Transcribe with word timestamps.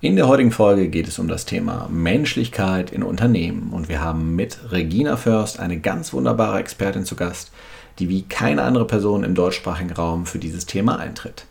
In 0.00 0.14
der 0.14 0.28
heutigen 0.28 0.52
Folge 0.52 0.86
geht 0.86 1.08
es 1.08 1.18
um 1.18 1.26
das 1.26 1.44
Thema 1.44 1.88
Menschlichkeit 1.90 2.92
in 2.92 3.02
Unternehmen 3.02 3.72
und 3.72 3.88
wir 3.88 4.00
haben 4.00 4.36
mit 4.36 4.70
Regina 4.70 5.16
Först 5.16 5.58
eine 5.58 5.80
ganz 5.80 6.12
wunderbare 6.12 6.60
Expertin 6.60 7.04
zu 7.04 7.16
Gast, 7.16 7.50
die 7.98 8.08
wie 8.08 8.22
keine 8.22 8.62
andere 8.62 8.86
Person 8.86 9.24
im 9.24 9.34
deutschsprachigen 9.34 9.90
Raum 9.90 10.24
für 10.24 10.38
dieses 10.38 10.66
Thema 10.66 11.00
eintritt. 11.00 11.46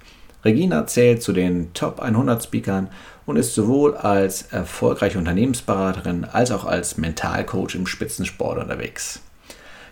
Regina 0.45 0.87
zählt 0.87 1.21
zu 1.21 1.33
den 1.33 1.73
Top 1.73 1.99
100 1.99 2.41
Speakern 2.41 2.87
und 3.25 3.35
ist 3.35 3.53
sowohl 3.53 3.97
als 3.97 4.43
erfolgreiche 4.43 5.17
Unternehmensberaterin 5.17 6.23
als 6.23 6.51
auch 6.51 6.63
als 6.63 6.97
Mentalcoach 6.97 7.75
im 7.75 7.85
Spitzensport 7.85 8.59
unterwegs. 8.59 9.19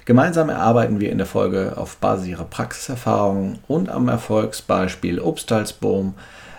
Gemeinsam 0.06 0.48
erarbeiten 0.48 1.02
wir 1.02 1.12
in 1.12 1.18
der 1.18 1.28
Folge 1.28 1.74
auf 1.76 1.98
Basis 1.98 2.28
ihrer 2.28 2.46
Praxiserfahrungen 2.46 3.60
und 3.68 3.90
am 3.90 4.08
Erfolgsbeispiel 4.08 5.20
Obstalsboom 5.20 6.14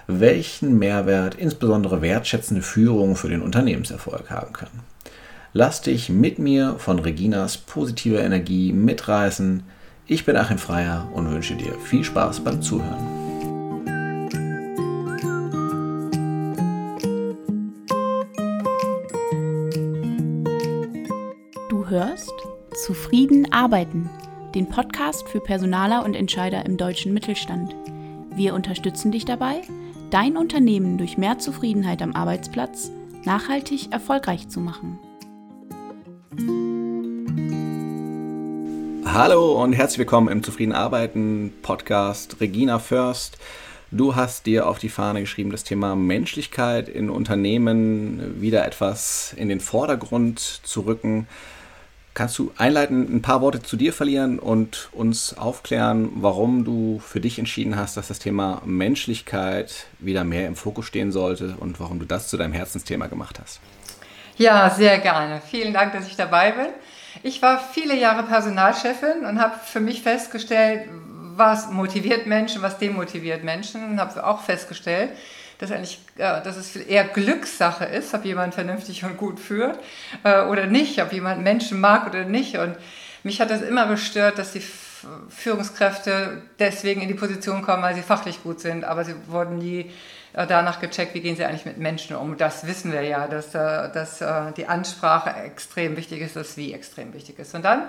welchen 0.07 0.79
Mehrwert 0.79 1.35
insbesondere 1.35 2.03
wertschätzende 2.03 2.63
Führung 2.63 3.17
für 3.17 3.29
den 3.29 3.43
Unternehmenserfolg 3.43 4.31
haben 4.31 4.53
kann. 4.53 4.69
Lass 5.53 5.81
dich 5.81 6.11
mit 6.11 6.39
mir 6.39 6.77
von 6.79 6.99
Reginas 6.99 7.57
positiver 7.57 8.21
Energie 8.21 8.73
mitreißen. 8.73 9.63
Ich 10.07 10.25
bin 10.25 10.37
Achim 10.37 10.59
Freier 10.59 11.09
und 11.15 11.31
wünsche 11.31 11.57
dir 11.57 11.73
viel 11.83 12.05
Spaß 12.05 12.41
beim 12.41 12.61
Zuhören. 12.61 13.07
Du 21.71 21.89
hörst 21.89 22.35
Zufrieden 22.85 23.51
arbeiten, 23.53 24.11
den 24.55 24.69
Podcast 24.69 25.27
für 25.29 25.41
Personaler 25.41 26.05
und 26.05 26.15
Entscheider 26.15 26.67
im 26.67 26.77
deutschen 26.77 27.15
Mittelstand. 27.15 27.75
Wir 28.35 28.53
unterstützen 28.53 29.11
dich 29.11 29.25
dabei, 29.25 29.63
dein 30.17 30.39
Unternehmen 30.39 30.97
durch 30.97 31.19
mehr 31.19 31.39
Zufriedenheit 31.39 32.01
am 32.01 32.15
Arbeitsplatz 32.15 32.91
nachhaltig 33.27 33.93
erfolgreich 33.93 34.49
zu 34.49 34.61
machen. 34.61 34.99
Hallo 39.05 39.63
und 39.63 39.75
herzlich 39.75 39.99
willkommen 39.99 40.29
im 40.29 40.43
Zufrieden 40.43 40.73
Arbeiten 40.73 41.53
Podcast 41.61 42.41
Regina 42.41 42.79
First. 42.79 43.37
Du 43.91 44.17
hast 44.17 44.47
dir 44.47 44.67
auf 44.67 44.79
die 44.79 44.89
Fahne 44.89 45.21
geschrieben, 45.21 45.51
das 45.51 45.65
Thema 45.65 45.95
Menschlichkeit 45.95 46.89
in 46.89 47.11
Unternehmen 47.11 48.41
wieder 48.41 48.65
etwas 48.65 49.35
in 49.37 49.51
den 49.51 49.61
Vordergrund 49.61 50.39
zu 50.41 50.81
rücken. 50.81 51.29
Kannst 52.17 52.39
du 52.39 52.51
einleitend 52.57 53.11
ein 53.11 53.21
paar 53.21 53.43
Worte 53.43 53.63
zu 53.63 53.77
dir 53.77 53.93
verlieren 53.93 54.39
und 54.39 54.89
uns 54.93 55.37
aufklären, 55.37 56.09
warum 56.15 56.65
du 56.65 56.99
für 56.99 57.21
dich 57.21 57.39
entschieden 57.39 57.77
hast, 57.77 57.99
dass 57.99 58.09
das 58.09 58.19
Thema 58.19 58.63
Menschlichkeit 58.65 59.85
wieder 59.99 60.25
mehr 60.25 60.47
im 60.47 60.57
Fokus 60.57 60.87
stehen 60.87 61.13
sollte 61.13 61.57
und 61.61 61.79
warum 61.79 61.99
du 61.99 62.07
das 62.07 62.29
zu 62.29 62.39
deinem 62.39 62.55
Herzensthema 62.55 63.09
gemacht 63.09 63.39
hast? 63.39 63.61
Ja, 64.39 64.71
sehr 64.71 64.97
gerne. 64.97 65.43
Vielen 65.51 65.75
Dank, 65.75 65.93
dass 65.93 66.07
ich 66.07 66.17
dabei 66.17 66.53
bin. 66.53 66.69
Ich 67.23 67.43
war 67.43 67.61
viele 67.61 67.95
Jahre 67.95 68.23
Personalchefin 68.23 69.27
und 69.29 69.39
habe 69.39 69.57
für 69.63 69.81
mich 69.81 70.01
festgestellt, 70.01 70.89
was 71.37 71.71
motiviert 71.71 72.27
Menschen, 72.27 72.63
was 72.63 72.79
demotiviert 72.79 73.45
Menschen 73.45 73.85
und 73.85 74.01
habe 74.01 74.27
auch 74.27 74.41
festgestellt, 74.41 75.11
dass, 75.59 75.71
eigentlich, 75.71 76.01
äh, 76.17 76.43
dass 76.43 76.57
es 76.57 76.77
eher 76.77 77.05
Glückssache 77.05 77.85
ist, 77.85 78.13
ob 78.15 78.25
jemand 78.25 78.55
vernünftig 78.55 79.05
und 79.05 79.17
gut 79.17 79.41
führt 79.41 79.79
äh, 80.25 80.43
oder 80.43 80.67
nicht, 80.67 81.01
ob 81.03 81.13
jemand 81.13 81.43
Menschen 81.43 81.81
mag 81.81 82.07
oder 82.07 82.25
nicht. 82.25 82.57
Und 82.59 82.77
mich 83.23 83.41
hat 83.41 83.51
das 83.51 83.63
immer 83.63 83.87
gestört, 83.87 84.39
dass 84.39 84.53
die 84.53 84.63
Führungskräfte 85.29 86.43
deswegen 86.59 87.01
in 87.01 87.09
die 87.09 87.15
Position 87.15 87.63
kommen, 87.63 87.83
weil 87.83 87.95
sie 87.95 88.03
fachlich 88.03 88.43
gut 88.43 88.61
sind, 88.61 88.85
aber 88.85 89.05
sie 89.05 89.15
wurden 89.29 89.59
nie 89.59 89.91
äh, 90.33 90.47
danach 90.47 90.81
gecheckt, 90.81 91.15
wie 91.15 91.21
gehen 91.21 91.37
sie 91.37 91.45
eigentlich 91.45 91.67
mit 91.67 91.79
Menschen 91.79 92.17
um. 92.17 92.37
Das 92.37 92.67
wissen 92.67 92.93
wir 92.93 93.03
ja, 93.03 93.27
dass, 93.27 93.55
äh, 93.55 93.91
dass 93.93 94.23
die 94.57 94.67
Ansprache 94.67 95.31
extrem 95.45 95.97
wichtig 95.97 96.21
ist, 96.21 96.37
das 96.37 96.57
Wie 96.57 96.73
extrem 96.73 97.15
wichtig 97.15 97.39
ist. 97.39 97.55
Und 97.55 97.65
dann, 97.65 97.89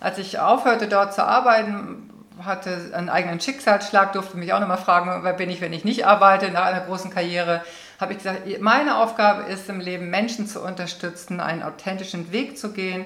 als 0.00 0.18
ich 0.18 0.38
aufhörte, 0.38 0.88
dort 0.88 1.14
zu 1.14 1.24
arbeiten, 1.24 2.10
hatte 2.42 2.90
einen 2.92 3.08
eigenen 3.08 3.40
Schicksalsschlag, 3.40 4.12
durfte 4.12 4.36
mich 4.36 4.52
auch 4.52 4.60
nochmal 4.60 4.78
fragen, 4.78 5.22
wer 5.22 5.32
bin 5.32 5.50
ich, 5.50 5.60
wenn 5.60 5.72
ich 5.72 5.84
nicht 5.84 6.06
arbeite, 6.06 6.50
nach 6.50 6.64
einer 6.64 6.80
großen 6.80 7.10
Karriere, 7.10 7.62
habe 8.00 8.12
ich 8.12 8.18
gesagt, 8.18 8.60
meine 8.60 8.98
Aufgabe 8.98 9.50
ist 9.50 9.68
im 9.68 9.80
Leben, 9.80 10.10
Menschen 10.10 10.46
zu 10.46 10.60
unterstützen, 10.60 11.40
einen 11.40 11.62
authentischen 11.62 12.32
Weg 12.32 12.58
zu 12.58 12.72
gehen 12.72 13.04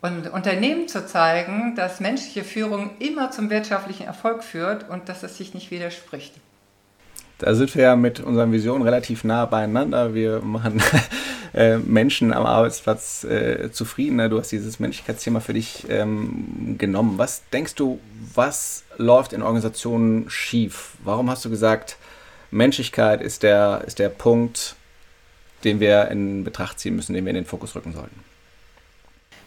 und 0.00 0.30
Unternehmen 0.32 0.88
zu 0.88 1.06
zeigen, 1.06 1.74
dass 1.76 2.00
menschliche 2.00 2.44
Führung 2.44 2.90
immer 2.98 3.30
zum 3.30 3.48
wirtschaftlichen 3.48 4.06
Erfolg 4.06 4.42
führt 4.42 4.88
und 4.88 5.08
dass 5.08 5.22
es 5.22 5.38
sich 5.38 5.54
nicht 5.54 5.70
widerspricht. 5.70 6.34
Da 7.38 7.54
sind 7.54 7.74
wir 7.74 7.84
ja 7.84 7.96
mit 7.96 8.20
unseren 8.20 8.52
Visionen 8.52 8.82
relativ 8.82 9.24
nah 9.24 9.44
beieinander. 9.46 10.14
Wir 10.14 10.40
machen 10.40 10.82
äh, 11.54 11.78
Menschen 11.78 12.32
am 12.32 12.46
Arbeitsplatz 12.46 13.24
äh, 13.24 13.70
zufriedener. 13.70 14.28
Du 14.28 14.38
hast 14.38 14.50
dieses 14.50 14.80
Menschlichkeitsthema 14.80 15.40
für 15.40 15.54
dich 15.54 15.86
ähm, 15.88 16.76
genommen. 16.78 17.18
Was 17.18 17.42
denkst 17.52 17.74
du, 17.76 18.00
was 18.34 18.84
läuft 18.96 19.32
in 19.32 19.42
Organisationen 19.42 20.28
schief? 20.28 20.92
Warum 21.04 21.30
hast 21.30 21.44
du 21.44 21.50
gesagt, 21.50 21.96
Menschlichkeit 22.50 23.22
ist 23.22 23.42
der, 23.42 23.82
ist 23.86 23.98
der 23.98 24.08
Punkt, 24.08 24.76
den 25.64 25.80
wir 25.80 26.08
in 26.08 26.44
Betracht 26.44 26.78
ziehen 26.78 26.96
müssen, 26.96 27.14
den 27.14 27.24
wir 27.24 27.30
in 27.30 27.36
den 27.36 27.46
Fokus 27.46 27.74
rücken 27.74 27.92
sollten? 27.92 28.24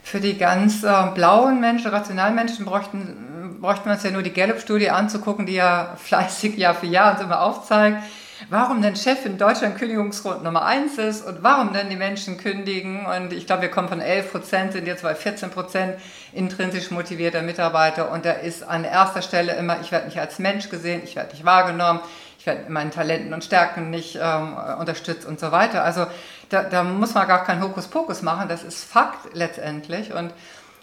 Für 0.03 0.19
die 0.19 0.37
ganz 0.37 0.83
äh, 0.83 1.11
blauen 1.13 1.59
Menschen, 1.59 1.91
rationalen 1.91 2.35
Menschen, 2.35 2.65
bräuchten 2.65 3.27
bräuchten 3.59 3.85
wir 3.85 3.93
uns 3.93 4.03
ja 4.03 4.11
nur 4.11 4.23
die 4.23 4.33
Gallup-Studie 4.33 4.89
anzugucken, 4.89 5.45
die 5.45 5.53
ja 5.53 5.95
fleißig 6.03 6.57
Jahr 6.57 6.75
für 6.75 6.85
Jahr 6.85 7.13
uns 7.13 7.21
immer 7.21 7.41
aufzeigt, 7.41 8.03
warum 8.49 8.81
denn 8.81 8.95
Chef 8.95 9.25
in 9.25 9.37
Deutschland 9.37 9.77
Kündigungsgrund 9.77 10.43
Nummer 10.43 10.65
eins 10.65 10.97
ist 10.97 11.25
und 11.25 11.43
warum 11.43 11.73
denn 11.73 11.89
die 11.89 11.95
Menschen 11.95 12.37
kündigen. 12.37 13.05
Und 13.05 13.33
ich 13.33 13.45
glaube, 13.45 13.63
wir 13.63 13.69
kommen 13.69 13.89
von 13.89 14.01
11 14.01 14.31
Prozent, 14.31 14.73
sind 14.73 14.87
jetzt 14.87 15.03
bei 15.03 15.15
14 15.15 15.49
Prozent 15.49 15.99
intrinsisch 16.33 16.91
motivierter 16.91 17.41
Mitarbeiter. 17.41 18.11
Und 18.11 18.25
da 18.25 18.31
ist 18.31 18.63
an 18.63 18.83
erster 18.83 19.21
Stelle 19.21 19.55
immer, 19.55 19.79
ich 19.81 19.91
werde 19.91 20.05
nicht 20.05 20.19
als 20.19 20.39
Mensch 20.39 20.69
gesehen, 20.69 21.01
ich 21.03 21.15
werde 21.15 21.31
nicht 21.31 21.45
wahrgenommen, 21.45 21.99
ich 22.39 22.45
werde 22.45 22.61
in 22.67 22.73
meinen 22.73 22.91
Talenten 22.91 23.33
und 23.33 23.43
Stärken 23.43 23.89
nicht 23.89 24.17
ähm, 24.21 24.55
unterstützt 24.79 25.25
und 25.25 25.39
so 25.39 25.51
weiter. 25.51 25.83
Also 25.83 26.07
da, 26.49 26.63
da 26.63 26.83
muss 26.83 27.13
man 27.13 27.27
gar 27.27 27.43
keinen 27.43 27.61
Hokuspokus 27.61 28.21
machen, 28.21 28.47
das 28.47 28.63
ist 28.63 28.83
Fakt 28.83 29.33
letztendlich. 29.33 30.13
Und 30.13 30.31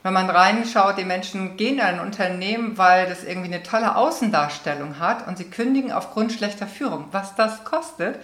wenn 0.05 0.13
man 0.13 0.29
reinschaut, 0.29 0.99
die 0.99 1.05
Menschen 1.05 1.57
gehen 1.57 1.77
in 1.77 1.81
ein 1.81 1.99
Unternehmen, 1.99 2.77
weil 2.77 3.09
das 3.09 3.25
irgendwie 3.25 3.53
eine 3.53 3.63
tolle 3.63 3.97
Außendarstellung 3.97 4.99
hat 4.99 5.27
und 5.27 5.39
sie 5.39 5.47
kündigen 5.47 5.93
aufgrund 5.93 6.31
schlechter 6.31 6.67
Führung. 6.67 7.07
Was 7.11 7.35
das 7.37 7.65
kostet, 7.65 8.19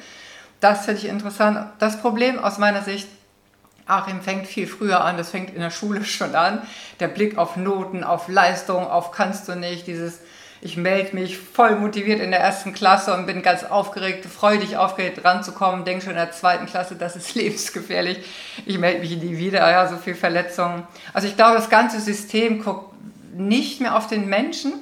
das 0.61 0.85
finde 0.85 1.01
ich 1.01 1.09
interessant. 1.09 1.71
Das 1.79 1.99
Problem 2.03 2.39
aus 2.39 2.59
meiner 2.59 2.83
Sicht, 2.83 3.09
Achim 3.87 4.21
fängt 4.21 4.47
viel 4.47 4.67
früher 4.67 5.03
an, 5.03 5.17
das 5.17 5.31
fängt 5.31 5.55
in 5.55 5.63
der 5.63 5.71
Schule 5.71 6.05
schon 6.05 6.35
an. 6.35 6.61
Der 7.01 7.09
Blick 7.09 7.39
auf 7.39 7.57
Noten, 7.57 8.05
auf 8.05 8.29
Leistung, 8.29 8.87
auf 8.87 9.11
kannst 9.11 9.49
du 9.49 9.57
nicht, 9.57 9.87
dieses 9.87 10.21
ich 10.63 10.77
melde 10.77 11.17
mich 11.17 11.39
voll 11.39 11.77
motiviert 11.77 12.21
in 12.21 12.31
der 12.31 12.41
ersten 12.41 12.75
Klasse 12.75 13.15
und 13.15 13.27
bin 13.27 13.43
ganz 13.43 13.65
aufgeregt, 13.65 14.27
freudig 14.27 14.77
aufgeregt 14.77 15.25
ranzukommen, 15.25 15.85
denke 15.87 16.05
schon 16.05 16.13
in 16.13 16.19
der 16.19 16.33
zweiten 16.33 16.67
Klasse, 16.67 16.97
das 16.97 17.17
ist 17.17 17.35
lebensgefährlich. 17.35 18.19
Ich 18.67 18.79
melde 18.79 19.01
mich 19.01 19.17
nie 19.17 19.39
wieder, 19.39 19.71
ja, 19.71 19.89
so 19.89 19.97
viel 19.97 20.15
Verletzungen. 20.15 20.87
Also 21.15 21.29
ich 21.29 21.37
glaube, 21.37 21.57
das 21.57 21.71
ganze 21.71 22.01
System 22.01 22.63
guckt 22.63 22.95
nicht 23.33 23.81
mehr 23.81 23.97
auf 23.97 24.07
den 24.07 24.29
Menschen, 24.29 24.73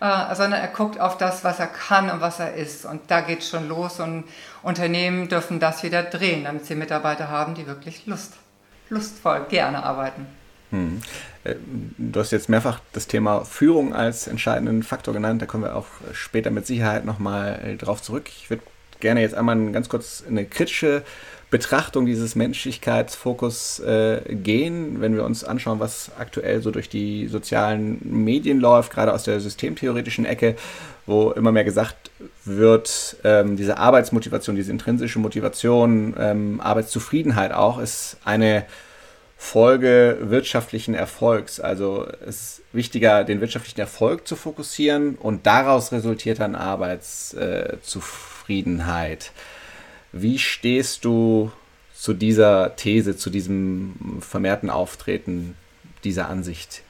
äh, 0.00 0.34
sondern 0.34 0.60
er 0.60 0.68
guckt 0.68 0.98
auf 0.98 1.18
das, 1.18 1.44
was 1.44 1.58
er 1.58 1.66
kann 1.66 2.08
und 2.10 2.20
was 2.22 2.40
er 2.40 2.54
ist. 2.54 2.86
Und 2.86 3.02
da 3.08 3.20
geht 3.20 3.40
es 3.40 3.50
schon 3.50 3.68
los 3.68 4.00
und 4.00 4.24
Unternehmen 4.62 5.28
dürfen 5.28 5.60
das 5.60 5.82
wieder 5.82 6.02
drehen, 6.02 6.44
damit 6.44 6.64
sie 6.64 6.74
Mitarbeiter 6.74 7.28
haben, 7.28 7.54
die 7.54 7.66
wirklich 7.66 8.06
Lust, 8.06 8.34
lustvoll, 8.88 9.44
gerne 9.50 9.84
arbeiten. 9.84 10.26
Hm. 10.72 11.00
Äh, 11.44 11.54
du 11.98 12.18
hast 12.18 12.32
jetzt 12.32 12.48
mehrfach 12.48 12.80
das 12.92 13.06
Thema 13.06 13.44
Führung 13.44 13.94
als 13.94 14.26
entscheidenden 14.26 14.82
Faktor 14.82 15.14
genannt. 15.14 15.40
Da 15.40 15.46
kommen 15.46 15.64
wir 15.64 15.76
auch 15.76 15.86
später 16.12 16.50
mit 16.50 16.66
Sicherheit 16.66 17.04
nochmal 17.04 17.60
äh, 17.64 17.76
drauf 17.76 18.02
zurück. 18.02 18.28
Ich 18.28 18.50
würde 18.50 18.62
gerne 18.98 19.20
jetzt 19.20 19.34
einmal 19.34 19.70
ganz 19.72 19.88
kurz 19.88 20.24
eine 20.26 20.44
kritische 20.44 21.02
Betrachtung 21.50 22.06
dieses 22.06 22.34
Menschlichkeitsfokus 22.34 23.80
äh, 23.80 24.22
gehen, 24.26 25.02
wenn 25.02 25.14
wir 25.14 25.24
uns 25.24 25.44
anschauen, 25.44 25.80
was 25.80 26.10
aktuell 26.18 26.62
so 26.62 26.70
durch 26.70 26.88
die 26.88 27.28
sozialen 27.28 27.98
Medien 28.24 28.58
läuft, 28.58 28.90
gerade 28.90 29.12
aus 29.12 29.24
der 29.24 29.38
systemtheoretischen 29.38 30.24
Ecke, 30.24 30.56
wo 31.04 31.30
immer 31.32 31.52
mehr 31.52 31.64
gesagt 31.64 32.10
wird, 32.46 33.16
ähm, 33.22 33.58
diese 33.58 33.76
Arbeitsmotivation, 33.76 34.56
diese 34.56 34.70
intrinsische 34.70 35.18
Motivation, 35.18 36.14
ähm, 36.18 36.60
Arbeitszufriedenheit 36.62 37.52
auch, 37.52 37.78
ist 37.78 38.16
eine 38.24 38.64
Folge 39.42 40.18
wirtschaftlichen 40.20 40.94
Erfolgs. 40.94 41.58
Also 41.58 42.06
es 42.20 42.36
ist 42.36 42.62
wichtiger, 42.72 43.24
den 43.24 43.40
wirtschaftlichen 43.40 43.80
Erfolg 43.80 44.24
zu 44.26 44.36
fokussieren 44.36 45.16
und 45.16 45.46
daraus 45.46 45.90
resultiert 45.90 46.38
dann 46.38 46.54
Arbeitszufriedenheit. 46.54 49.32
Wie 50.12 50.38
stehst 50.38 51.04
du 51.04 51.50
zu 51.92 52.14
dieser 52.14 52.76
These, 52.76 53.16
zu 53.16 53.30
diesem 53.30 54.20
vermehrten 54.20 54.70
Auftreten 54.70 55.56
dieser 56.04 56.28
Ansicht, 56.28 56.82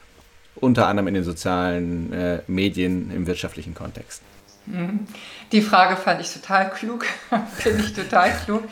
unter 0.55 0.87
anderem 0.87 1.09
in 1.09 1.15
den 1.15 1.25
sozialen 1.25 2.13
äh, 2.13 2.43
Medien 2.47 3.11
im 3.11 3.27
wirtschaftlichen 3.27 3.75
Kontext? 3.75 4.21
Mhm. 4.67 5.07
Die 5.51 5.63
Frage 5.63 5.97
fand 5.97 6.21
ich 6.21 6.33
total 6.33 6.71
klug, 6.71 7.07
finde 7.57 7.83
ich 7.83 7.95
total 7.95 8.31
klug. 8.45 8.63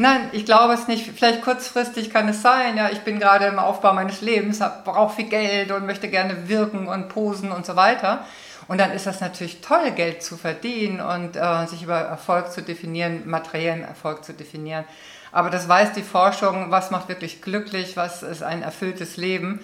Nein, 0.00 0.28
ich 0.30 0.44
glaube 0.44 0.74
es 0.74 0.86
nicht. 0.86 1.10
Vielleicht 1.16 1.42
kurzfristig 1.42 2.10
kann 2.10 2.28
es 2.28 2.40
sein. 2.40 2.76
Ja, 2.76 2.88
ich 2.88 3.00
bin 3.00 3.18
gerade 3.18 3.46
im 3.46 3.58
Aufbau 3.58 3.92
meines 3.92 4.20
Lebens, 4.20 4.60
brauche 4.84 5.16
viel 5.16 5.28
Geld 5.28 5.72
und 5.72 5.86
möchte 5.86 6.08
gerne 6.08 6.48
wirken 6.48 6.86
und 6.86 7.08
posen 7.08 7.50
und 7.50 7.66
so 7.66 7.74
weiter. 7.74 8.24
Und 8.68 8.78
dann 8.78 8.92
ist 8.92 9.06
das 9.06 9.20
natürlich 9.20 9.60
toll, 9.60 9.90
Geld 9.90 10.22
zu 10.22 10.36
verdienen 10.36 11.00
und 11.00 11.36
äh, 11.36 11.66
sich 11.66 11.82
über 11.82 11.96
Erfolg 11.98 12.52
zu 12.52 12.62
definieren, 12.62 13.22
materiellen 13.28 13.82
Erfolg 13.82 14.24
zu 14.24 14.34
definieren. 14.34 14.84
Aber 15.32 15.50
das 15.50 15.68
weiß 15.68 15.94
die 15.94 16.02
Forschung, 16.02 16.70
was 16.70 16.90
macht 16.90 17.08
wirklich 17.08 17.42
glücklich, 17.42 17.96
was 17.96 18.22
ist 18.22 18.42
ein 18.42 18.62
erfülltes 18.62 19.16
Leben 19.16 19.60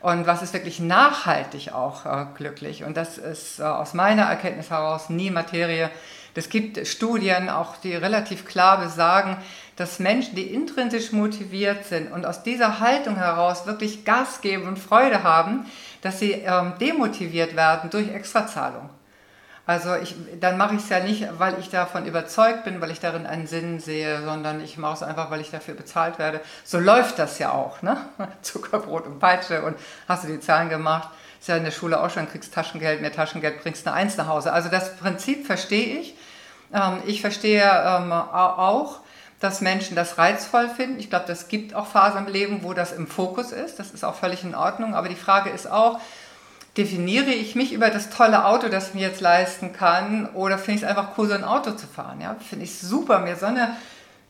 und 0.00 0.26
was 0.26 0.42
ist 0.42 0.52
wirklich 0.52 0.80
nachhaltig 0.80 1.72
auch 1.72 2.04
äh, 2.04 2.26
glücklich. 2.36 2.84
Und 2.84 2.96
das 2.96 3.16
ist 3.16 3.58
äh, 3.58 3.62
aus 3.62 3.94
meiner 3.94 4.24
Erkenntnis 4.24 4.70
heraus 4.70 5.08
nie 5.08 5.30
Materie. 5.30 5.90
Es 6.34 6.48
gibt 6.50 6.86
Studien, 6.86 7.48
auch 7.48 7.76
die 7.78 7.96
relativ 7.96 8.44
klar 8.44 8.78
besagen, 8.78 9.38
dass 9.78 10.00
Menschen, 10.00 10.34
die 10.34 10.52
intrinsisch 10.52 11.12
motiviert 11.12 11.84
sind 11.84 12.10
und 12.10 12.26
aus 12.26 12.42
dieser 12.42 12.80
Haltung 12.80 13.14
heraus 13.14 13.64
wirklich 13.64 14.04
Gas 14.04 14.40
geben 14.40 14.66
und 14.66 14.76
Freude 14.76 15.22
haben, 15.22 15.66
dass 16.02 16.18
sie 16.18 16.32
ähm, 16.32 16.72
demotiviert 16.80 17.54
werden 17.54 17.88
durch 17.88 18.08
Extrazahlung. 18.12 18.90
Also 19.66 19.94
ich, 19.94 20.16
dann 20.40 20.56
mache 20.56 20.74
ich 20.74 20.82
es 20.82 20.88
ja 20.88 20.98
nicht, 20.98 21.28
weil 21.38 21.58
ich 21.60 21.70
davon 21.70 22.06
überzeugt 22.06 22.64
bin, 22.64 22.80
weil 22.80 22.90
ich 22.90 22.98
darin 22.98 23.24
einen 23.24 23.46
Sinn 23.46 23.78
sehe, 23.78 24.22
sondern 24.22 24.64
ich 24.64 24.78
mache 24.78 24.94
es 24.94 25.02
einfach, 25.04 25.30
weil 25.30 25.40
ich 25.40 25.52
dafür 25.52 25.74
bezahlt 25.74 26.18
werde. 26.18 26.40
So 26.64 26.80
läuft 26.80 27.20
das 27.20 27.38
ja 27.38 27.52
auch, 27.52 27.80
ne? 27.82 27.98
Zuckerbrot 28.42 29.06
und 29.06 29.20
Peitsche 29.20 29.62
und 29.62 29.76
hast 30.08 30.24
du 30.24 30.28
die 30.28 30.40
Zahlen 30.40 30.70
gemacht. 30.70 31.10
Ist 31.38 31.48
ja 31.48 31.56
in 31.56 31.64
der 31.64 31.70
Schule 31.70 32.02
auch 32.02 32.10
schon, 32.10 32.28
kriegst 32.28 32.52
Taschengeld, 32.52 33.00
mehr 33.00 33.12
Taschengeld, 33.12 33.62
bringst 33.62 33.86
eine 33.86 33.94
Eins 33.94 34.16
nach 34.16 34.26
Hause. 34.26 34.52
Also 34.52 34.70
das 34.70 34.96
Prinzip 34.96 35.46
verstehe 35.46 36.00
ich. 36.00 36.16
Ähm, 36.74 37.02
ich 37.06 37.20
verstehe 37.20 37.62
ähm, 37.62 38.10
auch, 38.10 39.00
dass 39.40 39.60
Menschen 39.60 39.94
das 39.94 40.18
reizvoll 40.18 40.68
finden. 40.68 40.98
Ich 40.98 41.10
glaube, 41.10 41.26
das 41.28 41.48
gibt 41.48 41.74
auch 41.74 41.86
Phasen 41.86 42.26
im 42.26 42.32
Leben, 42.32 42.62
wo 42.62 42.74
das 42.74 42.92
im 42.92 43.06
Fokus 43.06 43.52
ist. 43.52 43.78
Das 43.78 43.92
ist 43.92 44.04
auch 44.04 44.16
völlig 44.16 44.42
in 44.42 44.54
Ordnung. 44.54 44.94
Aber 44.94 45.08
die 45.08 45.14
Frage 45.14 45.50
ist 45.50 45.70
auch, 45.70 46.00
definiere 46.76 47.30
ich 47.30 47.54
mich 47.54 47.72
über 47.72 47.90
das 47.90 48.10
tolle 48.10 48.44
Auto, 48.44 48.68
das 48.68 48.88
ich 48.88 48.94
mir 48.94 49.08
jetzt 49.08 49.20
leisten 49.20 49.72
kann, 49.72 50.26
oder 50.34 50.58
finde 50.58 50.78
ich 50.78 50.82
es 50.82 50.88
einfach 50.88 51.18
cool, 51.18 51.28
so 51.28 51.34
ein 51.34 51.44
Auto 51.44 51.72
zu 51.72 51.86
fahren? 51.86 52.20
Ja? 52.20 52.36
Finde 52.48 52.64
ich 52.64 52.78
super, 52.78 53.18
mir 53.18 53.36
so 53.36 53.46
eine 53.46 53.76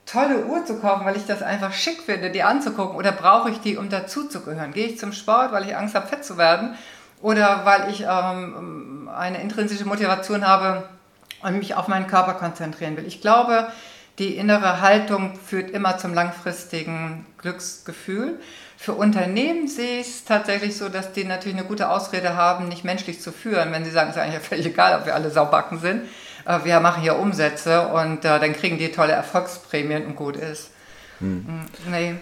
tolle 0.07 0.47
Uhr 0.47 0.65
zu 0.65 0.79
kaufen, 0.79 1.05
weil 1.05 1.17
ich 1.17 1.27
das 1.27 1.43
einfach 1.43 1.73
schick 1.73 2.03
finde, 2.03 2.31
die 2.31 2.43
anzugucken, 2.43 2.97
oder 2.97 3.13
brauche 3.13 3.51
ich 3.51 3.61
die, 3.61 3.77
um 3.77 3.91
dazuzugehören? 3.91 4.73
Gehe 4.73 4.87
ich 4.87 4.99
zum 4.99 5.13
Sport, 5.13 5.53
weil 5.53 5.67
ich 5.67 5.77
Angst 5.77 5.95
habe, 5.95 6.07
fett 6.07 6.25
zu 6.25 6.39
werden, 6.39 6.75
oder 7.21 7.65
weil 7.65 7.91
ich 7.91 8.07
ähm, 8.09 9.11
eine 9.15 9.43
intrinsische 9.43 9.85
Motivation 9.85 10.47
habe 10.47 10.89
und 11.43 11.59
mich 11.59 11.75
auf 11.75 11.89
meinen 11.89 12.07
Körper 12.07 12.35
konzentrieren 12.35 12.97
will? 12.97 13.07
Ich 13.07 13.21
glaube, 13.21 13.69
die 14.19 14.37
innere 14.37 14.81
Haltung 14.81 15.39
führt 15.39 15.71
immer 15.71 15.99
zum 15.99 16.15
langfristigen 16.15 17.27
Glücksgefühl. 17.39 18.41
Für 18.77 18.93
Unternehmen 18.93 19.69
sehe 19.69 20.01
ich 20.01 20.09
es 20.09 20.25
tatsächlich 20.25 20.77
so, 20.77 20.89
dass 20.89 21.13
die 21.13 21.25
natürlich 21.25 21.59
eine 21.59 21.67
gute 21.67 21.89
Ausrede 21.89 22.37
haben, 22.37 22.69
nicht 22.69 22.85
menschlich 22.85 23.21
zu 23.21 23.33
führen, 23.33 23.73
wenn 23.73 23.85
sie 23.85 23.91
sagen, 23.91 24.11
es 24.11 24.17
ist 24.17 24.23
eigentlich 24.23 24.43
völlig 24.43 24.67
egal, 24.67 24.99
ob 24.99 25.07
wir 25.07 25.15
alle 25.15 25.31
Saubacken 25.31 25.81
sind. 25.81 26.03
Wir 26.65 26.81
machen 26.81 27.03
hier 27.03 27.17
Umsätze 27.17 27.89
und 27.89 28.25
äh, 28.25 28.41
dann 28.41 28.55
kriegen 28.55 28.79
die 28.79 28.91
tolle 28.91 29.13
Erfolgsprämien 29.13 30.07
und 30.07 30.17
gut 30.17 30.37
ist. 30.37 30.71
Hm. 31.19 31.45
hm. 31.47 31.91
Nee. 31.91 32.15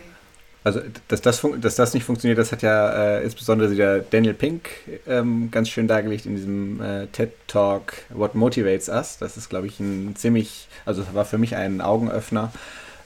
Also, 0.67 0.81
dass 1.07 1.23
das, 1.23 1.47
dass 1.61 1.77
das 1.77 1.95
nicht 1.95 2.03
funktioniert, 2.03 2.41
das 2.41 2.51
hat 2.51 2.63
ja 2.63 3.19
äh, 3.19 3.23
insbesondere 3.23 3.73
der 3.73 4.01
Daniel 4.01 4.35
Pink 4.35 4.69
ähm, 5.07 5.49
ganz 5.53 5.69
schön 5.69 5.87
dargelegt 5.87 6.27
in 6.27 6.35
diesem 6.35 6.81
äh, 6.81 7.07
TED 7.07 7.31
Talk 7.47 7.93
What 8.09 8.35
Motivates 8.35 8.89
Us. 8.89 9.19
Das 9.19 9.37
ist, 9.37 9.49
glaube 9.49 9.69
ich, 9.69 9.79
ein 9.79 10.17
ziemlich, 10.17 10.67
also 10.85 11.05
war 11.13 11.25
für 11.25 11.39
mich 11.39 11.55
ein 11.55 11.81
Augenöffner 11.81 12.51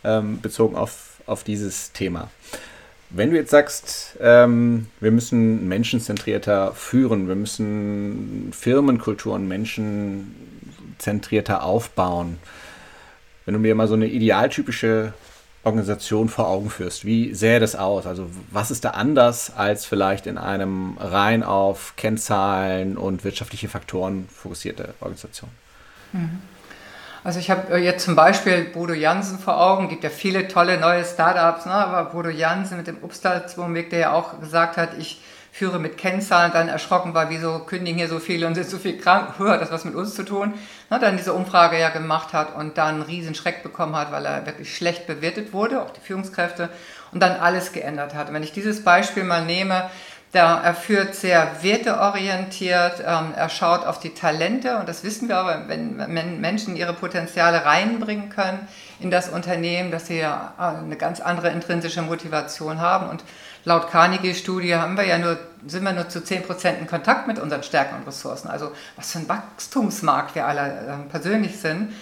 ähm, 0.04 0.40
bezogen 0.40 0.74
auf, 0.74 1.20
auf 1.26 1.44
dieses 1.44 1.92
Thema. 1.92 2.30
Wenn 3.10 3.30
du 3.30 3.36
jetzt 3.36 3.50
sagst, 3.50 4.16
ähm, 4.22 4.86
wir 4.98 5.10
müssen 5.10 5.68
menschenzentrierter 5.68 6.72
führen, 6.72 7.28
wir 7.28 7.34
müssen 7.34 8.54
Firmenkulturen 8.58 9.46
menschenzentrierter 9.46 11.62
aufbauen, 11.62 12.38
wenn 13.44 13.52
du 13.52 13.60
mir 13.60 13.74
mal 13.74 13.86
so 13.86 13.92
eine 13.92 14.06
idealtypische 14.06 15.12
Organisation 15.62 16.28
vor 16.28 16.48
Augen 16.48 16.70
führst, 16.70 17.04
wie 17.04 17.34
sähe 17.34 17.60
das 17.60 17.76
aus? 17.76 18.06
Also 18.06 18.30
was 18.50 18.70
ist 18.70 18.84
da 18.84 18.90
anders 18.90 19.52
als 19.54 19.84
vielleicht 19.84 20.26
in 20.26 20.38
einem 20.38 20.96
rein 20.98 21.42
auf 21.42 21.94
Kennzahlen 21.96 22.96
und 22.96 23.24
wirtschaftliche 23.24 23.68
Faktoren 23.68 24.26
fokussierte 24.34 24.94
Organisation? 25.00 25.50
Mhm. 26.12 26.40
Also 27.22 27.38
ich 27.38 27.50
habe 27.50 27.74
äh, 27.74 27.84
jetzt 27.84 28.04
zum 28.04 28.16
Beispiel 28.16 28.64
Bodo 28.64 28.94
Jansen 28.94 29.38
vor 29.38 29.60
Augen, 29.60 29.88
gibt 29.88 30.04
ja 30.04 30.10
viele 30.10 30.48
tolle 30.48 30.80
neue 30.80 31.04
Startups, 31.04 31.66
ne? 31.66 31.72
aber 31.72 32.10
Bodo 32.10 32.30
Jansen 32.30 32.78
mit 32.78 32.86
dem 32.86 32.96
Upstalswohnweg, 33.02 33.90
der 33.90 33.98
ja 33.98 34.12
auch 34.12 34.40
gesagt 34.40 34.78
hat, 34.78 34.96
ich 34.98 35.20
führe 35.52 35.78
mit 35.78 35.98
Kennzahlen, 35.98 36.52
dann 36.52 36.68
erschrocken 36.68 37.14
war, 37.14 37.28
wieso 37.30 37.60
kündigen 37.60 37.98
hier 37.98 38.08
so 38.08 38.18
viele 38.18 38.46
und 38.46 38.54
sind 38.54 38.68
so 38.68 38.78
viel 38.78 38.98
krank, 38.98 39.34
hör, 39.38 39.58
das 39.58 39.70
was 39.70 39.84
mit 39.84 39.94
uns 39.94 40.14
zu 40.14 40.24
tun, 40.24 40.54
ne? 40.90 40.98
dann 40.98 41.16
diese 41.16 41.32
Umfrage 41.32 41.78
ja 41.78 41.88
gemacht 41.88 42.32
hat 42.32 42.54
und 42.54 42.78
dann 42.78 42.96
einen 42.96 43.02
riesen 43.02 43.34
Schreck 43.34 43.62
bekommen 43.62 43.96
hat, 43.96 44.12
weil 44.12 44.24
er 44.24 44.46
wirklich 44.46 44.76
schlecht 44.76 45.06
bewertet 45.06 45.52
wurde, 45.52 45.82
auch 45.82 45.90
die 45.90 46.00
Führungskräfte, 46.00 46.70
und 47.12 47.20
dann 47.20 47.40
alles 47.40 47.72
geändert 47.72 48.14
hat. 48.14 48.28
Und 48.28 48.34
wenn 48.34 48.42
ich 48.42 48.52
dieses 48.52 48.84
Beispiel 48.84 49.24
mal 49.24 49.44
nehme, 49.44 49.90
da, 50.32 50.60
er 50.60 50.74
führt 50.74 51.16
sehr 51.16 51.56
werteorientiert, 51.62 53.02
ähm, 53.04 53.34
er 53.34 53.48
schaut 53.48 53.84
auf 53.84 53.98
die 53.98 54.14
Talente 54.14 54.78
und 54.78 54.88
das 54.88 55.02
wissen 55.02 55.28
wir 55.28 55.36
aber, 55.36 55.68
wenn, 55.68 55.98
wenn 55.98 56.40
Menschen 56.40 56.76
ihre 56.76 56.92
Potenziale 56.92 57.64
reinbringen 57.64 58.30
können 58.30 58.68
in 59.00 59.10
das 59.10 59.28
Unternehmen, 59.28 59.90
dass 59.90 60.06
sie 60.06 60.18
ja 60.18 60.54
äh, 60.56 60.84
eine 60.84 60.96
ganz 60.96 61.20
andere 61.20 61.50
intrinsische 61.50 62.02
Motivation 62.02 62.80
haben. 62.80 63.08
Und 63.08 63.24
laut 63.64 63.90
Carnegie-Studie 63.90 64.76
haben 64.76 64.96
wir 64.96 65.04
ja 65.04 65.18
nur, 65.18 65.36
sind 65.66 65.82
wir 65.82 65.92
nur 65.92 66.08
zu 66.08 66.20
10% 66.20 66.78
in 66.78 66.86
Kontakt 66.86 67.26
mit 67.26 67.40
unseren 67.40 67.64
Stärken 67.64 67.96
und 67.96 68.06
Ressourcen. 68.06 68.48
Also 68.48 68.70
was 68.96 69.10
für 69.10 69.18
ein 69.18 69.28
Wachstumsmarkt 69.28 70.36
wir 70.36 70.46
alle 70.46 70.60
äh, 70.60 71.10
persönlich 71.10 71.58
sind. 71.58 71.92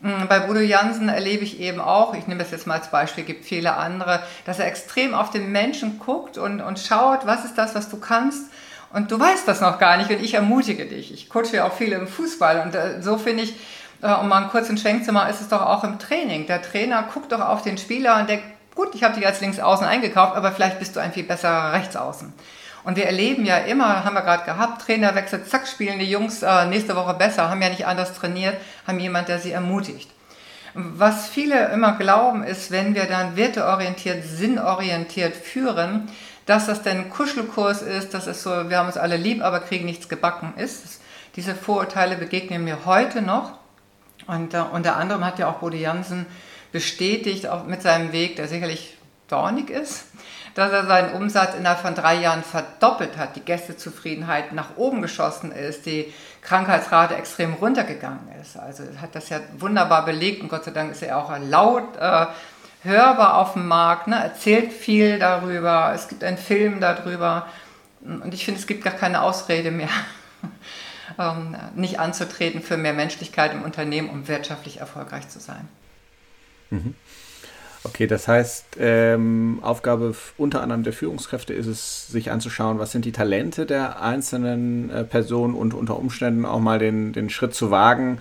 Mm, 0.00 0.26
bei 0.28 0.40
Bodo 0.40 0.60
Jansen 0.60 1.08
erlebe 1.08 1.44
ich 1.44 1.60
eben 1.60 1.80
auch, 1.80 2.14
ich 2.14 2.26
nehme 2.26 2.40
das 2.40 2.50
jetzt 2.50 2.66
mal 2.66 2.78
als 2.78 2.90
Beispiel, 2.90 3.24
gibt 3.24 3.44
viele 3.44 3.76
andere, 3.76 4.22
dass 4.46 4.58
er 4.58 4.66
extrem 4.66 5.14
auf 5.14 5.30
den 5.30 5.52
Menschen 5.52 5.98
guckt 5.98 6.38
und, 6.38 6.60
und 6.60 6.78
schaut, 6.78 7.26
was 7.26 7.44
ist 7.44 7.58
das, 7.58 7.74
was 7.74 7.88
du 7.88 7.98
kannst. 7.98 8.50
Und 8.92 9.12
du 9.12 9.20
weißt 9.20 9.46
das 9.46 9.60
noch 9.60 9.78
gar 9.78 9.96
nicht 9.98 10.10
und 10.10 10.20
ich 10.20 10.34
ermutige 10.34 10.86
dich. 10.86 11.12
Ich 11.12 11.28
coache 11.28 11.64
auch 11.64 11.72
viele 11.72 11.96
im 11.96 12.08
Fußball 12.08 12.62
und 12.62 12.74
äh, 12.74 13.02
so 13.02 13.18
finde 13.18 13.44
ich, 13.44 13.54
äh, 14.02 14.12
um 14.12 14.28
mal 14.28 14.38
einen 14.38 14.50
kurzen 14.50 14.78
Schwenk 14.78 15.04
zu 15.04 15.12
machen, 15.12 15.30
ist 15.30 15.40
es 15.40 15.48
doch 15.48 15.62
auch 15.62 15.84
im 15.84 15.98
Training. 15.98 16.46
Der 16.46 16.62
Trainer 16.62 17.04
guckt 17.12 17.30
doch 17.30 17.40
auf 17.40 17.62
den 17.62 17.78
Spieler 17.78 18.18
und 18.18 18.28
denkt, 18.28 18.44
gut, 18.74 18.94
ich 18.94 19.04
habe 19.04 19.14
dich 19.14 19.26
als 19.26 19.40
Linksaußen 19.40 19.86
eingekauft, 19.86 20.34
aber 20.34 20.50
vielleicht 20.52 20.78
bist 20.78 20.96
du 20.96 21.00
ein 21.00 21.12
viel 21.12 21.24
besserer 21.24 21.72
Rechtsaußen. 21.72 22.32
Und 22.84 22.96
wir 22.96 23.06
erleben 23.06 23.44
ja 23.44 23.58
immer, 23.58 24.04
haben 24.04 24.14
wir 24.14 24.22
gerade 24.22 24.44
gehabt, 24.44 24.82
Trainerwechsel, 24.82 25.44
zack, 25.44 25.66
spielen 25.66 25.98
die 25.98 26.10
Jungs 26.10 26.42
äh, 26.42 26.66
nächste 26.66 26.96
Woche 26.96 27.14
besser, 27.14 27.50
haben 27.50 27.60
ja 27.60 27.68
nicht 27.68 27.86
anders 27.86 28.14
trainiert, 28.14 28.56
haben 28.86 28.98
jemand, 28.98 29.28
der 29.28 29.38
sie 29.38 29.52
ermutigt. 29.52 30.10
Was 30.74 31.28
viele 31.28 31.68
immer 31.72 31.96
glauben, 31.96 32.44
ist, 32.44 32.70
wenn 32.70 32.94
wir 32.94 33.06
dann 33.06 33.36
werteorientiert, 33.36 34.24
sinnorientiert 34.24 35.34
führen, 35.34 36.08
dass 36.46 36.66
das 36.66 36.82
denn 36.82 36.98
ein 36.98 37.10
Kuschelkurs 37.10 37.82
ist, 37.82 38.14
dass 38.14 38.26
es 38.26 38.42
so, 38.42 38.70
wir 38.70 38.78
haben 38.78 38.86
uns 38.86 38.96
alle 38.96 39.16
lieb, 39.16 39.42
aber 39.42 39.60
kriegen 39.60 39.84
nichts 39.84 40.08
gebacken 40.08 40.54
ist. 40.56 41.00
Diese 41.36 41.54
Vorurteile 41.54 42.16
begegnen 42.16 42.64
mir 42.64 42.86
heute 42.86 43.22
noch. 43.22 43.52
Und 44.26 44.54
uh, 44.54 44.64
unter 44.72 44.96
anderem 44.96 45.24
hat 45.24 45.38
ja 45.38 45.48
auch 45.48 45.58
Bode 45.58 45.76
Jansen 45.76 46.26
bestätigt, 46.72 47.46
auch 47.48 47.64
mit 47.64 47.82
seinem 47.82 48.12
Weg, 48.12 48.36
der 48.36 48.48
sicherlich 48.48 48.96
dornig 49.28 49.70
ist, 49.70 50.09
dass 50.60 50.72
er 50.72 50.84
seinen 50.84 51.14
Umsatz 51.14 51.54
innerhalb 51.54 51.80
von 51.80 51.94
drei 51.94 52.16
Jahren 52.16 52.42
verdoppelt 52.42 53.16
hat, 53.16 53.34
die 53.34 53.40
Gästezufriedenheit 53.40 54.52
nach 54.52 54.76
oben 54.76 55.00
geschossen 55.00 55.52
ist, 55.52 55.86
die 55.86 56.12
Krankheitsrate 56.42 57.16
extrem 57.16 57.54
runtergegangen 57.54 58.28
ist. 58.42 58.58
Also 58.58 58.84
hat 59.00 59.14
das 59.14 59.30
ja 59.30 59.40
wunderbar 59.58 60.04
belegt 60.04 60.42
und 60.42 60.50
Gott 60.50 60.64
sei 60.64 60.72
Dank 60.72 60.92
ist 60.92 61.02
er 61.02 61.16
auch 61.16 61.32
laut 61.48 61.96
äh, 61.96 62.26
hörbar 62.82 63.38
auf 63.38 63.54
dem 63.54 63.68
Markt, 63.68 64.06
ne? 64.06 64.22
erzählt 64.22 64.70
viel 64.70 65.18
darüber, 65.18 65.92
es 65.94 66.08
gibt 66.08 66.22
einen 66.22 66.36
Film 66.36 66.78
darüber 66.78 67.46
und 68.02 68.34
ich 68.34 68.44
finde, 68.44 68.60
es 68.60 68.66
gibt 68.66 68.84
gar 68.84 68.92
keine 68.92 69.22
Ausrede 69.22 69.70
mehr, 69.70 69.88
ähm, 71.18 71.56
nicht 71.74 71.98
anzutreten 72.00 72.60
für 72.60 72.76
mehr 72.76 72.92
Menschlichkeit 72.92 73.54
im 73.54 73.62
Unternehmen, 73.62 74.10
um 74.10 74.28
wirtschaftlich 74.28 74.76
erfolgreich 74.78 75.26
zu 75.30 75.40
sein. 75.40 75.68
Mhm. 76.68 76.94
Okay, 77.82 78.06
das 78.06 78.28
heißt, 78.28 78.76
ähm, 78.78 79.58
Aufgabe 79.62 80.14
unter 80.36 80.62
anderem 80.62 80.82
der 80.82 80.92
Führungskräfte 80.92 81.54
ist 81.54 81.66
es, 81.66 82.08
sich 82.08 82.30
anzuschauen, 82.30 82.78
was 82.78 82.92
sind 82.92 83.06
die 83.06 83.12
Talente 83.12 83.64
der 83.64 84.02
einzelnen 84.02 84.90
äh, 84.90 85.04
Personen 85.04 85.54
und 85.54 85.72
unter 85.72 85.98
Umständen 85.98 86.44
auch 86.44 86.60
mal 86.60 86.78
den, 86.78 87.14
den 87.14 87.30
Schritt 87.30 87.54
zu 87.54 87.70
wagen. 87.70 88.20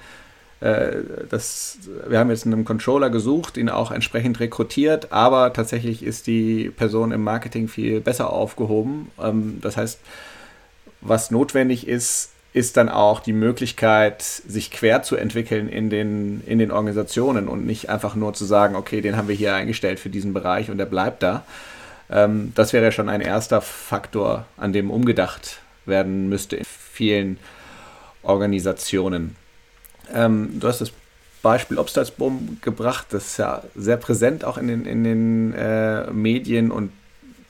Äh, 0.61 0.97
das, 1.29 1.77
wir 2.07 2.19
haben 2.19 2.29
jetzt 2.29 2.45
einen 2.45 2.63
Controller 2.63 3.09
gesucht, 3.09 3.57
ihn 3.57 3.67
auch 3.67 3.91
entsprechend 3.91 4.39
rekrutiert, 4.39 5.11
aber 5.11 5.51
tatsächlich 5.51 6.03
ist 6.03 6.27
die 6.27 6.69
Person 6.69 7.11
im 7.11 7.23
Marketing 7.23 7.67
viel 7.67 7.99
besser 7.99 8.31
aufgehoben. 8.31 9.11
Ähm, 9.21 9.59
das 9.61 9.75
heißt, 9.75 9.99
was 11.01 11.31
notwendig 11.31 11.85
ist, 11.85 12.31
ist 12.51 12.77
dann 12.77 12.89
auch 12.89 13.19
die 13.19 13.33
Möglichkeit, 13.33 14.23
sich 14.23 14.71
quer 14.71 15.03
zu 15.03 15.15
entwickeln 15.15 15.69
in 15.69 15.89
den, 15.89 16.41
in 16.47 16.57
den 16.57 16.71
Organisationen 16.71 17.47
und 17.47 17.65
nicht 17.65 17.89
einfach 17.89 18.15
nur 18.15 18.33
zu 18.33 18.45
sagen, 18.45 18.75
okay, 18.75 19.01
den 19.01 19.17
haben 19.17 19.27
wir 19.27 19.35
hier 19.35 19.53
eingestellt 19.53 19.99
für 19.99 20.09
diesen 20.09 20.33
Bereich 20.33 20.71
und 20.71 20.77
der 20.77 20.85
bleibt 20.85 21.21
da. 21.21 21.43
Ähm, 22.09 22.51
das 22.55 22.73
wäre 22.73 22.91
schon 22.91 23.07
ein 23.07 23.21
erster 23.21 23.61
Faktor, 23.61 24.45
an 24.57 24.73
dem 24.73 24.89
umgedacht 24.89 25.59
werden 25.85 26.27
müsste 26.29 26.55
in 26.55 26.65
vielen 26.65 27.37
Organisationen. 28.23 29.35
Ähm, 30.11 30.59
du 30.59 30.67
hast 30.67 30.81
das 30.81 30.91
Beispiel 31.41 31.77
Obstalsboom 31.77 32.57
gebracht, 32.61 33.07
das 33.11 33.27
ist 33.27 33.37
ja 33.37 33.63
sehr 33.75 33.97
präsent 33.97 34.43
auch 34.43 34.57
in 34.57 34.67
den, 34.67 34.85
in 34.85 35.03
den 35.03 35.53
äh, 35.53 36.11
Medien 36.11 36.71
und 36.71 36.91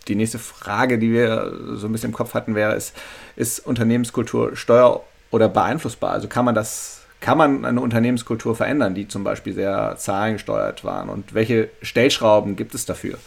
die 0.10 0.16
nächste 0.16 0.40
Frage, 0.40 0.98
die 1.00 1.12
wir 1.12 1.54
so 1.76 1.88
ein 1.88 1.92
bisschen 1.92 2.10
im 2.10 2.16
Kopf 2.16 2.34
hatten, 2.34 2.56
wäre, 2.56 2.76
ist, 2.76 2.96
ist 3.36 3.66
Unternehmenskultur 3.66 4.56
steuer- 4.56 5.04
oder 5.32 5.48
beeinflussbar? 5.48 6.12
Also 6.12 6.28
kann 6.28 6.46
man 6.46 6.56
das, 6.56 7.02
kann 7.22 7.38
man 7.38 7.66
eine 7.66 7.80
Unternehmenskultur 7.80 8.56
verändern, 8.56 8.96
die 8.96 9.08
zum 9.08 9.24
Beispiel 9.24 9.54
sehr 9.54 9.96
zahlengesteuert 9.98 10.84
waren? 10.84 11.10
Und 11.10 11.34
welche 11.34 11.70
Stellschrauben 11.82 12.56
gibt 12.56 12.76
es 12.76 12.86
dafür? 12.86 13.18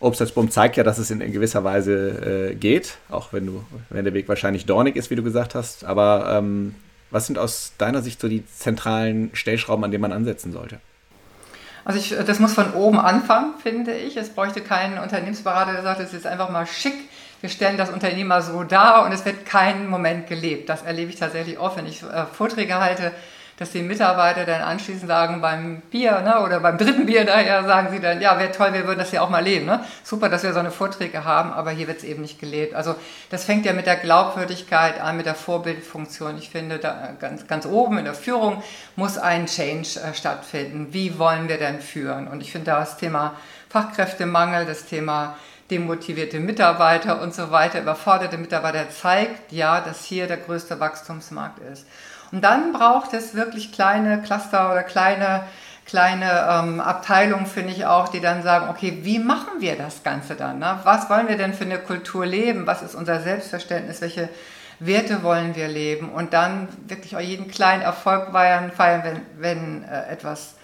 Obstalsboom 0.00 0.50
zeigt 0.50 0.76
ja, 0.76 0.84
dass 0.84 0.98
es 0.98 1.10
in, 1.10 1.20
in 1.20 1.32
gewisser 1.32 1.64
Weise 1.64 2.50
äh, 2.50 2.54
geht, 2.54 2.98
auch 3.08 3.32
wenn, 3.32 3.46
du, 3.46 3.64
wenn 3.90 4.04
der 4.04 4.14
Weg 4.14 4.28
wahrscheinlich 4.28 4.64
dornig 4.64 4.96
ist, 4.96 5.10
wie 5.10 5.16
du 5.16 5.22
gesagt 5.22 5.54
hast. 5.54 5.84
Aber 5.84 6.38
ähm, 6.38 6.74
was 7.10 7.26
sind 7.26 7.38
aus 7.38 7.72
deiner 7.78 8.02
Sicht 8.02 8.20
so 8.20 8.28
die 8.28 8.46
zentralen 8.46 9.30
Stellschrauben, 9.32 9.84
an 9.84 9.90
denen 9.90 10.02
man 10.02 10.12
ansetzen 10.12 10.52
sollte? 10.52 10.78
Also 11.84 11.98
ich, 11.98 12.14
das 12.26 12.38
muss 12.38 12.54
von 12.54 12.74
oben 12.74 12.98
anfangen, 12.98 13.54
finde 13.62 13.94
ich. 13.94 14.16
Es 14.16 14.30
bräuchte 14.30 14.60
keinen 14.60 14.98
Unternehmensberater, 14.98 15.72
der 15.72 15.82
sagt, 15.82 16.00
es 16.00 16.08
ist 16.08 16.12
jetzt 16.14 16.26
einfach 16.26 16.50
mal 16.50 16.66
schick. 16.66 17.08
Wir 17.40 17.50
stellen 17.50 17.76
das 17.76 17.90
Unternehmen 17.90 18.28
mal 18.28 18.42
so 18.42 18.64
dar 18.64 19.04
und 19.04 19.12
es 19.12 19.24
wird 19.24 19.46
keinen 19.46 19.88
Moment 19.88 20.26
gelebt. 20.26 20.68
Das 20.68 20.82
erlebe 20.82 21.10
ich 21.10 21.18
tatsächlich 21.18 21.58
oft, 21.58 21.76
wenn 21.76 21.86
ich 21.86 22.02
äh, 22.02 22.26
Vorträge 22.26 22.78
halte 22.80 23.12
dass 23.58 23.72
die 23.72 23.82
Mitarbeiter 23.82 24.44
dann 24.44 24.62
anschließend 24.62 25.08
sagen, 25.08 25.40
beim 25.40 25.80
Bier 25.80 26.20
ne, 26.20 26.40
oder 26.40 26.60
beim 26.60 26.78
dritten 26.78 27.06
Bier 27.06 27.24
daher 27.24 27.64
sagen 27.64 27.88
sie 27.90 27.98
dann, 27.98 28.20
ja, 28.20 28.38
wäre 28.38 28.52
toll, 28.52 28.72
wir 28.72 28.86
würden 28.86 29.00
das 29.00 29.10
ja 29.10 29.20
auch 29.20 29.30
mal 29.30 29.42
leben. 29.42 29.66
Ne? 29.66 29.84
Super, 30.04 30.28
dass 30.28 30.44
wir 30.44 30.52
so 30.52 30.60
eine 30.60 30.70
Vorträge 30.70 31.24
haben, 31.24 31.52
aber 31.52 31.72
hier 31.72 31.88
wird 31.88 31.98
es 31.98 32.04
eben 32.04 32.22
nicht 32.22 32.38
gelebt. 32.38 32.74
Also 32.74 32.94
das 33.30 33.44
fängt 33.44 33.66
ja 33.66 33.72
mit 33.72 33.86
der 33.86 33.96
Glaubwürdigkeit 33.96 35.00
an, 35.00 35.16
mit 35.16 35.26
der 35.26 35.34
Vorbildfunktion. 35.34 36.38
Ich 36.38 36.50
finde, 36.50 36.78
da 36.78 37.10
ganz, 37.18 37.48
ganz 37.48 37.66
oben 37.66 37.98
in 37.98 38.04
der 38.04 38.14
Führung 38.14 38.62
muss 38.94 39.18
ein 39.18 39.46
Change 39.46 40.00
äh, 40.00 40.14
stattfinden. 40.14 40.88
Wie 40.92 41.18
wollen 41.18 41.48
wir 41.48 41.58
denn 41.58 41.80
führen? 41.80 42.28
Und 42.28 42.40
ich 42.40 42.52
finde 42.52 42.66
da 42.66 42.80
das 42.80 42.96
Thema 42.96 43.34
Fachkräftemangel, 43.70 44.66
das 44.66 44.86
Thema 44.86 45.36
demotivierte 45.70 46.40
Mitarbeiter 46.40 47.20
und 47.20 47.34
so 47.34 47.50
weiter, 47.50 47.80
überforderte 47.80 48.38
Mitarbeiter 48.38 48.88
zeigt 48.88 49.52
ja, 49.52 49.80
dass 49.80 50.04
hier 50.04 50.26
der 50.26 50.38
größte 50.38 50.80
Wachstumsmarkt 50.80 51.58
ist. 51.72 51.86
Und 52.32 52.42
dann 52.42 52.72
braucht 52.72 53.14
es 53.14 53.34
wirklich 53.34 53.72
kleine 53.72 54.20
Cluster 54.20 54.70
oder 54.70 54.82
kleine, 54.82 55.44
kleine 55.86 56.46
ähm, 56.50 56.80
Abteilungen, 56.80 57.46
finde 57.46 57.72
ich 57.72 57.86
auch, 57.86 58.08
die 58.08 58.20
dann 58.20 58.42
sagen, 58.42 58.68
okay, 58.68 58.98
wie 59.02 59.18
machen 59.18 59.60
wir 59.60 59.76
das 59.76 60.02
Ganze 60.02 60.34
dann? 60.34 60.58
Ne? 60.58 60.78
Was 60.84 61.08
wollen 61.08 61.28
wir 61.28 61.36
denn 61.36 61.54
für 61.54 61.64
eine 61.64 61.78
Kultur 61.78 62.26
leben? 62.26 62.66
Was 62.66 62.82
ist 62.82 62.94
unser 62.94 63.20
Selbstverständnis? 63.20 64.00
Welche 64.00 64.28
Werte 64.78 65.22
wollen 65.22 65.56
wir 65.56 65.68
leben? 65.68 66.10
Und 66.10 66.34
dann 66.34 66.68
wirklich 66.86 67.16
auch 67.16 67.20
jeden 67.20 67.48
kleinen 67.48 67.82
Erfolg 67.82 68.30
feiern, 68.32 68.70
feiern 68.72 69.02
wenn, 69.04 69.22
wenn, 69.38 69.84
äh, 69.84 70.08
etwas, 70.10 70.54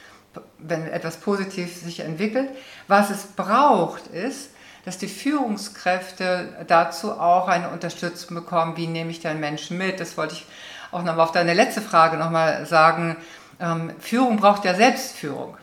wenn 0.59 0.87
etwas 0.87 1.16
positiv 1.16 1.75
sich 1.75 2.00
entwickelt. 2.00 2.50
Was 2.88 3.09
es 3.09 3.25
braucht, 3.25 4.09
ist, 4.09 4.50
dass 4.85 4.99
die 4.99 5.09
Führungskräfte 5.09 6.66
dazu 6.66 7.12
auch 7.12 7.49
eine 7.49 7.71
Unterstützung 7.71 8.35
bekommen. 8.35 8.76
Wie 8.76 8.87
nehme 8.87 9.11
ich 9.11 9.21
den 9.21 9.40
Menschen 9.40 9.78
mit? 9.78 9.99
Das 9.99 10.18
wollte 10.18 10.35
ich 10.35 10.47
auch 10.94 11.02
nochmal 11.02 11.24
auf 11.24 11.32
deine 11.32 11.54
letzte 11.54 11.80
Frage 11.80 12.16
nochmal 12.16 12.66
sagen, 12.66 13.16
ähm, 13.60 13.92
Führung 14.00 14.36
braucht 14.36 14.64
ja 14.64 14.74
Selbstführung. 14.74 15.56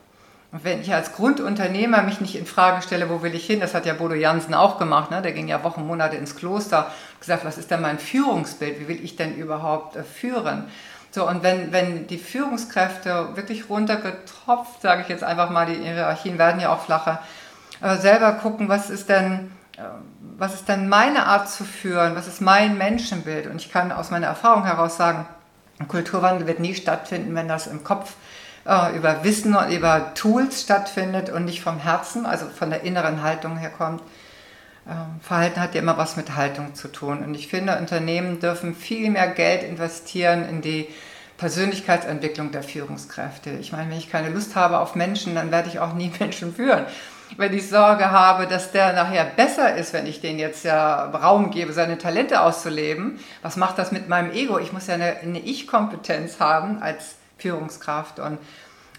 Und 0.51 0.65
wenn 0.65 0.81
ich 0.81 0.93
als 0.93 1.13
Grundunternehmer 1.13 2.01
mich 2.01 2.19
nicht 2.19 2.35
in 2.35 2.45
Frage 2.45 2.81
stelle, 2.81 3.09
wo 3.09 3.21
will 3.21 3.33
ich 3.35 3.45
hin, 3.45 3.61
das 3.61 3.73
hat 3.73 3.85
ja 3.85 3.93
Bodo 3.93 4.15
Jansen 4.15 4.53
auch 4.53 4.77
gemacht, 4.77 5.09
ne? 5.09 5.21
der 5.21 5.31
ging 5.31 5.47
ja 5.47 5.63
Wochen, 5.63 5.87
Monate 5.87 6.17
ins 6.17 6.35
Kloster, 6.35 6.91
gesagt, 7.21 7.45
was 7.45 7.57
ist 7.57 7.71
denn 7.71 7.81
mein 7.81 7.99
Führungsbild, 7.99 8.79
wie 8.81 8.87
will 8.89 9.03
ich 9.03 9.15
denn 9.15 9.35
überhaupt 9.35 9.95
äh, 9.95 10.03
führen? 10.03 10.65
So, 11.11 11.27
und 11.27 11.43
wenn, 11.43 11.71
wenn 11.71 12.07
die 12.07 12.17
Führungskräfte 12.17 13.35
wirklich 13.35 13.69
runtergetropft, 13.69 14.81
sage 14.81 15.01
ich 15.01 15.09
jetzt 15.09 15.23
einfach 15.23 15.49
mal, 15.49 15.65
die 15.65 15.75
Hierarchien 15.75 16.37
werden 16.37 16.59
ja 16.59 16.73
auch 16.73 16.81
flacher, 16.81 17.21
äh, 17.81 17.95
selber 17.97 18.33
gucken, 18.33 18.67
was 18.67 18.89
ist 18.89 19.07
denn 19.09 19.51
was 20.37 20.55
ist 20.55 20.67
denn 20.67 20.89
meine 20.89 21.27
Art 21.27 21.49
zu 21.49 21.63
führen, 21.63 22.15
was 22.15 22.27
ist 22.27 22.41
mein 22.41 22.77
Menschenbild. 22.77 23.47
Und 23.47 23.57
ich 23.57 23.71
kann 23.71 23.91
aus 23.91 24.11
meiner 24.11 24.27
Erfahrung 24.27 24.65
heraus 24.65 24.97
sagen, 24.97 25.27
Kulturwandel 25.87 26.47
wird 26.47 26.59
nie 26.59 26.75
stattfinden, 26.75 27.35
wenn 27.35 27.47
das 27.47 27.67
im 27.67 27.83
Kopf 27.83 28.13
äh, 28.65 28.95
über 28.95 29.23
Wissen 29.23 29.55
und 29.55 29.71
über 29.71 30.13
Tools 30.13 30.61
stattfindet 30.61 31.29
und 31.29 31.45
nicht 31.45 31.61
vom 31.61 31.79
Herzen, 31.79 32.25
also 32.25 32.47
von 32.47 32.69
der 32.69 32.81
inneren 32.81 33.23
Haltung 33.23 33.57
herkommt. 33.57 34.01
Ähm, 34.87 35.19
Verhalten 35.21 35.59
hat 35.59 35.75
ja 35.75 35.81
immer 35.81 35.97
was 35.97 36.17
mit 36.17 36.35
Haltung 36.35 36.75
zu 36.75 36.87
tun. 36.87 37.23
Und 37.23 37.35
ich 37.35 37.47
finde, 37.47 37.77
Unternehmen 37.77 38.39
dürfen 38.39 38.75
viel 38.75 39.09
mehr 39.09 39.27
Geld 39.27 39.63
investieren 39.63 40.47
in 40.47 40.61
die 40.61 40.87
Persönlichkeitsentwicklung 41.37 42.51
der 42.51 42.61
Führungskräfte. 42.61 43.51
Ich 43.59 43.71
meine, 43.71 43.89
wenn 43.89 43.97
ich 43.97 44.11
keine 44.11 44.29
Lust 44.29 44.55
habe 44.55 44.79
auf 44.79 44.95
Menschen, 44.95 45.33
dann 45.33 45.51
werde 45.51 45.69
ich 45.69 45.79
auch 45.79 45.93
nie 45.93 46.11
Menschen 46.19 46.55
führen 46.55 46.85
wenn 47.37 47.53
ich 47.53 47.69
Sorge 47.69 48.11
habe, 48.11 48.47
dass 48.47 48.71
der 48.71 48.93
nachher 48.93 49.25
besser 49.25 49.75
ist, 49.75 49.93
wenn 49.93 50.05
ich 50.05 50.21
den 50.21 50.39
jetzt 50.39 50.63
ja 50.65 51.05
Raum 51.05 51.51
gebe, 51.51 51.73
seine 51.73 51.97
Talente 51.97 52.41
auszuleben, 52.41 53.19
was 53.41 53.57
macht 53.57 53.77
das 53.77 53.91
mit 53.91 54.09
meinem 54.09 54.31
Ego? 54.31 54.59
Ich 54.59 54.73
muss 54.73 54.87
ja 54.87 54.95
eine, 54.95 55.17
eine 55.17 55.39
Ich-Kompetenz 55.39 56.39
haben 56.39 56.81
als 56.81 57.15
Führungskraft 57.37 58.19
und 58.19 58.37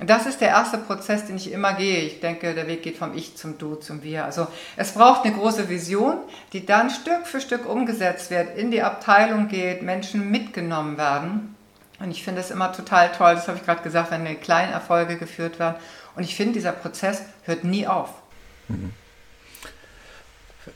das 0.00 0.26
ist 0.26 0.40
der 0.40 0.48
erste 0.48 0.78
Prozess, 0.78 1.26
den 1.26 1.36
ich 1.36 1.52
immer 1.52 1.74
gehe. 1.74 2.00
Ich 2.00 2.20
denke, 2.20 2.54
der 2.54 2.66
Weg 2.66 2.82
geht 2.82 2.96
vom 2.96 3.14
Ich 3.14 3.36
zum 3.36 3.58
Du, 3.58 3.74
zum 3.74 4.02
Wir. 4.02 4.24
Also 4.24 4.48
es 4.76 4.92
braucht 4.92 5.24
eine 5.24 5.34
große 5.34 5.68
Vision, 5.68 6.16
die 6.52 6.64
dann 6.64 6.90
Stück 6.90 7.26
für 7.26 7.40
Stück 7.40 7.68
umgesetzt 7.68 8.30
wird, 8.30 8.56
in 8.56 8.70
die 8.70 8.82
Abteilung 8.82 9.48
geht, 9.48 9.82
Menschen 9.82 10.30
mitgenommen 10.30 10.96
werden. 10.96 11.54
Und 12.00 12.10
ich 12.10 12.24
finde 12.24 12.40
es 12.40 12.50
immer 12.50 12.72
total 12.72 13.12
toll, 13.12 13.34
das 13.34 13.46
habe 13.46 13.58
ich 13.58 13.64
gerade 13.64 13.82
gesagt, 13.82 14.10
wenn 14.10 14.40
kleine 14.40 14.72
Erfolge 14.72 15.18
geführt 15.18 15.58
werden. 15.58 15.76
Und 16.16 16.24
ich 16.24 16.34
finde, 16.34 16.54
dieser 16.54 16.72
Prozess 16.72 17.22
hört 17.44 17.62
nie 17.62 17.86
auf. 17.86 18.21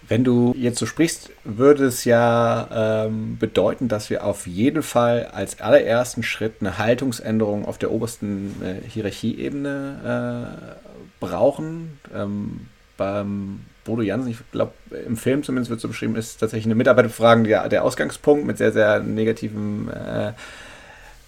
Wenn 0.08 0.24
du 0.24 0.54
jetzt 0.56 0.78
so 0.78 0.86
sprichst, 0.86 1.30
würde 1.44 1.86
es 1.86 2.04
ja 2.04 3.06
ähm, 3.06 3.38
bedeuten, 3.38 3.88
dass 3.88 4.10
wir 4.10 4.24
auf 4.24 4.46
jeden 4.46 4.82
Fall 4.82 5.26
als 5.26 5.60
allerersten 5.60 6.22
Schritt 6.22 6.54
eine 6.60 6.78
Haltungsänderung 6.78 7.64
auf 7.64 7.78
der 7.78 7.92
obersten 7.92 8.54
äh, 8.62 8.88
Hierarchieebene 8.88 10.74
äh, 10.74 11.24
brauchen. 11.24 12.00
Ähm, 12.14 12.68
beim 12.96 13.60
Bodo 13.84 14.02
Jansen, 14.02 14.30
ich 14.30 14.38
glaube, 14.50 14.72
im 15.06 15.16
Film 15.16 15.42
zumindest 15.44 15.70
wird 15.70 15.80
so 15.80 15.88
beschrieben, 15.88 16.16
ist 16.16 16.38
tatsächlich 16.38 16.66
eine 16.66 16.74
Mitarbeiterbefragung 16.74 17.44
der, 17.44 17.68
der 17.68 17.84
Ausgangspunkt 17.84 18.46
mit 18.46 18.58
sehr, 18.58 18.72
sehr 18.72 19.00
negativen 19.00 19.88
äh, 19.90 20.32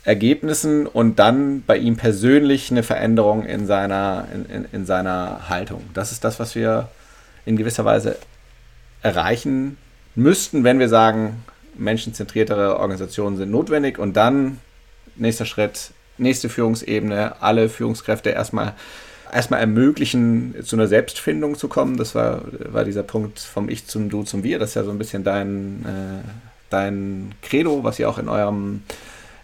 Ergebnissen 0.09 0.87
und 0.87 1.19
dann 1.19 1.63
bei 1.67 1.77
ihm 1.77 1.97
persönlich 1.97 2.71
eine 2.71 2.83
Veränderung 2.83 3.45
in 3.45 3.67
seiner, 3.67 4.27
in, 4.33 4.47
in, 4.47 4.65
in 4.73 4.87
seiner 4.87 5.51
Haltung. 5.51 5.83
Das 5.93 6.13
ist 6.13 6.25
das, 6.25 6.41
was 6.41 6.55
wir 6.55 6.89
in 7.45 7.59
gewisser 7.59 7.85
Weise 7.85 8.17
erreichen 9.03 9.77
müssten, 10.15 10.65
wenn 10.65 10.79
wir 10.79 10.89
sagen, 10.89 11.45
menschenzentriertere 11.77 12.79
Organisationen 12.79 13.37
sind 13.37 13.51
notwendig 13.51 13.99
und 13.99 14.17
dann 14.17 14.59
nächster 15.17 15.45
Schritt, 15.45 15.91
nächste 16.17 16.49
Führungsebene, 16.49 17.43
alle 17.43 17.69
Führungskräfte 17.69 18.31
erstmal 18.31 18.73
erstmal 19.31 19.61
ermöglichen, 19.61 20.55
zu 20.65 20.77
einer 20.77 20.89
Selbstfindung 20.89 21.59
zu 21.59 21.69
kommen. 21.69 21.99
Das 21.99 22.15
war, 22.15 22.41
war 22.73 22.85
dieser 22.85 23.03
Punkt 23.03 23.41
vom 23.41 23.69
Ich 23.69 23.87
zum 23.87 24.09
Du 24.09 24.23
zum 24.23 24.43
Wir. 24.43 24.59
Das 24.59 24.71
ist 24.71 24.75
ja 24.77 24.85
so 24.85 24.91
ein 24.91 24.97
bisschen 24.97 25.23
dein, 25.23 25.85
äh, 25.85 26.29
dein 26.71 27.35
Credo, 27.43 27.85
was 27.85 27.99
ihr 27.99 28.09
auch 28.09 28.17
in 28.17 28.31
eurem 28.31 28.85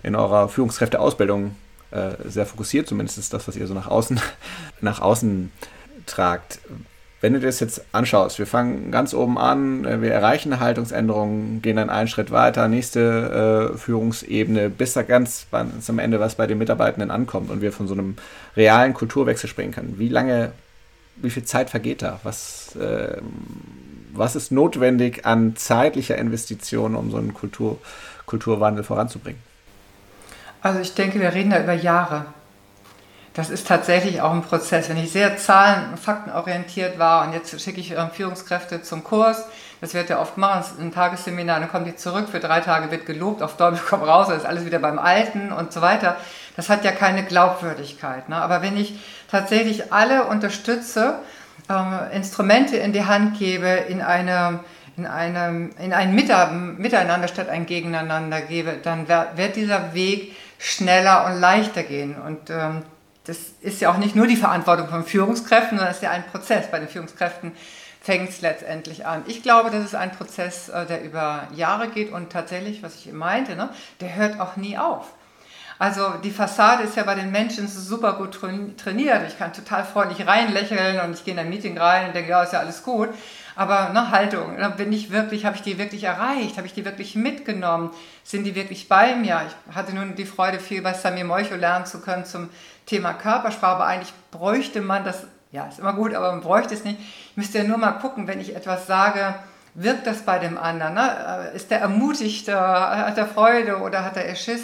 in 0.05 0.15
eurer 0.15 0.49
Führungskräfteausbildung 0.49 1.57
äh, 1.91 2.11
sehr 2.29 2.47
fokussiert, 2.47 2.87
zumindest 2.87 3.19
ist 3.19 3.33
das, 3.33 3.49
was 3.49 3.57
ihr 3.57 3.67
so 3.67 3.75
nach 3.75 3.89
außen, 3.89 4.21
nach 4.81 5.01
außen 5.01 5.51
tragt. 6.07 6.61
Wenn 7.21 7.33
du 7.33 7.41
dir 7.41 7.47
das 7.47 7.61
jetzt 7.61 7.83
anschaust, 7.93 8.39
wir 8.39 8.47
fangen 8.47 8.91
ganz 8.91 9.15
oben 9.15 9.39
an, 9.39 9.87
äh, 9.87 10.03
wir 10.03 10.13
erreichen 10.13 10.53
eine 10.53 10.61
Haltungsänderung, 10.61 11.63
gehen 11.63 11.77
dann 11.77 11.89
einen 11.89 12.09
Schritt 12.09 12.31
weiter, 12.31 12.69
nächste 12.69 13.73
äh, 13.73 13.79
Führungsebene, 13.79 14.69
bis 14.69 14.93
da 14.93 15.03
ganz 15.03 15.47
zum 15.81 15.99
Ende 15.99 16.21
was 16.21 16.35
bei 16.35 16.47
den 16.47 16.59
Mitarbeitenden 16.59 17.11
ankommt 17.11 17.51
und 17.51 17.63
wir 17.63 17.73
von 17.73 17.89
so 17.89 17.95
einem 17.95 18.17
realen 18.57 18.93
Kulturwechsel 18.93 19.49
springen 19.49 19.73
können. 19.73 19.95
Wie 19.99 20.09
lange, 20.09 20.53
wie 21.17 21.31
viel 21.31 21.45
Zeit 21.45 21.71
vergeht 21.71 22.03
da? 22.03 22.21
Was, 22.25 22.77
äh, 22.77 23.17
was 24.13 24.37
ist 24.37 24.53
notwendig 24.53 25.25
an 25.25 25.57
zeitlicher 25.57 26.19
Investition, 26.19 26.95
um 26.95 27.11
so 27.11 27.17
einen 27.17 27.33
Kultur, 27.33 27.79
Kulturwandel 28.27 28.85
voranzubringen? 28.85 29.54
Also 30.65 30.81
ich 30.81 30.95
denke, 30.95 31.21
wir 31.21 31.35
reden 31.35 31.51
da 31.51 31.61
über 31.61 31.75
Jahre. 31.75 32.25
das 33.35 33.51
ist 33.51 33.67
tatsächlich 33.67 34.23
auch 34.23 34.33
ein 34.33 34.41
Prozess. 34.41 34.89
Wenn 34.89 34.97
ich 34.97 35.13
sehr 35.13 35.37
zahlen- 35.37 35.91
und 35.91 36.01
faktenorientiert 36.01 36.99
war 36.99 37.27
und 37.27 37.35
jetzt 37.35 37.61
schicke 37.61 37.81
ich 37.81 37.91
ähm, 37.91 38.09
Führungskräfte 38.11 38.81
zum 38.81 39.05
Kurs, 39.05 39.45
das 39.83 39.93
wird 39.93 40.09
ja 40.09 40.21
oft 40.21 40.39
machen, 40.39 40.65
ein 40.81 40.91
Tagesseminar, 40.91 41.61
dann 41.61 41.69
kommen 41.69 41.85
die 41.85 41.97
zurück, 41.97 42.31
für 42.31 42.41
drei 42.41 42.61
Tage 42.61 42.91
wird 42.91 43.05
gelobt, 43.05 43.43
auf 43.43 43.59
Teufel 43.59 43.79
komm 43.91 44.03
raus, 44.03 44.29
dann 44.29 44.39
ist 44.39 44.47
alles 44.47 44.65
wieder 44.65 44.79
beim 44.79 44.99
Alten 44.99 45.53
und 45.53 45.71
so 45.71 45.83
weiter. 45.83 46.17
Das 46.57 46.71
hat 46.71 46.83
ja 46.83 46.93
keine 46.93 47.25
Glaubwürdigkeit. 47.25 48.31
Ne? 48.31 48.37
Aber 48.37 48.63
wenn 48.63 48.79
ich 48.79 48.99
tatsächlich 49.31 49.93
alle 49.93 50.25
unterstütze, 50.25 51.17
ähm, 51.69 51.99
Instrumente 52.13 52.79
in 52.79 52.95
die 52.95 53.05
Hand 53.05 53.39
gebe, 53.39 53.67
in 53.69 54.01
eine 54.01 54.61
in 54.97 55.07
einem 55.07 55.73
in 55.79 55.93
ein 55.93 56.15
Miteinander 56.15 57.29
statt 57.29 57.49
ein 57.49 57.67
Gegeneinander 57.67 58.41
gebe, 58.41 58.79
dann 58.83 59.09
wird 59.09 59.57
dieser 59.57 59.93
Weg 59.93 60.37
schneller 60.65 61.27
und 61.27 61.41
leichter 61.41 61.83
gehen. 61.83 62.17
Und 62.17 62.49
ähm, 62.49 62.83
das 63.25 63.37
ist 63.61 63.81
ja 63.81 63.91
auch 63.91 63.99
nicht 63.99 64.17
nur 64.17 64.27
die 64.27 64.37
Verantwortung 64.37 64.89
von 64.89 65.05
Führungskräften, 65.05 65.77
sondern 65.77 65.91
es 65.91 65.99
ist 65.99 66.03
ja 66.03 66.11
ein 66.11 66.25
Prozess. 66.27 66.71
Bei 66.71 66.79
den 66.79 66.89
Führungskräften 66.89 67.53
fängt 68.01 68.31
es 68.31 68.41
letztendlich 68.41 69.05
an. 69.07 69.23
Ich 69.27 69.43
glaube, 69.43 69.71
das 69.71 69.85
ist 69.85 69.95
ein 69.95 70.13
Prozess, 70.13 70.71
äh, 70.71 70.87
der 70.87 71.05
über 71.05 71.49
Jahre 71.55 71.89
geht 71.89 72.11
und 72.13 72.31
tatsächlich, 72.31 72.83
was 72.83 72.97
ich 72.97 73.13
meinte, 73.13 73.57
ne, 73.57 73.69
der 74.01 74.15
hört 74.15 74.41
auch 74.41 74.57
nie 74.57 74.79
auf. 74.79 75.13
Also 75.79 76.15
die 76.23 76.31
Fassade 76.31 76.85
ist 76.85 76.97
ja 76.97 77.03
bei 77.03 77.15
den 77.15 77.31
Menschen 77.31 77.69
super 77.69 78.15
gut 78.15 78.39
trainiert. 78.79 79.23
Ich 79.27 79.39
kann 79.39 79.53
total 79.53 79.85
freundlich 79.85 80.27
reinlächeln 80.27 81.01
und 81.01 81.15
ich 81.15 81.25
gehe 81.25 81.35
in 81.35 81.41
ein 81.41 81.49
Meeting 81.51 81.77
rein 81.77 82.07
und 82.07 82.15
denke, 82.15 82.31
ja, 82.31 82.43
ist 82.43 82.53
ja 82.53 82.61
alles 82.61 82.83
gut. 82.83 83.11
Aber 83.57 83.91
eine 83.91 84.11
Haltung, 84.11 84.57
bin 84.77 84.93
ich 84.93 85.11
wirklich, 85.11 85.45
habe 85.45 85.57
ich 85.57 85.63
die 85.63 85.79
wirklich 85.79 86.05
erreicht? 86.05 86.57
Habe 86.57 86.67
ich 86.67 86.75
die 86.75 86.85
wirklich 86.85 87.15
mitgenommen? 87.15 87.91
Sind 88.25 88.45
die 88.45 88.55
wirklich 88.55 88.89
bei 88.89 89.15
mir? 89.15 89.43
Ich 89.47 89.75
hatte 89.77 89.95
nun 89.95 90.17
die 90.17 90.25
Freude, 90.25 90.59
viel 90.59 90.83
bei 90.83 90.93
Samir 90.93 91.25
Moicho 91.25 91.55
lernen 91.55 91.87
zu 91.87 92.01
können 92.01 92.25
zum 92.25 92.51
Thema 92.87 93.13
Körpersprache, 93.13 93.77
aber 93.77 93.87
eigentlich 93.87 94.13
bräuchte 94.31 94.81
man 94.81 95.05
das, 95.05 95.27
ja, 95.53 95.67
ist 95.67 95.79
immer 95.79 95.93
gut, 95.93 96.15
aber 96.15 96.33
man 96.33 96.41
bräuchte 96.41 96.75
es 96.75 96.85
nicht. 96.85 96.99
Ich 96.99 97.37
müsste 97.37 97.59
ja 97.59 97.65
nur 97.65 97.79
mal 97.79 97.93
gucken, 97.93 98.27
wenn 98.27 98.41
ich 98.41 98.57
etwas 98.57 98.87
sage, 98.87 99.37
wirkt 99.75 100.07
das 100.07 100.23
bei 100.23 100.39
dem 100.39 100.59
anderen? 100.59 100.95
Ne? 100.95 101.51
Ist 101.55 101.71
der 101.71 101.81
ermutigt, 101.81 102.49
hat 102.53 103.17
er 103.17 103.27
Freude 103.27 103.79
oder 103.79 104.05
hat 104.05 104.17
er 104.17 104.35
Schiss? 104.35 104.63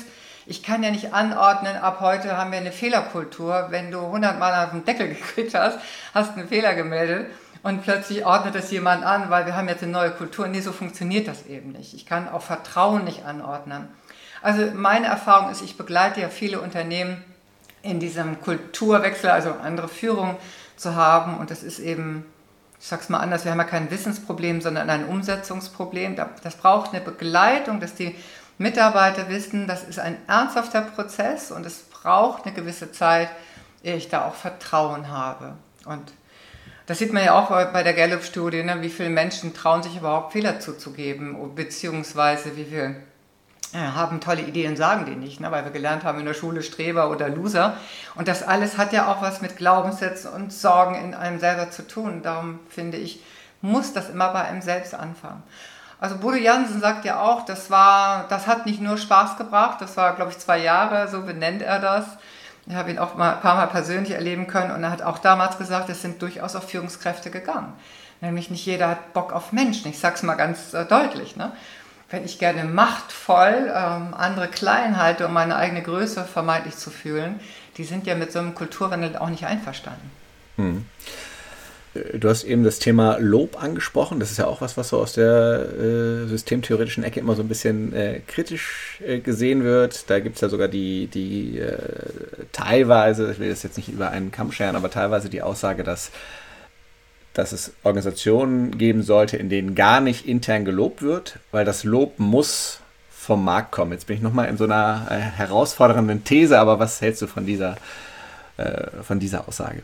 Ich 0.50 0.64
kann 0.64 0.83
ja 0.83 0.90
nicht 0.90 1.14
anordnen, 1.14 1.76
ab 1.76 1.99
heute 2.00 2.37
haben 2.37 2.50
wir 2.50 2.59
eine 2.59 2.73
Fehlerkultur. 2.73 3.69
Wenn 3.71 3.92
du 3.92 4.00
100 4.00 4.37
Mal 4.40 4.64
auf 4.64 4.73
den 4.73 4.85
Deckel 4.85 5.07
gekriegt 5.14 5.54
hast, 5.54 5.78
hast 6.12 6.37
einen 6.37 6.49
Fehler 6.49 6.75
gemeldet 6.75 7.30
und 7.62 7.85
plötzlich 7.85 8.26
ordnet 8.26 8.57
das 8.57 8.69
jemand 8.73 9.04
an, 9.04 9.30
weil 9.30 9.47
wir 9.47 9.54
haben 9.54 9.69
jetzt 9.69 9.85
eine 9.85 9.92
neue 9.92 10.11
Kultur. 10.11 10.49
Nee, 10.49 10.59
so 10.59 10.73
funktioniert 10.73 11.28
das 11.28 11.47
eben 11.47 11.71
nicht. 11.71 11.95
Ich 11.95 12.04
kann 12.04 12.28
auch 12.28 12.42
Vertrauen 12.42 13.04
nicht 13.04 13.25
anordnen. 13.25 13.87
Also 14.42 14.73
meine 14.75 15.07
Erfahrung 15.07 15.52
ist, 15.52 15.62
ich 15.62 15.76
begleite 15.76 16.21
ja 16.21 16.28
viele 16.28 16.61
Unternehmen 16.61 17.23
in 17.83 18.00
diesem 18.00 18.40
Kulturwechsel, 18.40 19.30
also 19.30 19.52
andere 19.52 19.87
Führung 19.87 20.37
zu 20.75 20.97
haben. 20.97 21.37
Und 21.37 21.52
das 21.52 21.62
ist 21.62 21.78
eben, 21.78 22.25
ich 22.80 22.88
sage 22.88 23.02
es 23.02 23.09
mal 23.09 23.21
anders, 23.21 23.45
wir 23.45 23.52
haben 23.52 23.59
ja 23.59 23.64
kein 23.64 23.88
Wissensproblem, 23.92 24.62
sondern 24.62 24.90
ein 24.90 25.04
Umsetzungsproblem. 25.04 26.16
Das 26.42 26.57
braucht 26.57 26.92
eine 26.92 27.00
Begleitung, 27.00 27.78
dass 27.78 27.95
die 27.95 28.16
Mitarbeiter 28.61 29.31
wissen, 29.31 29.67
das 29.67 29.85
ist 29.85 29.99
ein 29.99 30.19
ernsthafter 30.26 30.83
Prozess 30.83 31.50
und 31.50 31.64
es 31.64 31.79
braucht 31.79 32.45
eine 32.45 32.55
gewisse 32.55 32.93
Zeit, 32.93 33.31
ehe 33.83 33.97
ich 33.97 34.11
da 34.11 34.26
auch 34.26 34.35
Vertrauen 34.35 35.09
habe. 35.09 35.55
Und 35.87 36.12
das 36.85 36.99
sieht 36.99 37.14
man 37.14 37.25
ja 37.25 37.38
auch 37.38 37.49
bei 37.49 37.83
der 37.83 37.95
Gallup-Studie, 37.95 38.62
ne? 38.62 38.83
wie 38.83 38.90
viele 38.90 39.09
Menschen 39.09 39.55
trauen 39.55 39.83
sich 39.83 39.97
überhaupt 39.97 40.35
Fehler 40.35 40.61
zuzugeben, 40.61 41.55
beziehungsweise 41.55 42.55
wie 42.59 42.67
viele 42.67 42.97
ja, 43.73 43.95
haben 43.95 44.21
tolle 44.21 44.43
Ideen, 44.43 44.76
sagen 44.76 45.07
die 45.07 45.17
nicht, 45.17 45.40
ne? 45.40 45.50
weil 45.50 45.64
wir 45.64 45.73
gelernt 45.73 46.05
haben 46.05 46.19
in 46.19 46.26
der 46.26 46.35
Schule 46.35 46.62
Streber 46.62 47.11
oder 47.11 47.31
Loser. 47.31 47.79
Und 48.14 48.29
das 48.29 48.43
alles 48.43 48.76
hat 48.76 48.93
ja 48.93 49.11
auch 49.11 49.23
was 49.23 49.40
mit 49.40 49.57
Glaubenssätzen 49.57 50.33
und 50.33 50.52
Sorgen 50.52 50.97
in 50.97 51.14
einem 51.14 51.40
selber 51.40 51.71
zu 51.71 51.88
tun. 51.88 52.21
Darum 52.23 52.61
finde 52.69 52.99
ich, 52.99 53.23
muss 53.62 53.95
das 53.95 54.11
immer 54.11 54.35
bei 54.35 54.43
einem 54.43 54.61
selbst 54.61 54.95
anfangen. 54.95 55.43
Also 56.00 56.16
Bodo 56.16 56.37
Jansen 56.37 56.80
sagt 56.80 57.04
ja 57.04 57.21
auch, 57.21 57.45
das 57.45 57.71
war, 57.71 58.26
das 58.28 58.47
hat 58.47 58.66
nicht 58.66 58.80
nur 58.80 58.97
Spaß 58.97 59.37
gebracht, 59.37 59.80
das 59.80 59.97
war, 59.97 60.16
glaube 60.16 60.30
ich, 60.30 60.38
zwei 60.38 60.59
Jahre, 60.59 61.09
so 61.09 61.23
benennt 61.23 61.62
er 61.62 61.78
das. 61.78 62.07
Ich 62.66 62.75
habe 62.75 62.90
ihn 62.90 62.99
auch 62.99 63.14
mal, 63.16 63.35
ein 63.35 63.40
paar 63.40 63.57
Mal 63.57 63.66
persönlich 63.66 64.12
erleben 64.12 64.47
können 64.47 64.71
und 64.71 64.83
er 64.83 64.90
hat 64.90 65.02
auch 65.02 65.19
damals 65.19 65.59
gesagt, 65.59 65.90
es 65.90 66.02
sind 66.02 66.23
durchaus 66.23 66.57
auch 66.57 66.62
Führungskräfte 66.62 67.30
gegangen. 67.30 67.73
Nämlich 68.21 68.50
nicht 68.50 68.64
jeder 68.64 68.88
hat 68.88 69.12
Bock 69.12 69.32
auf 69.32 69.52
Menschen, 69.52 69.91
ich 69.91 69.99
sage 69.99 70.17
es 70.17 70.23
mal 70.23 70.34
ganz 70.34 70.75
äh, 70.75 70.84
deutlich. 70.84 71.36
Ne? 71.36 71.52
wenn 72.10 72.25
ich 72.25 72.39
gerne 72.39 72.65
machtvoll 72.65 73.73
ähm, 73.75 74.15
andere 74.15 74.49
klein 74.49 74.97
halte, 74.97 75.26
um 75.26 75.32
meine 75.32 75.56
eigene 75.56 75.80
Größe 75.80 76.25
vermeintlich 76.25 76.76
zu 76.76 76.91
fühlen, 76.91 77.41
die 77.76 77.84
sind 77.84 78.06
ja 78.06 78.17
mit 78.17 78.32
so 78.32 78.41
einem 78.41 78.54
Kulturwandel 78.54 79.17
auch 79.17 79.28
nicht 79.28 79.47
einverstanden. 79.47 80.10
Hm. 80.56 80.86
Du 81.93 82.29
hast 82.29 82.45
eben 82.45 82.63
das 82.63 82.79
Thema 82.79 83.19
Lob 83.19 83.61
angesprochen. 83.61 84.21
Das 84.21 84.31
ist 84.31 84.39
ja 84.39 84.47
auch 84.47 84.61
was, 84.61 84.76
was 84.76 84.91
so 84.91 85.00
aus 85.00 85.15
der 85.15 85.67
äh, 85.76 86.29
systemtheoretischen 86.29 87.03
Ecke 87.03 87.19
immer 87.19 87.35
so 87.35 87.43
ein 87.43 87.49
bisschen 87.49 87.93
äh, 87.93 88.21
kritisch 88.29 89.00
äh, 89.05 89.19
gesehen 89.19 89.65
wird. 89.65 90.09
Da 90.09 90.21
gibt 90.21 90.37
es 90.37 90.41
ja 90.41 90.49
sogar 90.49 90.69
die, 90.69 91.09
die 91.09 91.59
äh, 91.59 91.79
teilweise, 92.53 93.33
ich 93.33 93.41
will 93.41 93.50
das 93.50 93.65
jetzt 93.65 93.76
nicht 93.76 93.89
über 93.89 94.11
einen 94.11 94.31
Kamm 94.31 94.53
scheren, 94.53 94.76
aber 94.76 94.89
teilweise 94.91 95.29
die 95.29 95.43
Aussage, 95.43 95.83
dass 95.83 96.13
dass 97.33 97.53
es 97.53 97.73
Organisationen 97.85 98.76
geben 98.76 99.03
sollte, 99.03 99.37
in 99.37 99.49
denen 99.49 99.75
gar 99.75 100.00
nicht 100.00 100.26
intern 100.26 100.65
gelobt 100.65 101.00
wird, 101.00 101.39
weil 101.53 101.65
das 101.65 101.85
Lob 101.85 102.19
muss 102.19 102.81
vom 103.11 103.45
Markt 103.45 103.71
kommen. 103.71 103.93
Jetzt 103.93 104.07
bin 104.09 104.17
ich 104.17 104.23
nochmal 104.23 104.49
in 104.49 104.57
so 104.57 104.65
einer 104.65 105.07
äh, 105.11 105.15
herausfordernden 105.15 106.25
These, 106.25 106.59
aber 106.59 106.79
was 106.79 107.00
hältst 107.00 107.23
du 107.23 107.26
von 107.26 107.47
dieser, 107.47 107.76
äh, 108.57 109.03
von 109.03 109.21
dieser 109.21 109.47
Aussage? 109.47 109.83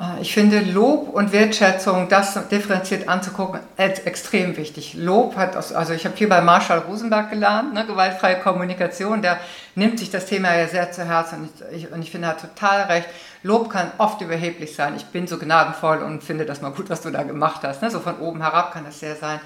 Äh, 0.00 0.22
ich 0.22 0.32
finde 0.32 0.60
Lob 0.60 1.10
und 1.10 1.32
Wertschätzung, 1.32 2.08
das 2.08 2.38
differenziert 2.48 3.08
anzugucken, 3.08 3.60
extrem 3.76 4.56
wichtig. 4.56 4.94
Lob 4.94 5.36
hat, 5.36 5.56
also 5.56 5.92
ich 5.92 6.04
habe 6.04 6.16
hier 6.16 6.28
bei 6.28 6.40
Marshall 6.40 6.78
Rosenberg 6.80 7.30
gelernt, 7.30 7.74
ne, 7.74 7.86
gewaltfreie 7.86 8.40
Kommunikation, 8.40 9.22
der 9.22 9.38
nimmt 9.74 9.98
sich 9.98 10.10
das 10.10 10.26
Thema 10.26 10.56
ja 10.56 10.66
sehr 10.66 10.90
zu 10.90 11.04
Herzen 11.04 11.42
und 11.42 11.50
ich, 11.74 11.92
und 11.92 12.02
ich 12.02 12.10
finde, 12.10 12.28
er 12.28 12.30
hat 12.30 12.40
total 12.40 12.82
recht. 12.82 13.08
Lob 13.42 13.70
kann 13.70 13.90
oft 13.98 14.20
überheblich 14.20 14.74
sein. 14.74 14.94
Ich 14.96 15.06
bin 15.06 15.26
so 15.26 15.38
gnadenvoll 15.38 15.98
und 15.98 16.22
finde 16.22 16.44
das 16.44 16.60
mal 16.60 16.72
gut, 16.72 16.90
was 16.90 17.00
du 17.00 17.10
da 17.10 17.22
gemacht 17.22 17.60
hast. 17.62 17.80
Ne? 17.80 17.90
So 17.90 18.00
von 18.00 18.18
oben 18.18 18.42
herab 18.42 18.72
kann 18.72 18.84
das 18.84 19.00
sehr 19.00 19.16
sein. 19.16 19.40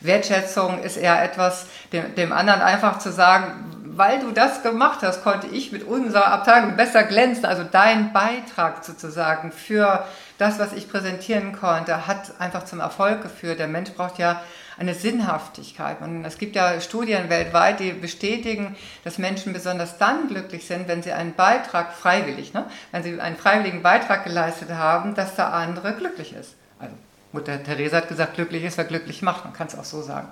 Wertschätzung 0.00 0.82
ist 0.82 0.96
eher 0.96 1.22
etwas, 1.22 1.66
dem, 1.92 2.14
dem 2.16 2.32
anderen 2.32 2.60
einfach 2.60 2.98
zu 2.98 3.12
sagen, 3.12 3.85
weil 3.96 4.20
du 4.20 4.30
das 4.30 4.62
gemacht 4.62 5.00
hast, 5.02 5.22
konnte 5.22 5.46
ich 5.46 5.72
mit 5.72 5.84
unserer 5.84 6.26
Abteilung 6.26 6.76
besser 6.76 7.04
glänzen. 7.04 7.44
Also 7.44 7.64
dein 7.64 8.12
Beitrag 8.12 8.84
sozusagen 8.84 9.52
für 9.52 10.04
das, 10.38 10.58
was 10.58 10.72
ich 10.72 10.90
präsentieren 10.90 11.52
konnte, 11.52 12.06
hat 12.06 12.40
einfach 12.40 12.64
zum 12.64 12.80
Erfolg 12.80 13.22
geführt. 13.22 13.58
Der 13.58 13.68
Mensch 13.68 13.90
braucht 13.92 14.18
ja 14.18 14.42
eine 14.78 14.94
Sinnhaftigkeit. 14.94 16.00
Und 16.02 16.24
es 16.24 16.38
gibt 16.38 16.54
ja 16.56 16.80
Studien 16.80 17.30
weltweit, 17.30 17.80
die 17.80 17.92
bestätigen, 17.92 18.76
dass 19.04 19.18
Menschen 19.18 19.52
besonders 19.52 19.98
dann 19.98 20.28
glücklich 20.28 20.66
sind, 20.66 20.88
wenn 20.88 21.02
sie 21.02 21.12
einen 21.12 21.34
Beitrag 21.34 21.94
freiwillig, 21.94 22.52
ne? 22.52 22.66
wenn 22.92 23.02
sie 23.02 23.18
einen 23.20 23.36
freiwilligen 23.36 23.82
Beitrag 23.82 24.24
geleistet 24.24 24.70
haben, 24.70 25.14
dass 25.14 25.34
der 25.36 25.52
andere 25.52 25.94
glücklich 25.94 26.34
ist. 26.34 26.56
Also 26.78 26.94
Mutter 27.32 27.62
Theresa 27.62 27.98
hat 27.98 28.08
gesagt, 28.08 28.34
glücklich 28.34 28.64
ist, 28.64 28.76
wer 28.76 28.84
glücklich 28.84 29.22
macht. 29.22 29.44
Man 29.44 29.54
kann 29.54 29.66
es 29.66 29.78
auch 29.78 29.84
so 29.84 30.02
sagen. 30.02 30.28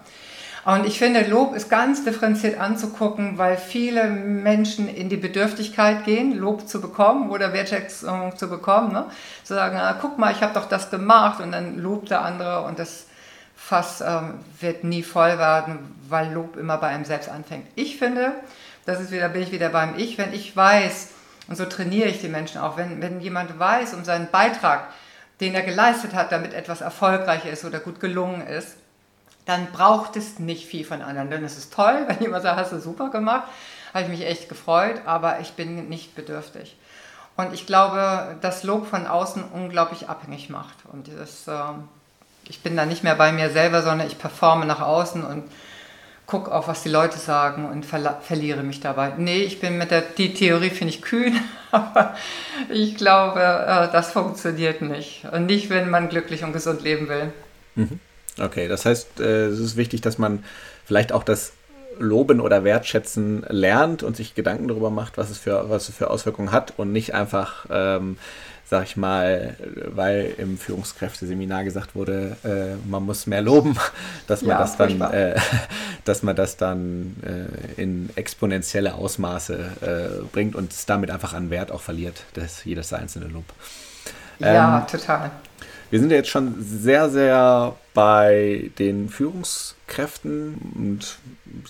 Und 0.65 0.87
ich 0.87 0.99
finde, 0.99 1.27
Lob 1.27 1.55
ist 1.55 1.69
ganz 1.69 2.05
differenziert 2.05 2.59
anzugucken, 2.59 3.37
weil 3.37 3.59
viele 3.59 4.05
Menschen 4.09 4.89
in 4.89 5.11
die 5.11 5.19
Bedürftigkeit 5.19 6.05
gehen, 6.05 6.39
Lob 6.39 6.67
zu 6.67 6.81
bekommen 6.81 7.31
oder 7.31 7.53
Wertschätzung 7.53 8.37
zu 8.37 8.49
bekommen. 8.49 8.93
Ne? 8.93 9.05
Zu 9.43 9.55
sagen, 9.55 9.77
na, 9.79 9.93
guck 10.01 10.19
mal, 10.19 10.33
ich 10.33 10.43
habe 10.43 10.55
doch 10.55 10.67
das 10.67 10.91
gemacht 10.91 11.41
und 11.41 11.53
dann 11.53 11.79
lobt 11.79 12.11
der 12.11 12.23
andere 12.23 12.63
und 12.63 12.79
das 12.79 13.07
Fass 13.55 14.01
ähm, 14.01 14.41
wird 14.61 14.85
nie 14.85 15.03
voll 15.03 15.39
werden, 15.39 15.79
weil 16.09 16.33
Lob 16.33 16.57
immer 16.57 16.79
bei 16.79 16.89
einem 16.89 17.05
selbst 17.05 17.29
anfängt. 17.29 17.67
Ich 17.75 17.99
finde, 17.99 18.33
das 18.87 19.01
ist 19.01 19.11
wieder, 19.11 19.29
bin 19.29 19.43
ich 19.43 19.53
wieder 19.53 19.69
beim 19.69 19.97
Ich, 19.97 20.17
wenn 20.19 20.33
ich 20.33 20.57
weiß, 20.57 21.09
und 21.49 21.57
so 21.57 21.67
trainiere 21.67 22.09
ich 22.09 22.21
die 22.21 22.29
Menschen 22.29 22.61
auch, 22.61 22.79
wenn, 22.79 23.03
wenn 23.03 23.21
jemand 23.21 23.59
weiß 23.59 23.93
um 23.95 24.05
seinen 24.05 24.31
Beitrag, 24.31 24.89
den 25.41 25.55
er 25.55 25.63
geleistet 25.63 26.15
hat, 26.15 26.33
damit 26.33 26.55
etwas 26.55 26.81
erfolgreich 26.81 27.45
ist 27.45 27.65
oder 27.65 27.81
gut 27.81 28.01
gelungen 28.01 28.47
ist, 28.47 28.77
dann 29.47 29.73
braucht 29.73 30.17
es 30.17 30.39
nicht 30.39 30.67
viel 30.67 30.85
von 30.85 31.03
anderen. 31.03 31.31
Denn 31.31 31.45
es 31.45 31.59
ist 31.59 31.73
toll, 31.73 32.05
wenn 32.09 32.21
jemand 32.21 32.43
sagt, 32.43 32.59
hast 32.59 32.73
du 32.73 32.81
super 32.81 33.11
gemacht, 33.11 33.45
habe 33.93 34.05
ich 34.05 34.11
mich 34.11 34.27
echt 34.27 34.49
gefreut, 34.49 35.03
aber 35.07 35.41
ich 35.41 35.53
bin 35.53 35.89
nicht 35.89 36.15
bedürftig. 36.15 36.77
Und 37.37 37.53
ich 37.53 37.67
glaube, 37.67 38.37
dass 38.43 38.63
Lob 38.63 38.87
von 38.87 39.07
außen 39.07 39.43
unglaublich 39.53 40.09
abhängig 40.09 40.51
macht. 40.51 40.77
Und 40.93 41.09
das, 41.19 41.49
äh, 41.49 41.75
ich 42.49 42.63
bin 42.63 42.77
da 42.77 42.87
nicht 42.87 43.03
mehr 43.03 43.17
bei 43.17 43.33
mir 43.33 43.51
selber, 43.51 43.83
sondern 43.83 44.07
ich 44.07 44.19
performe 44.19 44.67
nach 44.67 44.81
außen 44.81 45.25
und 45.25 45.45
gucke 46.27 46.53
auch, 46.53 46.69
was 46.69 46.83
die 46.83 46.89
Leute 46.89 47.19
sagen 47.19 47.67
und 47.67 47.85
ver 47.85 48.21
verliere 48.23 48.63
mich 48.63 48.81
dabei. 48.81 49.13
Nee, 49.19 49.43
ich 49.43 49.61
bin 49.61 49.79
mit 49.79 49.91
der, 49.91 50.01
die 50.01 50.33
Theorie 50.33 50.71
finde 50.71 50.95
ich 50.95 51.03
kühn, 51.03 51.39
aber 51.71 52.15
ich 52.71 52.97
glaube, 52.97 53.41
äh, 53.41 53.93
das 53.93 54.13
funktioniert 54.13 54.81
nicht. 54.81 55.25
Und 55.31 55.47
nicht, 55.47 55.71
wenn 55.71 55.91
man 55.91 56.09
glücklich 56.09 56.45
und 56.45 56.53
gesund 56.53 56.83
leben 56.83 57.09
will. 57.09 57.33
Mhm. 57.75 58.01
Okay, 58.41 58.69
das 58.69 58.85
heißt, 58.85 59.21
äh, 59.21 59.47
es 59.47 59.61
ist 59.61 59.77
wichtig, 59.77 60.01
dass 60.01 60.19
man 60.19 60.45
vielleicht 60.85 61.13
auch 61.13 61.23
das 61.23 61.53
loben 61.99 62.41
oder 62.41 62.65
wertschätzen 62.65 63.45
lernt 63.49 64.03
und 64.03 64.17
sich 64.17 64.35
Gedanken 64.35 64.69
darüber 64.69 64.91
macht, 64.91 65.17
was 65.17 65.31
es 65.31 65.39
für, 65.39 65.71
was 65.71 65.89
es 65.89 65.95
für 65.95 66.11
Auswirkungen 66.11 66.53
hat 66.53 66.75
und 66.77 66.93
nicht 66.93 67.15
einfach, 67.15 67.67
ähm, 67.71 68.19
sag 68.65 68.85
ich 68.85 68.97
mal, 68.97 69.57
weil 69.95 70.35
im 70.39 70.59
Führungskräfteseminar 70.59 71.65
gesagt 71.65 71.95
wurde, 71.95 72.37
äh, 72.45 72.77
man 72.89 73.05
muss 73.05 73.27
mehr 73.27 73.43
loben, 73.43 73.77
dass 74.27 74.43
man 74.43 74.51
ja, 74.51 74.59
das 74.59 74.77
dann, 74.77 75.01
äh, 75.01 75.37
dass 76.05 76.23
man 76.23 76.35
das 76.35 76.57
dann 76.57 77.17
äh, 77.23 77.81
in 77.81 78.11
exponentielle 78.17 78.95
Ausmaße 78.95 79.59
äh, 79.81 80.25
bringt 80.33 80.57
und 80.57 80.73
es 80.73 80.87
damit 80.87 81.11
einfach 81.11 81.35
an 81.35 81.51
Wert 81.51 81.71
auch 81.71 81.83
verliert, 81.83 82.25
das, 82.35 82.65
jedes 82.65 82.93
einzelne 82.93 83.27
Lob. 83.27 83.45
Ja, 84.41 84.79
ähm, 84.79 84.87
total. 84.87 85.31
Wir 85.91 86.01
sind 86.01 86.11
ja 86.11 86.17
jetzt 86.17 86.31
schon 86.31 86.55
sehr, 86.61 87.11
sehr 87.11 87.77
bei 87.93 88.71
den 88.79 89.09
Führungskräften 89.09 90.55
und 90.75 91.19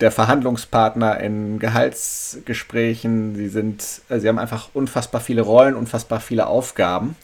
der 0.00 0.12
Verhandlungspartner 0.12 1.18
in 1.20 1.58
Gehaltsgesprächen. 1.58 3.34
Sie 3.34 3.48
sind, 3.48 4.02
äh, 4.08 4.20
sie 4.20 4.28
haben 4.28 4.38
einfach 4.38 4.68
unfassbar 4.74 5.20
viele 5.20 5.42
Rollen, 5.42 5.74
unfassbar 5.74 6.20
viele 6.20 6.46
Aufgaben. 6.46 7.16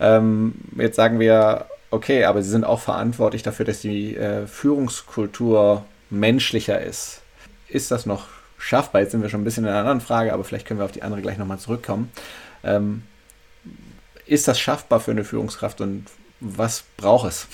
Ähm, 0.00 0.54
jetzt 0.78 0.96
sagen 0.96 1.18
wir, 1.18 1.66
okay, 1.90 2.24
aber 2.24 2.42
sie 2.42 2.50
sind 2.50 2.64
auch 2.64 2.80
verantwortlich 2.80 3.42
dafür, 3.42 3.66
dass 3.66 3.80
die 3.80 4.16
äh, 4.16 4.46
Führungskultur 4.46 5.84
menschlicher 6.10 6.80
ist. 6.80 7.20
Ist 7.68 7.90
das 7.90 8.06
noch 8.06 8.26
schaffbar? 8.62 9.00
Jetzt 9.00 9.10
sind 9.10 9.22
wir 9.22 9.28
schon 9.28 9.42
ein 9.42 9.44
bisschen 9.44 9.64
in 9.64 9.70
einer 9.70 9.80
anderen 9.80 10.00
Frage, 10.00 10.32
aber 10.32 10.44
vielleicht 10.44 10.66
können 10.66 10.80
wir 10.80 10.84
auf 10.84 10.92
die 10.92 11.02
andere 11.02 11.20
gleich 11.20 11.38
nochmal 11.38 11.58
zurückkommen. 11.58 12.10
Ähm, 12.64 13.02
ist 14.26 14.48
das 14.48 14.58
schaffbar 14.58 15.00
für 15.00 15.10
eine 15.10 15.24
Führungskraft 15.24 15.80
und 15.80 16.06
was 16.40 16.84
braucht 16.96 17.28
es? 17.28 17.48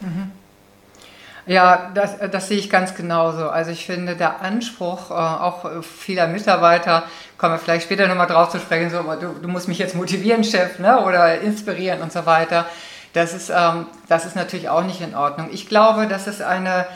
Mhm. 0.00 0.32
Ja, 1.46 1.90
das, 1.94 2.16
das 2.30 2.48
sehe 2.48 2.58
ich 2.58 2.70
ganz 2.70 2.94
genauso. 2.94 3.48
Also 3.48 3.70
ich 3.70 3.86
finde, 3.86 4.14
der 4.14 4.40
Anspruch 4.40 5.10
äh, 5.10 5.14
auch 5.14 5.82
vieler 5.82 6.26
Mitarbeiter, 6.26 7.04
kommen 7.38 7.54
wir 7.54 7.58
vielleicht 7.58 7.84
später 7.84 8.06
nochmal 8.06 8.26
drauf 8.26 8.50
zu 8.50 8.58
sprechen, 8.58 8.90
so, 8.90 9.02
du, 9.02 9.40
du 9.40 9.48
musst 9.48 9.66
mich 9.66 9.78
jetzt 9.78 9.94
motivieren, 9.94 10.44
Chef, 10.44 10.78
ne? 10.78 11.02
oder 11.04 11.40
inspirieren 11.40 12.02
und 12.02 12.12
so 12.12 12.26
weiter. 12.26 12.66
Das 13.14 13.34
ist, 13.34 13.50
ähm, 13.50 13.86
das 14.08 14.26
ist 14.26 14.36
natürlich 14.36 14.68
auch 14.68 14.84
nicht 14.84 15.00
in 15.00 15.14
Ordnung. 15.14 15.48
Ich 15.50 15.68
glaube, 15.68 16.06
dass 16.06 16.26
es 16.26 16.40
eine 16.40 16.86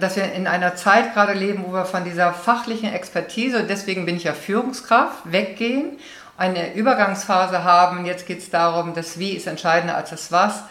dass 0.00 0.16
wir 0.16 0.32
in 0.32 0.46
einer 0.46 0.76
Zeit 0.76 1.14
gerade 1.14 1.34
leben, 1.34 1.64
wo 1.66 1.72
wir 1.72 1.84
von 1.84 2.04
dieser 2.04 2.32
fachlichen 2.32 2.92
Expertise, 2.92 3.64
deswegen 3.64 4.06
bin 4.06 4.16
ich 4.16 4.24
ja 4.24 4.32
Führungskraft, 4.32 5.18
weggehen, 5.24 5.98
eine 6.36 6.74
Übergangsphase 6.74 7.64
haben. 7.64 8.04
Jetzt 8.04 8.26
geht 8.26 8.38
es 8.38 8.50
darum, 8.50 8.94
das 8.94 9.18
Wie 9.18 9.32
ist 9.32 9.46
entscheidender 9.46 9.96
als 9.96 10.10
das 10.10 10.32
Was 10.32 10.62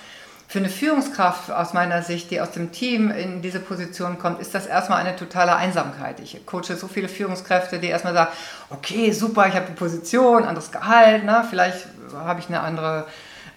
für 0.48 0.60
eine 0.60 0.70
Führungskraft 0.70 1.52
aus 1.52 1.74
meiner 1.74 2.02
Sicht, 2.04 2.32
die 2.32 2.40
aus 2.40 2.52
dem 2.52 2.72
Team 2.72 3.12
in 3.12 3.42
diese 3.42 3.60
Position 3.60 4.18
kommt, 4.18 4.40
ist 4.40 4.56
das 4.56 4.66
erstmal 4.66 5.02
eine 5.02 5.16
totale 5.18 5.56
Einsamkeit. 5.56 6.22
Ich 6.22 6.46
coache 6.46 6.76
so 6.78 6.88
viele 6.88 7.10
Führungskräfte, 7.10 7.80
die 7.80 7.88
erstmal 7.88 8.14
sagen, 8.14 8.32
okay, 8.70 9.12
super, 9.12 9.48
ich 9.48 9.56
habe 9.56 9.66
die 9.68 9.74
Position, 9.74 10.46
anderes 10.46 10.72
Gehalt, 10.72 11.26
ne? 11.26 11.46
vielleicht 11.50 11.88
habe 12.16 12.40
ich 12.40 12.48
eine 12.48 12.62
andere 12.62 13.08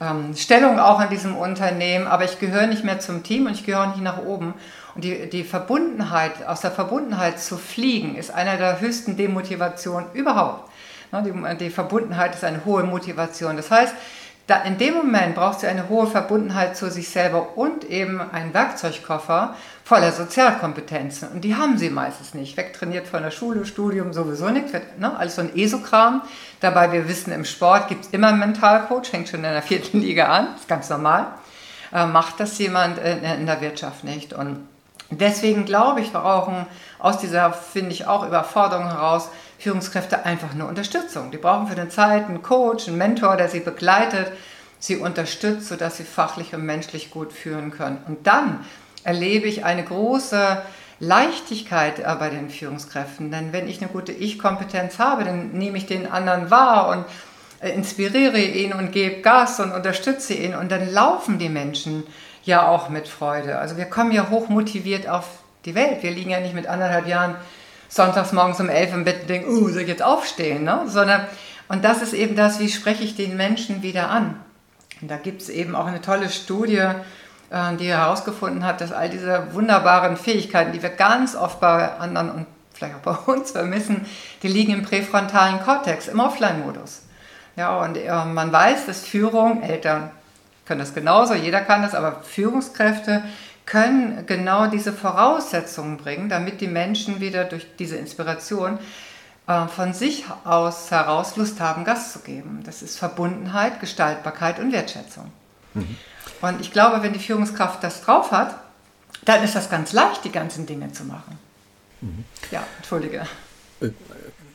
ähm, 0.01 0.35
Stellung 0.37 0.81
auch 0.81 1.01
in 1.01 1.11
diesem 1.11 1.37
Unternehmen, 1.37 2.09
aber 2.09 2.25
ich 2.25 2.41
gehöre 2.41 2.67
nicht 2.67 2.83
mehr 2.83 2.99
zum 2.99 3.23
Team 3.23 3.47
und 3.47 3.53
ich 3.53 3.65
gehöre 3.65 3.87
nicht 3.87 4.03
nach 4.03 4.19
oben. 4.19 4.55
Und 4.95 5.05
die, 5.05 5.29
die 5.31 5.45
Verbundenheit, 5.45 6.47
aus 6.47 6.61
der 6.61 6.71
Verbundenheit 6.71 7.41
zu 7.41 7.57
fliegen, 7.57 8.17
ist 8.17 8.31
einer 8.31 8.57
der 8.57 8.81
höchsten 8.81 9.17
Demotivationen 9.17 10.13
überhaupt. 10.13 10.71
Ne? 11.13 11.23
Die, 11.23 11.65
die 11.65 11.71
Verbundenheit 11.71 12.35
ist 12.35 12.45
eine 12.45 12.65
hohe 12.65 12.83
Motivation. 12.83 13.57
Das 13.57 13.71
heißt, 13.71 13.95
in 14.65 14.79
dem 14.79 14.95
Moment 14.95 15.37
braucht 15.37 15.61
sie 15.61 15.69
eine 15.69 15.89
hohe 15.89 16.09
Verbundenheit 16.09 16.77
zu 16.77 16.91
sich 16.91 17.09
selber 17.09 17.57
und 17.57 17.85
eben 17.85 18.21
einen 18.21 18.53
Werkzeugkoffer 18.53 19.55
voller 19.85 20.11
Sozialkompetenzen. 20.11 21.29
Und 21.29 21.43
die 21.43 21.55
haben 21.55 21.79
sie 21.79 21.89
meistens 21.89 22.35
nicht. 22.35 22.57
Wegtrainiert 22.57 23.07
von 23.07 23.23
der 23.23 23.31
Schule, 23.31 23.65
Studium 23.65 24.13
sowieso 24.13 24.49
nicht. 24.49 24.67
Ne? 24.99 25.17
Alles 25.17 25.37
so 25.37 25.43
ein 25.43 25.57
ESO-Kram. 25.57 26.23
Dabei, 26.59 26.91
wir 26.91 27.09
wissen, 27.09 27.33
im 27.33 27.45
Sport 27.45 27.89
gibt 27.89 28.07
es 28.07 28.11
immer 28.11 28.29
einen 28.29 28.41
Mentalcoach, 28.41 29.13
hängt 29.13 29.29
schon 29.29 29.45
in 29.45 29.53
der 29.53 29.63
vierten 29.63 30.01
Liga 30.01 30.27
an, 30.27 30.49
ist 30.57 30.67
ganz 30.67 30.91
normal. 30.91 31.29
Äh, 31.93 32.07
macht 32.07 32.41
das 32.41 32.59
jemand 32.59 32.99
in, 32.99 33.23
in 33.23 33.47
der 33.47 33.61
Wirtschaft 33.61 34.03
nicht. 34.03 34.33
Und 34.33 34.67
deswegen 35.11 35.65
glaube 35.65 36.01
ich, 36.01 36.13
brauchen 36.13 36.67
aus 36.99 37.19
dieser, 37.19 37.53
finde 37.53 37.93
ich, 37.93 38.07
auch 38.07 38.27
Überforderung 38.27 38.87
heraus 38.89 39.29
Führungskräfte 39.59 40.25
einfach 40.25 40.55
nur 40.55 40.69
Unterstützung. 40.69 41.31
Die 41.31 41.37
brauchen 41.37 41.67
für 41.67 41.79
eine 41.79 41.91
Zeit 41.91 42.27
einen 42.27 42.43
Coach, 42.43 42.89
einen 42.89 42.97
Mentor, 42.97 43.37
der 43.37 43.49
sie 43.49 43.61
begleitet, 43.61 44.33
sie 44.79 44.97
unterstützt, 44.97 45.69
sodass 45.69 45.99
sie 45.99 46.05
fachlich 46.05 46.55
und 46.55 46.65
menschlich 46.65 47.11
gut 47.11 47.33
führen 47.33 47.71
können. 47.71 47.99
Und 48.09 48.27
dann 48.27 48.65
erlebe 49.05 49.47
ich 49.47 49.65
eine 49.65 49.85
große 49.85 50.63
Leichtigkeit 50.99 51.99
äh, 51.99 52.17
bei 52.19 52.31
den 52.31 52.51
Führungskräften. 52.51 53.31
Denn 53.31 53.53
wenn 53.53 53.69
ich 53.69 53.81
eine 53.81 53.91
gute 53.91 54.13
Ich-Kompetenz 54.13 54.99
habe, 54.99 55.25
dann 55.25 55.53
nehme 55.53 55.79
ich 55.79 55.87
den 55.87 56.11
anderen 56.11 56.51
wahr 56.51 56.89
und 56.89 57.05
äh, 57.61 57.75
inspiriere 57.75 58.39
ihn 58.39 58.73
und 58.73 58.93
gebe 58.93 59.23
Gas 59.23 59.61
und 59.61 59.73
unterstütze 59.73 60.35
ihn. 60.35 60.55
Und 60.55 60.71
dann 60.71 60.91
laufen 60.93 61.39
die 61.39 61.49
Menschen 61.49 62.05
ja 62.45 62.67
auch 62.69 62.89
mit 62.89 63.09
Freude. 63.09 63.59
Also 63.59 63.77
wir 63.77 63.87
kommen 63.87 64.13
ja 64.13 64.31
hoch 64.31 64.49
motiviert 64.49 65.09
auf 65.09 65.27
die 65.65 65.75
Welt. 65.75 66.03
Wir 66.03 66.11
liegen 66.11 66.31
ja 66.31 66.41
nicht 66.41 66.55
mit 66.55 66.67
anderthalb 66.67 67.07
Jahren 67.07 67.37
sonntags 67.89 68.33
morgens 68.33 68.61
um 68.61 68.69
elf 68.69 68.93
im 68.95 69.05
Bett 69.05 69.23
und 69.23 69.31
denken, 69.31 69.51
uh, 69.51 69.69
soll 69.69 69.83
ich 69.83 69.89
jetzt 69.89 70.03
aufstehen? 70.03 70.65
Ne? 70.65 70.83
Sondern, 70.87 71.27
und 71.69 71.85
das 71.85 72.03
ist 72.03 72.13
eben 72.13 72.37
das, 72.37 72.61
wie 72.61 72.69
spreche 72.69 73.05
ich 73.05 73.17
den 73.17 73.37
Menschen 73.37 73.83
wieder 73.83 74.11
an? 74.11 74.41
Und 75.03 75.11
da 75.11 75.17
gibt 75.17 75.43
es 75.43 75.49
eben 75.49 75.75
auch 75.75 75.87
eine 75.87 76.01
tolle 76.01 76.29
Studie, 76.29 76.77
äh, 77.51 77.77
die 77.79 77.89
herausgefunden 77.89 78.65
hat, 78.65 78.81
dass 78.81 78.93
all 78.93 79.09
diese 79.09 79.53
wunderbaren 79.53 80.17
Fähigkeiten, 80.17 80.73
die 80.73 80.83
wir 80.83 80.91
ganz 80.91 81.35
oft 81.35 81.61
bei 81.61 81.91
anderen 81.99 82.31
und 82.31 82.47
vielleicht 82.73 82.95
auch 82.95 83.01
bei 83.01 83.13
uns 83.33 83.51
vermissen, 83.51 84.07
die 84.43 84.49
liegen 84.49 84.73
im 84.73 84.83
präfrontalen 84.83 85.61
Kortex, 85.61 86.09
im 86.09 86.21
Offline-Modus. 86.21 87.03
Ja, 87.57 87.79
und 87.79 87.97
äh, 87.97 88.25
man 88.25 88.53
weiß, 88.53 88.87
dass 88.87 89.05
Führung, 89.05 89.63
Eltern 89.63 90.11
können 90.71 90.79
das 90.79 90.95
genauso, 90.95 91.35
jeder 91.35 91.63
kann 91.63 91.83
das, 91.83 91.97
aber 91.97 92.23
Führungskräfte 92.23 93.25
können 93.67 94.25
genau 94.27 94.69
diese 94.69 94.93
Voraussetzungen 94.93 95.97
bringen, 95.97 96.29
damit 96.29 96.61
die 96.61 96.69
Menschen 96.69 97.19
wieder 97.19 97.43
durch 97.43 97.67
diese 97.77 97.97
Inspiration 97.97 98.79
äh, 99.49 99.67
von 99.67 99.95
sich 99.95 100.27
aus 100.45 100.93
heraus 100.93 101.35
Lust 101.35 101.59
haben, 101.59 101.85
Gas 101.85 102.13
zu 102.13 102.21
geben. 102.21 102.61
Das 102.65 102.83
ist 102.83 103.01
Verbundenheit, 103.01 103.81
Gestaltbarkeit 103.81 104.61
und 104.61 104.71
Wertschätzung. 104.71 105.33
Mhm. 105.75 105.97
Und 106.41 106.61
ich 106.61 106.73
glaube, 106.73 107.03
wenn 107.03 107.15
die 107.15 107.19
Führungskraft 107.19 107.83
das 107.83 108.03
drauf 108.03 108.31
hat, 108.31 108.55
dann 109.25 109.43
ist 109.43 109.57
das 109.57 109.69
ganz 109.71 109.93
leicht, 109.93 110.25
die 110.25 110.31
ganzen 110.31 110.67
Dinge 110.67 110.93
zu 110.93 111.03
machen. 111.03 111.37
Mhm. 112.01 112.25
Ja, 112.53 112.63
entschuldige. 112.77 113.27
Äh, 113.81 113.91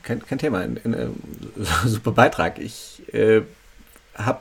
kein, 0.01 0.25
kein 0.25 0.37
Thema, 0.37 0.59
ein, 0.59 0.79
ein, 0.85 0.93
ein, 0.93 1.23
super 1.85 2.11
Beitrag. 2.11 2.57
Ich 2.57 3.03
äh, 3.13 3.41
habe 4.17 4.39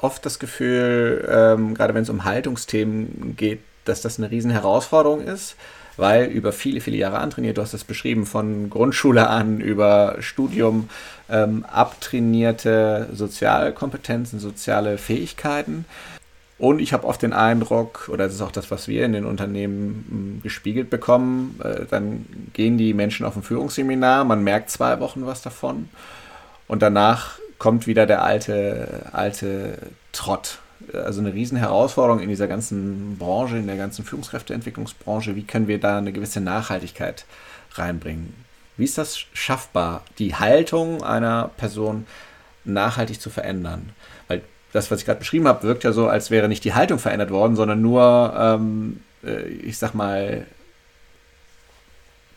oft 0.00 0.24
das 0.26 0.38
Gefühl, 0.38 1.26
ähm, 1.30 1.74
gerade 1.74 1.94
wenn 1.94 2.02
es 2.02 2.10
um 2.10 2.24
Haltungsthemen 2.24 3.34
geht, 3.36 3.60
dass 3.84 4.02
das 4.02 4.18
eine 4.18 4.30
riesen 4.30 4.50
Herausforderung 4.50 5.22
ist, 5.22 5.56
weil 5.96 6.26
über 6.26 6.52
viele, 6.52 6.80
viele 6.80 6.96
Jahre 6.96 7.18
antrainiert, 7.18 7.56
du 7.56 7.62
hast 7.62 7.74
das 7.74 7.84
beschrieben, 7.84 8.26
von 8.26 8.68
Grundschule 8.68 9.28
an 9.28 9.60
über 9.60 10.16
Studium, 10.20 10.88
ähm, 11.30 11.64
abtrainierte 11.64 13.08
Sozialkompetenzen, 13.12 14.38
soziale 14.38 14.98
Fähigkeiten. 14.98 15.86
Und 16.58 16.80
ich 16.80 16.92
habe 16.92 17.06
oft 17.06 17.20
den 17.20 17.32
Eindruck, 17.32 18.08
oder 18.10 18.24
das 18.24 18.34
ist 18.34 18.40
auch 18.40 18.52
das, 18.52 18.70
was 18.70 18.88
wir 18.88 19.04
in 19.04 19.12
den 19.12 19.26
Unternehmen 19.26 20.06
hm, 20.08 20.42
gespiegelt 20.42 20.88
bekommen, 20.90 21.60
äh, 21.62 21.84
dann 21.90 22.26
gehen 22.52 22.78
die 22.78 22.94
Menschen 22.94 23.26
auf 23.26 23.36
ein 23.36 23.42
Führungsseminar, 23.42 24.24
man 24.24 24.42
merkt 24.42 24.70
zwei 24.70 25.00
Wochen 25.00 25.26
was 25.26 25.42
davon 25.42 25.88
und 26.66 26.82
danach 26.82 27.38
kommt 27.58 27.86
wieder 27.86 28.06
der 28.06 28.22
alte, 28.22 29.06
alte 29.12 29.78
Trott 30.12 30.58
also 30.92 31.20
eine 31.20 31.32
riesen 31.32 31.56
Herausforderung 31.56 32.20
in 32.20 32.28
dieser 32.28 32.48
ganzen 32.48 33.16
Branche, 33.18 33.56
in 33.56 33.66
der 33.66 33.76
ganzen 33.76 34.04
Führungskräfteentwicklungsbranche. 34.04 35.36
Wie 35.36 35.44
können 35.44 35.68
wir 35.68 35.80
da 35.80 35.98
eine 35.98 36.12
gewisse 36.12 36.40
Nachhaltigkeit 36.40 37.24
reinbringen? 37.74 38.34
Wie 38.76 38.84
ist 38.84 38.98
das 38.98 39.18
schaffbar, 39.32 40.02
die 40.18 40.34
Haltung 40.34 41.02
einer 41.02 41.50
Person 41.56 42.06
nachhaltig 42.64 43.20
zu 43.20 43.30
verändern? 43.30 43.90
Weil 44.28 44.42
das, 44.72 44.90
was 44.90 45.00
ich 45.00 45.06
gerade 45.06 45.20
beschrieben 45.20 45.48
habe, 45.48 45.62
wirkt 45.62 45.84
ja 45.84 45.92
so, 45.92 46.08
als 46.08 46.30
wäre 46.30 46.48
nicht 46.48 46.64
die 46.64 46.74
Haltung 46.74 46.98
verändert 46.98 47.30
worden, 47.30 47.56
sondern 47.56 47.80
nur, 47.80 48.34
ähm, 48.36 49.00
äh, 49.24 49.44
ich 49.44 49.78
sag 49.78 49.94
mal, 49.94 50.46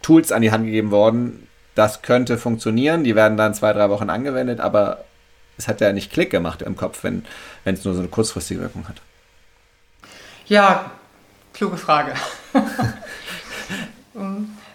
Tools 0.01 0.32
an 0.32 0.41
die 0.41 0.51
Hand 0.51 0.65
gegeben 0.65 0.91
worden. 0.91 1.47
Das 1.75 2.01
könnte 2.01 2.38
funktionieren, 2.38 3.03
die 3.03 3.15
werden 3.15 3.38
dann 3.38 3.53
zwei, 3.53 3.73
drei 3.73 3.89
Wochen 3.89 4.10
angewendet, 4.10 4.62
aber 4.62 5.03
es 5.60 5.67
hat 5.67 5.82
ja 5.82 5.93
nicht 5.93 6.12
Klick 6.12 6.32
gemacht 6.32 6.62
im 6.62 6.76
Kopf, 6.76 7.04
wenn 7.04 7.24
es 7.65 7.86
nur 7.86 7.93
so 7.93 8.00
eine 8.00 8.08
kurzfristige 8.08 8.62
Wirkung 8.62 8.88
hat. 8.88 8.95
Ja, 10.48 10.91
kluge 11.54 11.78
Frage. 11.78 12.13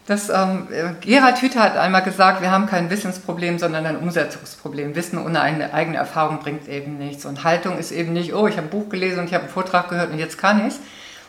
Das, 0.06 0.28
ähm, 0.28 0.68
Gerald 1.00 1.40
Hüther 1.40 1.60
hat 1.60 1.78
einmal 1.78 2.02
gesagt, 2.02 2.42
wir 2.42 2.50
haben 2.50 2.66
kein 2.66 2.90
Wissensproblem, 2.90 3.58
sondern 3.58 3.86
ein 3.86 3.96
Umsetzungsproblem. 3.96 4.94
Wissen 4.94 5.18
ohne 5.18 5.40
eine 5.40 5.72
eigene 5.72 5.96
Erfahrung 5.96 6.40
bringt 6.40 6.68
eben 6.68 6.98
nichts. 6.98 7.24
Und 7.24 7.42
Haltung 7.42 7.78
ist 7.78 7.90
eben 7.90 8.12
nicht, 8.12 8.34
oh, 8.34 8.46
ich 8.46 8.58
habe 8.58 8.66
ein 8.66 8.70
Buch 8.70 8.90
gelesen 8.90 9.20
und 9.20 9.26
ich 9.26 9.34
habe 9.34 9.44
einen 9.44 9.52
Vortrag 9.52 9.88
gehört 9.88 10.10
und 10.10 10.18
jetzt 10.18 10.36
kann 10.36 10.60
ich 10.60 10.74
es. 10.74 10.80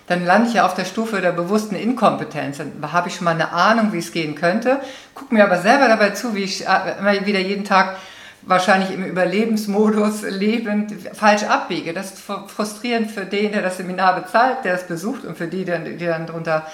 Dann 0.08 0.26
lande 0.26 0.50
ich 0.50 0.56
ja 0.56 0.66
auf 0.66 0.74
der 0.74 0.84
Stufe 0.84 1.22
der 1.22 1.32
bewussten 1.32 1.76
Inkompetenz. 1.76 2.58
Dann 2.58 2.92
habe 2.92 3.08
ich 3.08 3.16
schon 3.16 3.24
mal 3.24 3.32
eine 3.32 3.54
Ahnung, 3.54 3.94
wie 3.94 4.00
es 4.00 4.12
gehen 4.12 4.36
könnte, 4.36 4.82
gucke 5.14 5.34
mir 5.34 5.46
aber 5.46 5.60
selber 5.60 5.88
dabei 5.88 6.10
zu, 6.10 6.36
wie 6.36 6.44
ich 6.44 6.68
äh, 6.68 7.00
immer 7.00 7.26
wieder 7.26 7.40
jeden 7.40 7.64
Tag 7.64 7.96
wahrscheinlich 8.46 8.92
im 8.92 9.04
Überlebensmodus 9.04 10.22
lebend 10.24 10.94
falsch 11.14 11.44
abbiege. 11.44 11.94
Das 11.94 12.14
ist 12.14 12.20
frustrierend 12.20 13.12
für 13.12 13.26
den, 13.26 13.52
der 13.52 13.62
das 13.62 13.78
Seminar 13.78 14.20
bezahlt, 14.20 14.64
der 14.64 14.76
es 14.76 14.84
besucht 14.84 15.26
und 15.26 15.38
für 15.38 15.48
die, 15.48 15.66
die 15.66 16.06
dann 16.06 16.28
darunter 16.28 16.66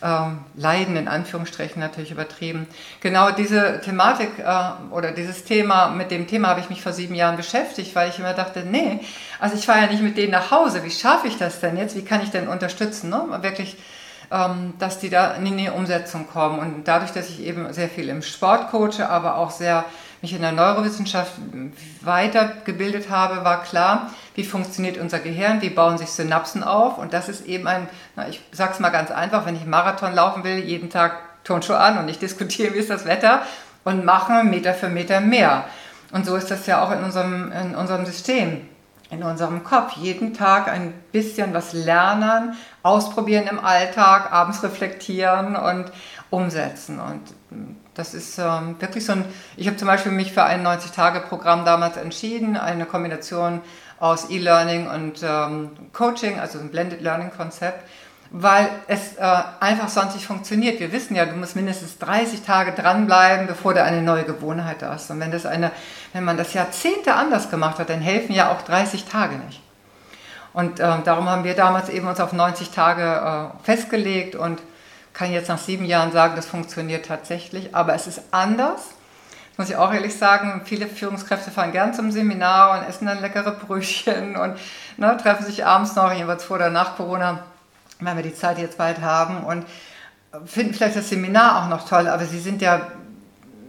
ähm, 0.00 0.38
leiden, 0.54 0.96
in 0.96 1.08
Anführungsstrichen 1.08 1.80
natürlich 1.80 2.12
übertrieben. 2.12 2.66
Genau 3.00 3.30
diese 3.32 3.80
Thematik 3.80 4.38
äh, 4.38 4.92
oder 4.92 5.10
dieses 5.10 5.44
Thema, 5.44 5.88
mit 5.88 6.10
dem 6.10 6.26
Thema 6.26 6.48
habe 6.48 6.60
ich 6.60 6.70
mich 6.70 6.82
vor 6.82 6.92
sieben 6.92 7.14
Jahren 7.14 7.36
beschäftigt, 7.36 7.94
weil 7.94 8.08
ich 8.08 8.18
immer 8.18 8.32
dachte, 8.32 8.60
nee, 8.60 9.00
also 9.40 9.56
ich 9.56 9.66
fahre 9.66 9.80
ja 9.80 9.86
nicht 9.88 10.02
mit 10.02 10.16
denen 10.16 10.32
nach 10.32 10.50
Hause, 10.50 10.84
wie 10.84 10.90
schaffe 10.90 11.26
ich 11.26 11.36
das 11.36 11.60
denn 11.60 11.76
jetzt, 11.76 11.96
wie 11.96 12.04
kann 12.04 12.22
ich 12.22 12.30
denn 12.30 12.48
unterstützen, 12.48 13.10
ne? 13.10 13.24
wirklich 13.42 13.76
ähm, 14.30 14.74
dass 14.78 14.98
die 14.98 15.10
da 15.10 15.32
in 15.32 15.56
die 15.56 15.70
Umsetzung 15.70 16.26
kommen. 16.26 16.58
Und 16.58 16.86
dadurch, 16.86 17.12
dass 17.12 17.28
ich 17.30 17.40
eben 17.40 17.72
sehr 17.72 17.88
viel 17.88 18.08
im 18.08 18.22
Sport 18.22 18.70
coache, 18.70 19.08
aber 19.08 19.36
auch 19.36 19.50
sehr 19.50 19.84
mich 20.20 20.32
in 20.32 20.40
der 20.40 20.52
Neurowissenschaft 20.52 21.32
weitergebildet 22.02 23.10
habe, 23.10 23.44
war 23.44 23.62
klar, 23.62 24.10
wie 24.34 24.44
funktioniert 24.44 24.98
unser 24.98 25.18
Gehirn, 25.18 25.62
wie 25.62 25.70
bauen 25.70 25.98
sich 25.98 26.10
Synapsen 26.10 26.64
auf. 26.64 26.98
Und 26.98 27.12
das 27.12 27.28
ist 27.28 27.46
eben 27.46 27.66
ein, 27.66 27.88
na, 28.16 28.28
ich 28.28 28.40
sage 28.52 28.72
es 28.72 28.80
mal 28.80 28.90
ganz 28.90 29.10
einfach, 29.10 29.46
wenn 29.46 29.56
ich 29.56 29.66
Marathon 29.66 30.14
laufen 30.14 30.44
will, 30.44 30.58
jeden 30.58 30.90
Tag 30.90 31.44
Turnschuhe 31.44 31.78
an 31.78 31.98
und 31.98 32.08
ich 32.08 32.18
diskutiere, 32.20 32.74
wie 32.74 32.78
ist 32.78 32.90
das 32.90 33.04
Wetter 33.04 33.42
und 33.84 34.04
mache 34.04 34.44
Meter 34.44 34.74
für 34.74 34.88
Meter 34.88 35.20
mehr. 35.20 35.64
Und 36.12 36.26
so 36.26 36.36
ist 36.36 36.50
das 36.50 36.66
ja 36.66 36.82
auch 36.82 36.90
in 36.90 37.04
unserem, 37.04 37.52
in 37.52 37.74
unserem 37.74 38.06
System 38.06 38.62
in 39.10 39.22
unserem 39.22 39.64
Kopf. 39.64 39.96
Jeden 39.96 40.34
Tag 40.34 40.68
ein 40.68 40.92
bisschen 41.12 41.54
was 41.54 41.72
lernen, 41.72 42.56
ausprobieren 42.82 43.46
im 43.46 43.58
Alltag, 43.58 44.32
abends 44.32 44.62
reflektieren 44.62 45.56
und 45.56 45.90
umsetzen. 46.30 47.00
Und 47.00 47.22
das 47.98 48.14
ist 48.14 48.38
ähm, 48.38 48.76
wirklich 48.78 49.04
so 49.04 49.12
ein, 49.12 49.24
ich 49.56 49.66
habe 49.66 49.76
zum 49.76 49.88
Beispiel 49.88 50.12
mich 50.12 50.32
für 50.32 50.44
ein 50.44 50.64
90-Tage-Programm 50.64 51.64
damals 51.64 51.96
entschieden, 51.96 52.56
eine 52.56 52.86
Kombination 52.86 53.60
aus 53.98 54.30
E-Learning 54.30 54.86
und 54.88 55.20
ähm, 55.24 55.70
Coaching, 55.92 56.38
also 56.38 56.60
ein 56.60 56.70
Blended 56.70 57.00
Learning-Konzept, 57.00 57.82
weil 58.30 58.68
es 58.86 59.16
äh, 59.16 59.42
einfach 59.58 59.88
sonst 59.88 60.14
nicht 60.14 60.26
funktioniert. 60.26 60.78
Wir 60.78 60.92
wissen 60.92 61.16
ja, 61.16 61.26
du 61.26 61.34
musst 61.34 61.56
mindestens 61.56 61.98
30 61.98 62.42
Tage 62.42 62.70
dranbleiben, 62.70 63.48
bevor 63.48 63.74
du 63.74 63.82
eine 63.82 64.00
neue 64.00 64.22
Gewohnheit 64.22 64.80
hast. 64.84 65.10
Und 65.10 65.18
wenn, 65.18 65.32
das 65.32 65.44
eine, 65.44 65.72
wenn 66.12 66.22
man 66.22 66.36
das 66.36 66.54
Jahrzehnte 66.54 67.14
anders 67.14 67.50
gemacht 67.50 67.80
hat, 67.80 67.90
dann 67.90 68.00
helfen 68.00 68.32
ja 68.32 68.52
auch 68.52 68.62
30 68.62 69.06
Tage 69.06 69.34
nicht. 69.38 69.60
Und 70.52 70.78
äh, 70.78 71.02
darum 71.04 71.28
haben 71.28 71.42
wir 71.42 71.54
damals 71.54 71.88
eben 71.88 72.06
uns 72.06 72.20
auf 72.20 72.32
90 72.32 72.70
Tage 72.70 73.02
äh, 73.02 73.64
festgelegt 73.64 74.36
und 74.36 74.60
kann 75.18 75.32
jetzt 75.32 75.48
nach 75.48 75.58
sieben 75.58 75.84
Jahren 75.84 76.12
sagen, 76.12 76.36
das 76.36 76.46
funktioniert 76.46 77.06
tatsächlich, 77.06 77.74
aber 77.74 77.92
es 77.92 78.06
ist 78.06 78.22
anders. 78.30 78.90
Das 79.50 79.58
muss 79.58 79.68
ich 79.68 79.74
auch 79.74 79.92
ehrlich 79.92 80.16
sagen, 80.16 80.62
viele 80.64 80.86
Führungskräfte 80.86 81.50
fahren 81.50 81.72
gern 81.72 81.92
zum 81.92 82.12
Seminar 82.12 82.78
und 82.78 82.88
essen 82.88 83.06
dann 83.06 83.20
leckere 83.20 83.50
Brötchen 83.50 84.36
und 84.36 84.56
ne, 84.96 85.16
treffen 85.20 85.44
sich 85.44 85.66
abends 85.66 85.96
noch, 85.96 86.12
jeweils 86.12 86.44
vor 86.44 86.58
oder 86.58 86.70
nach 86.70 86.96
Corona, 86.96 87.42
wenn 87.98 88.14
wir 88.14 88.22
die 88.22 88.34
Zeit 88.34 88.58
jetzt 88.58 88.78
bald 88.78 89.00
haben 89.00 89.42
und 89.42 89.66
finden 90.46 90.72
vielleicht 90.72 90.94
das 90.94 91.08
Seminar 91.08 91.64
auch 91.64 91.68
noch 91.68 91.88
toll, 91.88 92.06
aber 92.06 92.24
sie 92.24 92.38
sind 92.38 92.62
ja 92.62 92.86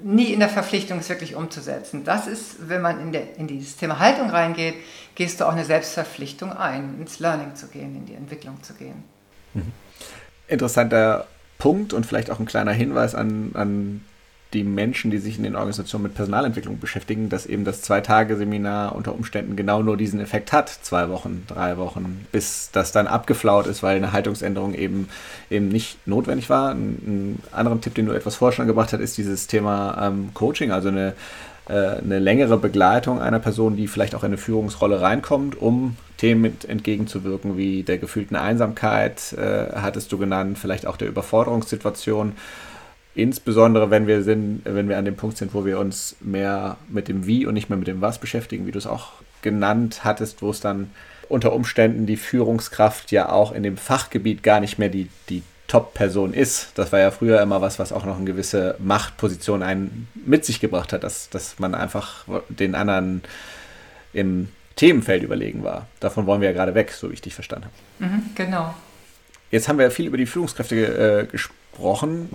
nie 0.04 0.32
in 0.32 0.40
der 0.40 0.50
Verpflichtung, 0.50 1.00
es 1.00 1.10
wirklich 1.10 1.34
umzusetzen. 1.34 2.04
Das 2.04 2.28
ist, 2.28 2.70
wenn 2.70 2.84
man 2.84 3.02
in, 3.02 3.12
der, 3.12 3.38
in 3.38 3.48
dieses 3.48 3.76
Thema 3.76 3.98
Haltung 3.98 4.30
reingeht, 4.30 4.76
gehst 5.16 5.42
du 5.42 5.46
auch 5.46 5.54
eine 5.54 5.66
Selbstverpflichtung 5.66 6.56
ein, 6.56 7.00
ins 7.00 7.18
Learning 7.18 7.56
zu 7.56 7.70
gehen, 7.70 7.96
in 7.96 8.06
die 8.06 8.14
Entwicklung 8.14 8.62
zu 8.62 8.76
gehen. 8.76 9.04
Mhm. 9.56 9.72
Interessanter 10.48 11.26
Punkt 11.60 11.94
und 11.94 12.06
vielleicht 12.06 12.32
auch 12.32 12.40
ein 12.40 12.48
kleiner 12.48 12.72
Hinweis 12.72 13.14
an, 13.14 13.52
an 13.54 14.02
die 14.54 14.64
Menschen, 14.64 15.12
die 15.12 15.20
sich 15.20 15.38
in 15.38 15.44
den 15.44 15.56
Organisationen 15.56 16.04
mit 16.04 16.16
Personalentwicklung 16.16 16.80
beschäftigen, 16.80 17.30
dass 17.30 17.46
eben 17.46 17.66
das 17.66 17.84
Zwei-Tage-Seminar 17.84 18.96
unter 18.96 19.14
Umständen 19.14 19.56
genau 19.56 19.84
nur 19.84 19.96
diesen 19.96 20.20
Effekt 20.20 20.52
hat, 20.52 20.70
zwei 20.70 21.10
Wochen, 21.10 21.44
drei 21.48 21.78
Wochen, 21.78 22.26
bis 22.32 22.72
das 22.72 22.92
dann 22.92 23.06
abgeflaut 23.06 23.68
ist, 23.68 23.84
weil 23.84 23.98
eine 23.98 24.12
Haltungsänderung 24.12 24.74
eben, 24.74 25.08
eben 25.52 25.68
nicht 25.68 26.08
notwendig 26.08 26.50
war. 26.50 26.72
Ein, 26.72 26.80
ein 27.06 27.44
anderen 27.52 27.82
Tipp, 27.82 27.94
den 27.94 28.08
du 28.08 28.14
etwas 28.14 28.38
vorher 28.38 28.56
schon 28.56 28.66
gebracht 28.66 28.92
hast, 28.92 29.02
ist 29.02 29.20
dieses 29.20 29.46
Thema 29.46 30.08
ähm, 30.08 30.32
Coaching, 30.34 30.72
also 30.72 30.88
eine 30.88 31.14
äh, 31.70 32.00
eine 32.00 32.18
längere 32.18 32.58
Begleitung 32.58 33.22
einer 33.22 33.40
Person, 33.40 33.78
die 33.78 33.88
vielleicht 33.88 34.16
auch 34.16 34.24
in 34.24 34.28
eine 34.28 34.38
Führungsrolle 34.38 35.02
reinkommt, 35.02 35.62
um 35.62 35.96
Themen 36.20 36.58
entgegenzuwirken, 36.68 37.58
wie 37.58 37.84
der 37.84 37.98
gefühlten 37.98 38.36
Einsamkeit, 38.36 39.32
äh, 39.34 39.72
hattest 39.74 40.12
du 40.12 40.18
genannt, 40.18 40.58
vielleicht 40.60 40.86
auch 40.86 40.98
der 40.98 41.08
Überforderungssituation. 41.08 42.34
Insbesondere 43.16 43.90
wenn 43.90 44.06
wir 44.06 44.22
sind, 44.24 44.62
wenn 44.66 44.90
wir 44.90 44.98
an 44.98 45.06
dem 45.06 45.16
Punkt 45.16 45.38
sind, 45.38 45.54
wo 45.54 45.66
wir 45.66 45.80
uns 45.80 46.18
mehr 46.20 46.76
mit 46.90 47.08
dem 47.08 47.26
Wie 47.26 47.46
und 47.46 47.54
nicht 47.54 47.70
mehr 47.70 47.78
mit 47.78 47.88
dem 47.88 48.02
Was 48.02 48.20
beschäftigen, 48.20 48.68
wie 48.68 48.72
du 48.72 48.78
es 48.78 48.86
auch 48.86 49.14
genannt 49.42 50.04
hattest, 50.04 50.42
wo 50.42 50.50
es 50.50 50.60
dann 50.60 50.92
unter 51.30 51.54
Umständen 51.54 52.06
die 52.06 52.18
Führungskraft 52.18 53.14
ja 53.14 53.30
auch 53.30 53.54
in 53.54 53.64
dem 53.64 53.78
Fachgebiet 53.78 54.44
gar 54.44 54.60
nicht 54.60 54.78
mehr 54.78 54.90
die, 54.90 55.08
die 55.30 55.42
Top-Person 55.68 56.34
ist. 56.34 56.72
Das 56.76 56.92
war 56.92 57.00
ja 57.00 57.12
früher 57.12 57.42
immer 57.42 57.62
was, 57.62 57.80
was 57.80 57.94
auch 57.94 58.06
noch 58.06 58.18
eine 58.18 58.26
gewisse 58.26 58.76
Machtposition 58.80 59.64
einen 59.64 60.10
mit 60.26 60.44
sich 60.44 60.60
gebracht 60.60 60.92
hat, 60.92 61.04
dass, 61.06 61.30
dass 61.30 61.60
man 61.60 61.76
einfach 61.76 62.26
den 62.50 62.76
anderen 62.76 63.22
im 64.12 64.50
Themenfeld 64.80 65.24
überlegen 65.24 65.62
war. 65.62 65.88
Davon 66.00 66.26
wollen 66.26 66.40
wir 66.40 66.48
ja 66.48 66.54
gerade 66.54 66.74
weg, 66.74 66.94
so 66.94 67.10
wie 67.10 67.14
ich 67.14 67.22
dich 67.22 67.34
verstanden 67.34 67.66
habe. 67.66 68.10
Mhm, 68.10 68.22
genau. 68.34 68.74
Jetzt 69.52 69.68
haben 69.68 69.78
wir 69.78 69.84
ja 69.84 69.92
viel 69.92 70.08
über 70.08 70.16
die 70.16 70.26
Führungskräfte 70.26 70.76
äh, 70.76 71.26
gesprochen. 71.26 72.30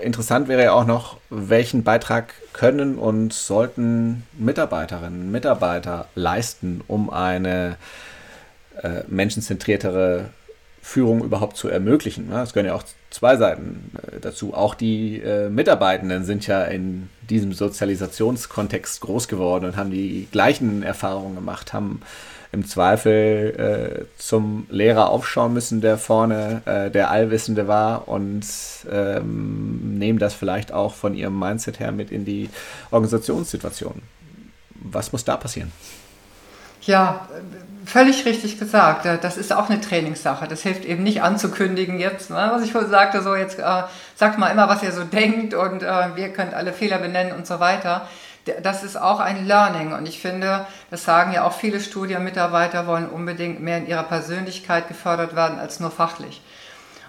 Interessant 0.00 0.48
wäre 0.48 0.64
ja 0.64 0.72
auch 0.72 0.84
noch, 0.84 1.18
welchen 1.30 1.84
Beitrag 1.84 2.34
können 2.52 2.98
und 2.98 3.32
sollten 3.32 4.24
Mitarbeiterinnen 4.36 5.26
und 5.26 5.30
Mitarbeiter 5.30 6.08
leisten, 6.16 6.82
um 6.88 7.08
eine 7.08 7.76
äh, 8.82 9.02
menschenzentriertere 9.06 10.30
Führung 10.86 11.24
überhaupt 11.24 11.56
zu 11.56 11.68
ermöglichen. 11.68 12.30
Es 12.32 12.52
gehören 12.52 12.68
ja 12.68 12.74
auch 12.76 12.84
zwei 13.10 13.36
Seiten 13.36 13.90
äh, 13.96 14.20
dazu. 14.20 14.54
Auch 14.54 14.76
die 14.76 15.20
äh, 15.20 15.50
Mitarbeitenden 15.50 16.24
sind 16.24 16.46
ja 16.46 16.62
in 16.62 17.10
diesem 17.28 17.52
Sozialisationskontext 17.52 19.00
groß 19.00 19.26
geworden 19.26 19.64
und 19.64 19.76
haben 19.76 19.90
die 19.90 20.28
gleichen 20.30 20.84
Erfahrungen 20.84 21.34
gemacht, 21.34 21.72
haben 21.72 22.02
im 22.52 22.64
Zweifel 22.64 24.06
äh, 24.06 24.16
zum 24.16 24.68
Lehrer 24.70 25.10
aufschauen 25.10 25.52
müssen, 25.52 25.80
der 25.80 25.98
vorne 25.98 26.62
der 26.94 27.10
Allwissende 27.10 27.66
war 27.66 28.06
und 28.06 28.46
ähm, 28.90 29.98
nehmen 29.98 30.20
das 30.20 30.34
vielleicht 30.34 30.72
auch 30.72 30.94
von 30.94 31.14
ihrem 31.14 31.36
Mindset 31.36 31.80
her 31.80 31.90
mit 31.90 32.12
in 32.12 32.24
die 32.24 32.48
Organisationssituation. 32.92 34.02
Was 34.70 35.10
muss 35.10 35.24
da 35.24 35.36
passieren? 35.36 35.72
Ja, 36.86 37.26
völlig 37.84 38.24
richtig 38.24 38.58
gesagt. 38.58 39.06
Das 39.22 39.36
ist 39.36 39.52
auch 39.52 39.68
eine 39.68 39.80
Trainingssache. 39.80 40.46
Das 40.46 40.62
hilft 40.62 40.84
eben 40.84 41.02
nicht 41.02 41.22
anzukündigen 41.22 41.98
jetzt, 41.98 42.30
ne, 42.30 42.48
was 42.52 42.62
ich 42.62 42.72
vorhin 42.72 42.90
sagte, 42.90 43.22
so 43.22 43.34
jetzt 43.34 43.58
äh, 43.58 43.82
sagt 44.14 44.38
mal 44.38 44.50
immer, 44.50 44.68
was 44.68 44.82
ihr 44.82 44.92
so 44.92 45.02
denkt 45.02 45.52
und 45.54 45.82
äh, 45.82 46.14
wir 46.14 46.32
könnt 46.32 46.54
alle 46.54 46.72
Fehler 46.72 46.98
benennen 46.98 47.34
und 47.34 47.46
so 47.46 47.58
weiter. 47.60 48.06
Das 48.62 48.84
ist 48.84 48.96
auch 48.96 49.18
ein 49.18 49.46
Learning 49.46 49.92
und 49.92 50.06
ich 50.06 50.20
finde, 50.20 50.66
das 50.90 51.04
sagen 51.04 51.32
ja 51.32 51.42
auch 51.44 51.52
viele 51.52 51.80
Studienmitarbeiter, 51.80 52.86
wollen 52.86 53.08
unbedingt 53.08 53.60
mehr 53.60 53.78
in 53.78 53.88
ihrer 53.88 54.04
Persönlichkeit 54.04 54.86
gefördert 54.86 55.34
werden 55.34 55.58
als 55.58 55.80
nur 55.80 55.90
fachlich. 55.90 56.40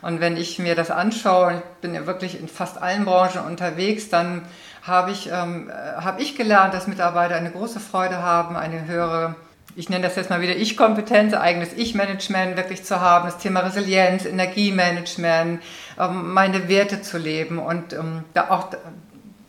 Und 0.02 0.20
wenn 0.20 0.36
ich 0.38 0.58
mir 0.58 0.74
das 0.74 0.90
anschaue, 0.90 1.54
ich 1.54 1.82
bin 1.82 1.94
ja 1.94 2.08
wirklich 2.08 2.40
in 2.40 2.48
fast 2.48 2.82
allen 2.82 3.06
Branchen 3.06 3.46
unterwegs, 3.46 4.10
dann 4.10 4.44
habe 4.82 5.12
ich, 5.12 5.30
ähm, 5.32 5.70
äh, 5.70 6.02
hab 6.02 6.20
ich 6.20 6.36
gelernt, 6.36 6.74
dass 6.74 6.88
Mitarbeiter 6.88 7.36
eine 7.36 7.52
große 7.52 7.80
Freude 7.80 8.24
haben, 8.24 8.56
eine 8.56 8.86
höhere 8.86 9.36
ich 9.78 9.90
nenne 9.90 10.08
das 10.08 10.16
jetzt 10.16 10.32
mal 10.32 10.42
wieder 10.42 10.56
Ich-Kompetenz, 10.56 11.36
eigenes 11.36 11.72
Ich-Management 11.74 12.58
wirklich 12.58 12.84
zu 12.84 13.00
haben, 13.00 13.26
das 13.28 13.38
Thema 13.38 13.60
Resilienz, 13.60 14.26
Energiemanagement, 14.26 15.62
ähm, 16.00 16.34
meine 16.34 16.68
Werte 16.68 17.04
zu 17.04 17.20
leben 17.20 17.60
und 17.60 17.94
ähm, 17.94 18.24
da 18.34 18.50
auch 18.50 18.70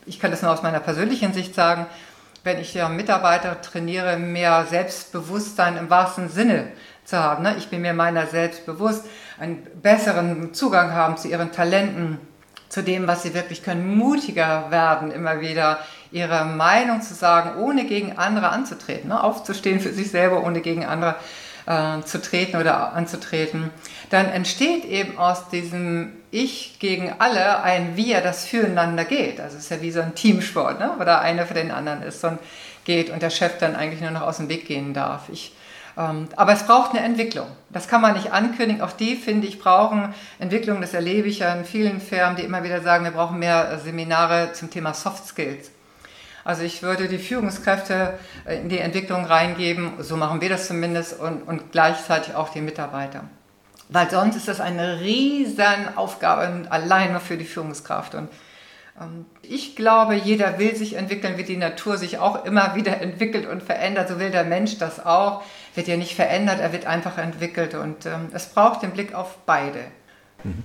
ich 0.05 0.21
kann 0.21 0.31
das 0.31 0.43
nur 0.43 0.53
aus 0.53 0.62
meiner 0.62 0.81
persönlichen 0.81 1.33
Sicht 1.33 1.55
sagen, 1.55 1.87
wenn 2.45 2.59
ich 2.59 2.75
ja 2.75 2.88
Mitarbeiter 2.88 3.61
trainiere, 3.61 4.17
mehr 4.17 4.67
Selbstbewusstsein 4.69 5.77
im 5.77 5.91
wahrsten 5.91 6.29
Sinne 6.29 6.69
zu 7.05 7.19
haben. 7.19 7.43
Ne? 7.43 7.55
Ich 7.59 7.69
bin 7.69 7.83
mir 7.83 7.93
meiner 7.93 8.27
selbst 8.27 8.64
bewusst, 8.64 9.05
einen 9.38 9.67
besseren 9.83 10.55
Zugang 10.55 10.93
haben 10.93 11.17
zu 11.17 11.29
ihren 11.29 11.53
Talenten, 11.53 12.19
zu 12.69 12.83
dem, 12.83 13.07
was 13.07 13.23
sie 13.23 13.35
wirklich 13.35 13.62
können, 13.62 13.97
mutiger 13.97 14.71
werden, 14.71 15.11
immer 15.11 15.41
wieder 15.41 15.79
ihre 16.11 16.44
Meinung 16.44 17.03
zu 17.03 17.14
sagen, 17.14 17.61
ohne 17.61 17.85
gegen 17.85 18.18
andere 18.18 18.49
anzutreten, 18.51 19.09
ne? 19.09 19.23
aufzustehen 19.23 19.81
für 19.81 19.92
sich 19.92 20.11
selber, 20.11 20.44
ohne 20.44 20.61
gegen 20.61 20.85
andere 20.85 21.16
äh, 21.66 22.03
zu 22.03 22.21
treten 22.21 22.57
oder 22.57 22.94
anzutreten, 22.94 23.71
dann 24.11 24.27
entsteht 24.27 24.85
eben 24.85 25.18
aus 25.18 25.49
diesem 25.51 26.12
Ich 26.31 26.79
gegen 26.79 27.14
alle 27.18 27.62
ein 27.62 27.97
Wir, 27.97 28.21
das 28.21 28.47
füreinander 28.47 29.05
geht. 29.05 29.40
Also 29.40 29.57
es 29.57 29.64
ist 29.64 29.71
ja 29.71 29.83
wie 29.83 29.90
so 29.90 30.01
ein 30.01 30.14
Teamsport, 30.14 30.81
ne? 30.81 30.92
wo 30.97 31.05
der 31.05 31.21
eine 31.21 31.47
für 31.47 31.55
den 31.55 31.71
anderen 31.71 32.03
ist 32.03 32.25
und 32.25 32.38
geht 32.85 33.11
und 33.11 33.23
der 33.23 33.31
Chef 33.31 33.59
dann 33.59 33.77
eigentlich 33.77 34.01
nur 34.01 34.11
noch 34.11 34.23
aus 34.23 34.38
dem 34.38 34.49
Weg 34.49 34.66
gehen 34.66 34.94
darf. 34.94 35.29
Ich, 35.31 35.55
ähm, 35.99 36.29
aber 36.37 36.55
es 36.55 36.62
braucht 36.62 36.92
eine 36.92 37.05
Entwicklung. 37.05 37.49
Das 37.68 37.87
kann 37.87 38.01
man 38.01 38.14
nicht 38.14 38.33
ankündigen. 38.33 38.81
Auch 38.81 38.92
die, 38.92 39.14
finde 39.14 39.47
ich, 39.47 39.59
brauchen 39.59 40.14
Entwicklung. 40.38 40.81
Das 40.81 40.94
erlebe 40.94 41.29
ich 41.29 41.40
ja 41.40 41.53
in 41.53 41.66
vielen 41.66 42.01
Firmen, 42.01 42.37
die 42.37 42.44
immer 42.44 42.62
wieder 42.62 42.81
sagen, 42.81 43.05
wir 43.05 43.11
brauchen 43.11 43.38
mehr 43.38 43.79
Seminare 43.85 44.55
zum 44.55 44.71
Thema 44.71 44.94
Soft 44.94 45.27
Skills. 45.27 45.71
Also 46.49 46.63
ich 46.63 46.83
würde 46.83 47.09
die 47.09 47.19
Führungskräfte 47.19 48.19
äh, 48.47 48.59
in 48.59 48.71
die 48.71 48.79
Entwicklung 48.79 49.27
reingeben, 49.27 49.93
so 49.99 50.17
machen 50.17 50.41
wir 50.41 50.49
das 50.49 50.67
zumindest, 50.67 51.21
und, 51.21 51.43
und 51.43 51.73
gleichzeitig 51.73 52.35
auch 52.35 52.49
die 52.49 52.63
Mitarbeiter. 52.63 53.25
Weil 53.91 54.09
sonst 54.09 54.35
ist 54.35 54.49
das 54.49 54.59
eine 54.59 55.03
riesen 55.03 55.95
Aufgabe 55.97 56.67
allein 56.71 57.11
nur 57.11 57.21
für 57.21 57.37
die 57.37 57.45
Führungskraft. 57.45 58.15
Und 58.15 58.31
ähm, 58.99 59.27
ich 59.43 59.77
glaube, 59.77 60.15
jeder 60.15 60.59
will 60.59 60.75
sich 60.75 60.95
entwickeln, 60.95 61.37
wie 61.37 61.45
die 61.45 61.59
Natur 61.59 61.99
sich 61.99 62.17
auch 62.17 62.47
immer 62.47 62.75
wieder 62.75 62.99
entwickelt 62.99 63.47
und 63.47 63.63
verändert. 63.63 64.09
So 64.09 64.19
will 64.19 64.31
der 64.31 64.45
Mensch 64.45 64.79
das 64.79 65.05
auch. 65.05 65.43
Wird 65.75 65.87
ja 65.87 65.99
nicht 65.99 66.15
verändert, 66.15 66.61
er 66.61 66.73
wird 66.73 66.87
einfach 66.87 67.19
entwickelt. 67.19 67.75
Und 67.75 68.07
ähm, 68.07 68.29
es 68.33 68.47
braucht 68.47 68.83
den 68.83 68.93
Blick 68.93 69.13
auf 69.13 69.37
beide. 69.45 69.81
Mhm. 70.45 70.65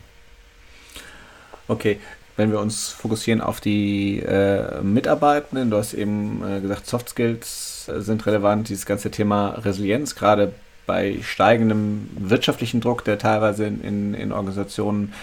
Okay, 1.68 2.00
wenn 2.36 2.52
wir 2.52 2.60
uns 2.60 2.90
fokussieren 2.90 3.42
auf 3.42 3.62
die 3.62 4.20
äh, 4.20 4.82
Mitarbeitenden, 4.82 5.70
du 5.70 5.78
hast 5.78 5.94
eben 5.94 6.44
äh, 6.44 6.62
gesagt, 6.62 6.88
Soft 6.88 7.10
Skills 7.10 7.90
äh, 7.90 8.02
sind 8.02 8.26
relevant, 8.26 8.70
dieses 8.70 8.86
ganze 8.86 9.12
Thema 9.12 9.50
Resilienz, 9.64 10.16
gerade 10.16 10.54
bei 10.86 11.20
steigendem 11.22 12.10
wirtschaftlichen 12.18 12.82
Druck, 12.82 13.04
der 13.06 13.18
teilweise 13.18 13.66
in, 13.66 13.82
in, 13.84 14.14
in 14.16 14.32
Organisationen 14.32 15.14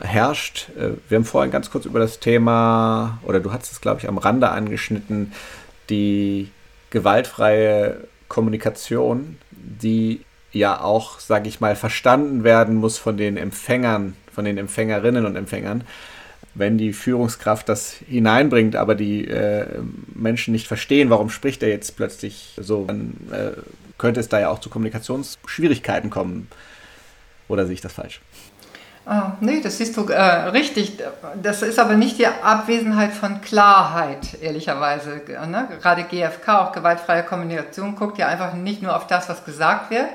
herrscht. 0.00 0.68
Äh, 0.78 0.90
wir 1.08 1.16
haben 1.16 1.24
vorhin 1.24 1.50
ganz 1.50 1.70
kurz 1.70 1.86
über 1.86 1.98
das 1.98 2.20
Thema, 2.20 3.18
oder 3.24 3.40
du 3.40 3.52
hast 3.52 3.72
es, 3.72 3.80
glaube 3.80 4.00
ich, 4.00 4.08
am 4.08 4.18
Rande 4.18 4.50
angeschnitten, 4.50 5.32
die 5.88 6.50
gewaltfreie 6.90 7.98
Kommunikation, 8.28 9.38
die 9.50 10.20
ja 10.52 10.80
auch, 10.80 11.18
sage 11.18 11.48
ich 11.48 11.60
mal, 11.60 11.74
verstanden 11.74 12.44
werden 12.44 12.76
muss 12.76 12.96
von 12.96 13.16
den 13.16 13.36
Empfängern, 13.36 14.16
von 14.32 14.44
den 14.44 14.56
Empfängerinnen 14.58 15.26
und 15.26 15.36
Empfängern 15.36 15.84
wenn 16.60 16.78
die 16.78 16.92
Führungskraft 16.92 17.68
das 17.68 17.94
hineinbringt, 18.08 18.76
aber 18.76 18.94
die 18.94 19.26
äh, 19.26 19.66
Menschen 20.14 20.52
nicht 20.52 20.68
verstehen, 20.68 21.10
warum 21.10 21.30
spricht 21.30 21.62
er 21.62 21.70
jetzt 21.70 21.96
plötzlich 21.96 22.54
so, 22.56 22.84
dann 22.84 23.16
äh, 23.32 23.60
könnte 23.98 24.20
es 24.20 24.28
da 24.28 24.38
ja 24.38 24.50
auch 24.50 24.60
zu 24.60 24.70
Kommunikationsschwierigkeiten 24.70 26.10
kommen. 26.10 26.48
Oder 27.48 27.66
sehe 27.66 27.74
ich 27.74 27.80
das 27.80 27.92
falsch? 27.92 28.20
Ah, 29.06 29.32
nee, 29.40 29.60
das 29.60 29.78
siehst 29.78 29.96
du 29.96 30.06
äh, 30.06 30.20
richtig. 30.20 30.98
Das 31.42 31.62
ist 31.62 31.78
aber 31.78 31.94
nicht 31.94 32.18
die 32.18 32.26
Abwesenheit 32.26 33.12
von 33.12 33.40
Klarheit, 33.40 34.40
ehrlicherweise. 34.40 35.22
Ne? 35.26 35.68
Gerade 35.80 36.04
GFK, 36.04 36.48
auch 36.48 36.72
gewaltfreie 36.72 37.24
Kommunikation, 37.24 37.96
guckt 37.96 38.18
ja 38.18 38.28
einfach 38.28 38.54
nicht 38.54 38.82
nur 38.82 38.94
auf 38.94 39.06
das, 39.06 39.28
was 39.28 39.44
gesagt 39.44 39.90
wird, 39.90 40.06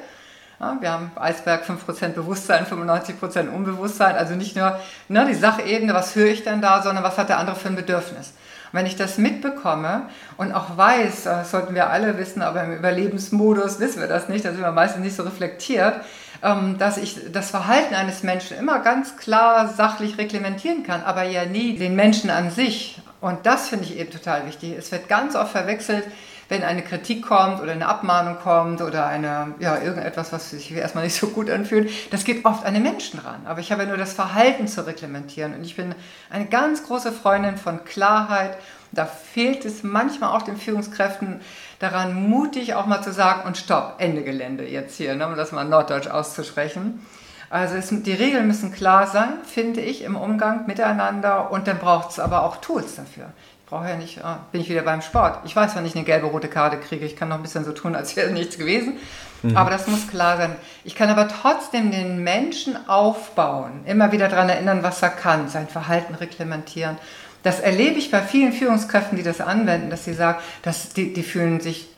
ja, 0.60 0.78
wir 0.80 0.92
haben 0.92 1.12
Eisberg 1.16 1.64
5% 1.66 2.10
Bewusstsein, 2.10 2.66
95% 2.66 3.50
Unbewusstsein. 3.50 4.16
Also 4.16 4.36
nicht 4.36 4.56
nur 4.56 4.80
ne, 5.10 5.26
die 5.28 5.34
Sachebene, 5.34 5.94
was 5.94 6.16
höre 6.16 6.28
ich 6.28 6.44
denn 6.44 6.62
da, 6.62 6.82
sondern 6.82 7.04
was 7.04 7.18
hat 7.18 7.30
der 7.30 7.40
andere 7.40 7.56
für 7.56 7.68
ein 7.68 7.76
Bedürfnis. 7.76 8.34
Und 8.72 8.80
wenn 8.80 8.86
ich 8.86 8.96
das 8.96 9.18
mitbekomme 9.18 10.04
und 10.38 10.54
auch 10.54 10.78
weiß, 10.78 11.24
das 11.24 11.52
sollten 11.52 11.76
wir 11.76 11.90
alle 11.90 12.18
wissen, 12.18 12.42
aber 12.42 12.64
im 12.64 12.74
Überlebensmodus 12.74 13.80
wissen 13.80 14.00
wir 14.00 14.08
das 14.08 14.30
nicht, 14.30 14.46
da 14.46 14.52
sind 14.52 14.62
wir 14.62 14.72
meistens 14.72 15.04
nicht 15.04 15.16
so 15.16 15.24
reflektiert, 15.24 15.96
ähm, 16.42 16.78
dass 16.78 16.98
ich 16.98 17.32
das 17.32 17.50
Verhalten 17.50 17.94
eines 17.94 18.24
Menschen 18.24 18.58
immer 18.58 18.80
ganz 18.80 19.18
klar 19.18 19.68
sachlich 19.68 20.18
reglementieren 20.18 20.84
kann, 20.84 21.04
aber 21.04 21.24
ja 21.24 21.46
nie 21.46 21.78
den 21.78 21.96
Menschen 21.96 22.30
an 22.30 22.50
sich. 22.50 23.02
Und 23.20 23.46
das 23.46 23.70
finde 23.70 23.86
ich 23.86 23.98
eben 23.98 24.12
total 24.12 24.46
wichtig. 24.46 24.76
Es 24.78 24.92
wird 24.92 25.10
ganz 25.10 25.36
oft 25.36 25.52
verwechselt, 25.52 26.06
wenn 26.48 26.64
eine 26.64 26.84
Kritik 26.84 27.26
kommt 27.26 27.62
oder 27.62 27.72
eine 27.72 27.88
Abmahnung 27.88 28.38
kommt 28.38 28.82
oder 28.82 29.08
eine, 29.08 29.56
ja, 29.60 29.82
irgendetwas, 29.82 30.32
was 30.32 30.52
sich 30.52 30.72
erstmal 30.72 31.04
nicht 31.04 31.16
so 31.16 31.28
gut 31.28 31.50
anfühlt, 31.50 31.90
das 32.12 32.24
geht 32.24 32.46
oft 32.46 32.66
an 32.66 32.74
den 32.74 32.84
Menschen 32.84 33.20
ran. 33.20 33.42
Aber 33.46 33.60
ich 33.60 33.72
habe 33.72 33.84
ja 33.84 33.88
nur 33.88 33.98
das 33.98 34.14
Verhalten 34.14 34.68
zu 34.68 34.86
reglementieren. 34.86 35.56
Und 35.56 35.64
ich 35.64 35.76
bin 35.76 35.96
eine 36.30 36.46
ganz 36.46 36.84
große 36.84 37.12
Freundin 37.12 37.58
von 37.58 37.84
Klarheit. 37.84 38.58
Da 38.92 39.06
fehlt 39.06 39.66
es 39.66 39.84
manchmal 39.84 40.36
auch 40.36 40.44
den 40.44 40.58
Führungskräften 40.58 41.42
daran, 41.80 42.30
mutig 42.30 42.76
auch 42.76 42.86
mal 42.86 43.02
zu 43.02 43.12
sagen, 43.12 43.42
und 43.46 43.58
stopp, 43.58 43.96
Ende 43.98 44.24
Gelände 44.24 44.68
jetzt 44.68 44.96
hier, 44.98 45.16
ne, 45.16 45.28
um 45.28 45.36
das 45.36 45.52
mal 45.52 45.66
norddeutsch 45.66 46.08
auszusprechen. 46.08 47.06
Also 47.50 47.76
es, 47.76 47.90
die 47.90 48.14
Regeln 48.14 48.48
müssen 48.48 48.72
klar 48.72 49.08
sein, 49.08 49.34
finde 49.44 49.82
ich, 49.82 50.04
im 50.04 50.16
Umgang 50.16 50.66
miteinander 50.68 51.52
und 51.52 51.68
dann 51.68 51.78
braucht 51.78 52.12
es 52.12 52.20
aber 52.20 52.44
auch 52.44 52.58
Tools 52.58 52.96
dafür 52.96 53.30
brauche 53.66 53.90
ja 53.90 53.96
nicht, 53.96 54.24
ah, 54.24 54.40
bin 54.52 54.62
ich 54.62 54.70
wieder 54.70 54.84
beim 54.84 55.02
Sport. 55.02 55.40
Ich 55.46 55.56
weiß, 55.56 55.76
wann 55.76 55.86
ich 55.86 55.96
eine 55.96 56.04
gelbe, 56.04 56.28
rote 56.28 56.48
Karte 56.48 56.78
kriege. 56.78 57.06
Ich 57.06 57.16
kann 57.16 57.30
noch 57.30 57.38
ein 57.38 57.42
bisschen 57.42 57.66
so 57.66 57.72
tun, 57.72 57.96
als 57.96 58.16
wäre 58.16 58.32
nichts 58.32 58.58
gewesen. 58.58 58.98
Mhm. 59.42 59.58
Aber 59.58 59.70
das 59.72 59.88
muss 59.88 60.08
klar 60.08 60.38
sein. 60.38 60.56
Ich 60.84 60.96
kann 60.96 61.10
aber 61.10 61.28
trotzdem 61.28 61.92
den 61.92 62.24
Menschen 62.24 62.88
aufbauen, 62.88 63.82
immer 63.86 64.12
wieder 64.12 64.28
daran 64.28 64.50
erinnern, 64.50 64.84
was 64.84 65.02
er 65.02 65.10
kann, 65.10 65.50
sein 65.50 65.68
Verhalten 65.68 66.16
reglementieren. 66.16 66.98
Das 67.44 67.60
erlebe 67.60 68.00
ich 68.00 68.12
bei 68.12 68.22
vielen 68.22 68.54
Führungskräften, 68.54 69.18
die 69.18 69.24
das 69.24 69.42
anwenden, 69.42 69.90
dass 69.90 70.06
sie 70.06 70.14
sagen, 70.14 70.40
dass 70.64 70.90
die, 70.94 71.14
die 71.14 71.24
fühlen 71.24 71.60
sich 71.60 71.90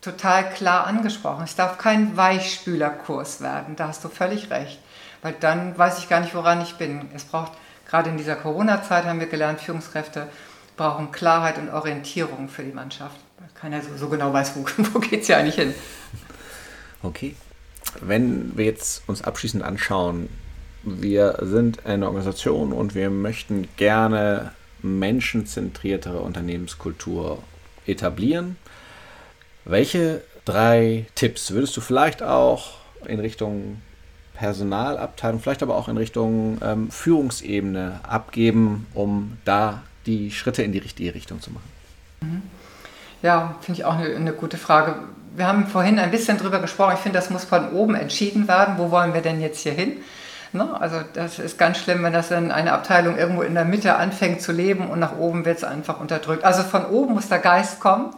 total 0.00 0.48
klar 0.50 0.86
angesprochen. 0.86 1.44
Es 1.44 1.56
darf 1.56 1.78
kein 1.78 2.16
Weichspülerkurs 2.16 3.40
werden, 3.40 3.76
da 3.76 3.88
hast 3.88 4.04
du 4.04 4.08
völlig 4.08 4.50
recht. 4.50 4.78
Weil 5.22 5.34
dann 5.40 5.76
weiß 5.76 5.98
ich 5.98 6.08
gar 6.08 6.20
nicht, 6.20 6.34
woran 6.34 6.60
ich 6.60 6.74
bin. 6.76 7.08
Es 7.14 7.24
braucht, 7.24 7.52
gerade 7.88 8.10
in 8.10 8.18
dieser 8.18 8.36
Corona-Zeit 8.36 9.04
haben 9.04 9.20
wir 9.20 9.26
gelernt, 9.26 9.60
Führungskräfte 9.60 10.28
brauchen 10.76 11.12
Klarheit 11.12 11.58
und 11.58 11.70
Orientierung 11.70 12.48
für 12.48 12.62
die 12.62 12.72
Mannschaft. 12.72 13.16
Keiner 13.54 13.80
so, 13.82 13.96
so 13.96 14.08
genau 14.08 14.32
weiß, 14.32 14.56
wo, 14.56 14.66
wo 14.92 14.98
geht 14.98 15.22
es 15.22 15.28
ja 15.28 15.38
eigentlich 15.38 15.54
hin. 15.54 15.74
Okay. 17.02 17.36
Wenn 18.00 18.56
wir 18.56 18.64
jetzt 18.64 19.08
uns 19.08 19.22
abschließend 19.22 19.62
anschauen, 19.62 20.28
wir 20.82 21.38
sind 21.42 21.86
eine 21.86 22.06
Organisation 22.06 22.72
und 22.72 22.94
wir 22.94 23.10
möchten 23.10 23.68
gerne 23.76 24.52
menschenzentriertere 24.82 26.20
Unternehmenskultur 26.20 27.42
etablieren. 27.86 28.56
Welche 29.64 30.22
drei 30.44 31.06
Tipps 31.14 31.52
würdest 31.52 31.76
du 31.76 31.80
vielleicht 31.80 32.22
auch 32.22 32.78
in 33.06 33.20
Richtung 33.20 33.80
Personalabteilung, 34.34 35.40
vielleicht 35.40 35.62
aber 35.62 35.76
auch 35.76 35.88
in 35.88 35.96
Richtung 35.96 36.58
ähm, 36.62 36.90
Führungsebene 36.90 38.00
abgeben, 38.02 38.86
um 38.92 39.38
da 39.44 39.82
die 40.06 40.30
Schritte 40.30 40.62
in 40.62 40.72
die 40.72 40.78
richtige 40.78 41.14
Richtung 41.14 41.40
zu 41.40 41.50
machen? 41.50 41.70
Mhm. 42.20 42.42
Ja, 43.22 43.54
finde 43.60 43.80
ich 43.80 43.86
auch 43.86 43.94
eine, 43.94 44.14
eine, 44.14 44.32
gute 44.32 44.58
Frage. 44.58 44.96
Wir 45.34 45.46
haben 45.46 45.66
vorhin 45.66 45.98
ein 45.98 46.10
bisschen 46.10 46.36
darüber 46.36 46.60
gesprochen. 46.60 46.92
Ich 46.94 47.00
finde, 47.00 47.18
das 47.18 47.30
muss 47.30 47.44
von 47.44 47.72
oben 47.72 47.94
entschieden 47.94 48.46
werden. 48.48 48.74
Wo 48.76 48.90
wollen 48.90 49.14
wir 49.14 49.22
denn 49.22 49.40
jetzt 49.40 49.60
hier 49.60 49.72
hin? 49.72 49.96
Ne? 50.52 50.80
Also 50.80 51.00
das 51.14 51.38
ist 51.38 51.58
ganz 51.58 51.78
schlimm, 51.78 52.02
wenn 52.02 52.12
das 52.12 52.30
in 52.30 52.52
eine 52.52 52.72
Abteilung 52.72 53.18
irgendwo 53.18 53.42
in 53.42 53.54
der 53.54 53.64
Mitte 53.64 53.96
anfängt 53.96 54.40
zu 54.40 54.52
leben 54.52 54.88
und 54.88 55.00
nach 55.00 55.16
oben 55.16 55.44
wird 55.44 55.58
es 55.58 55.64
einfach 55.64 56.00
unterdrückt. 56.00 56.44
Also 56.44 56.62
von 56.62 56.86
oben 56.86 57.14
muss 57.14 57.28
der 57.28 57.40
Geist 57.40 57.80
kommen, 57.80 58.14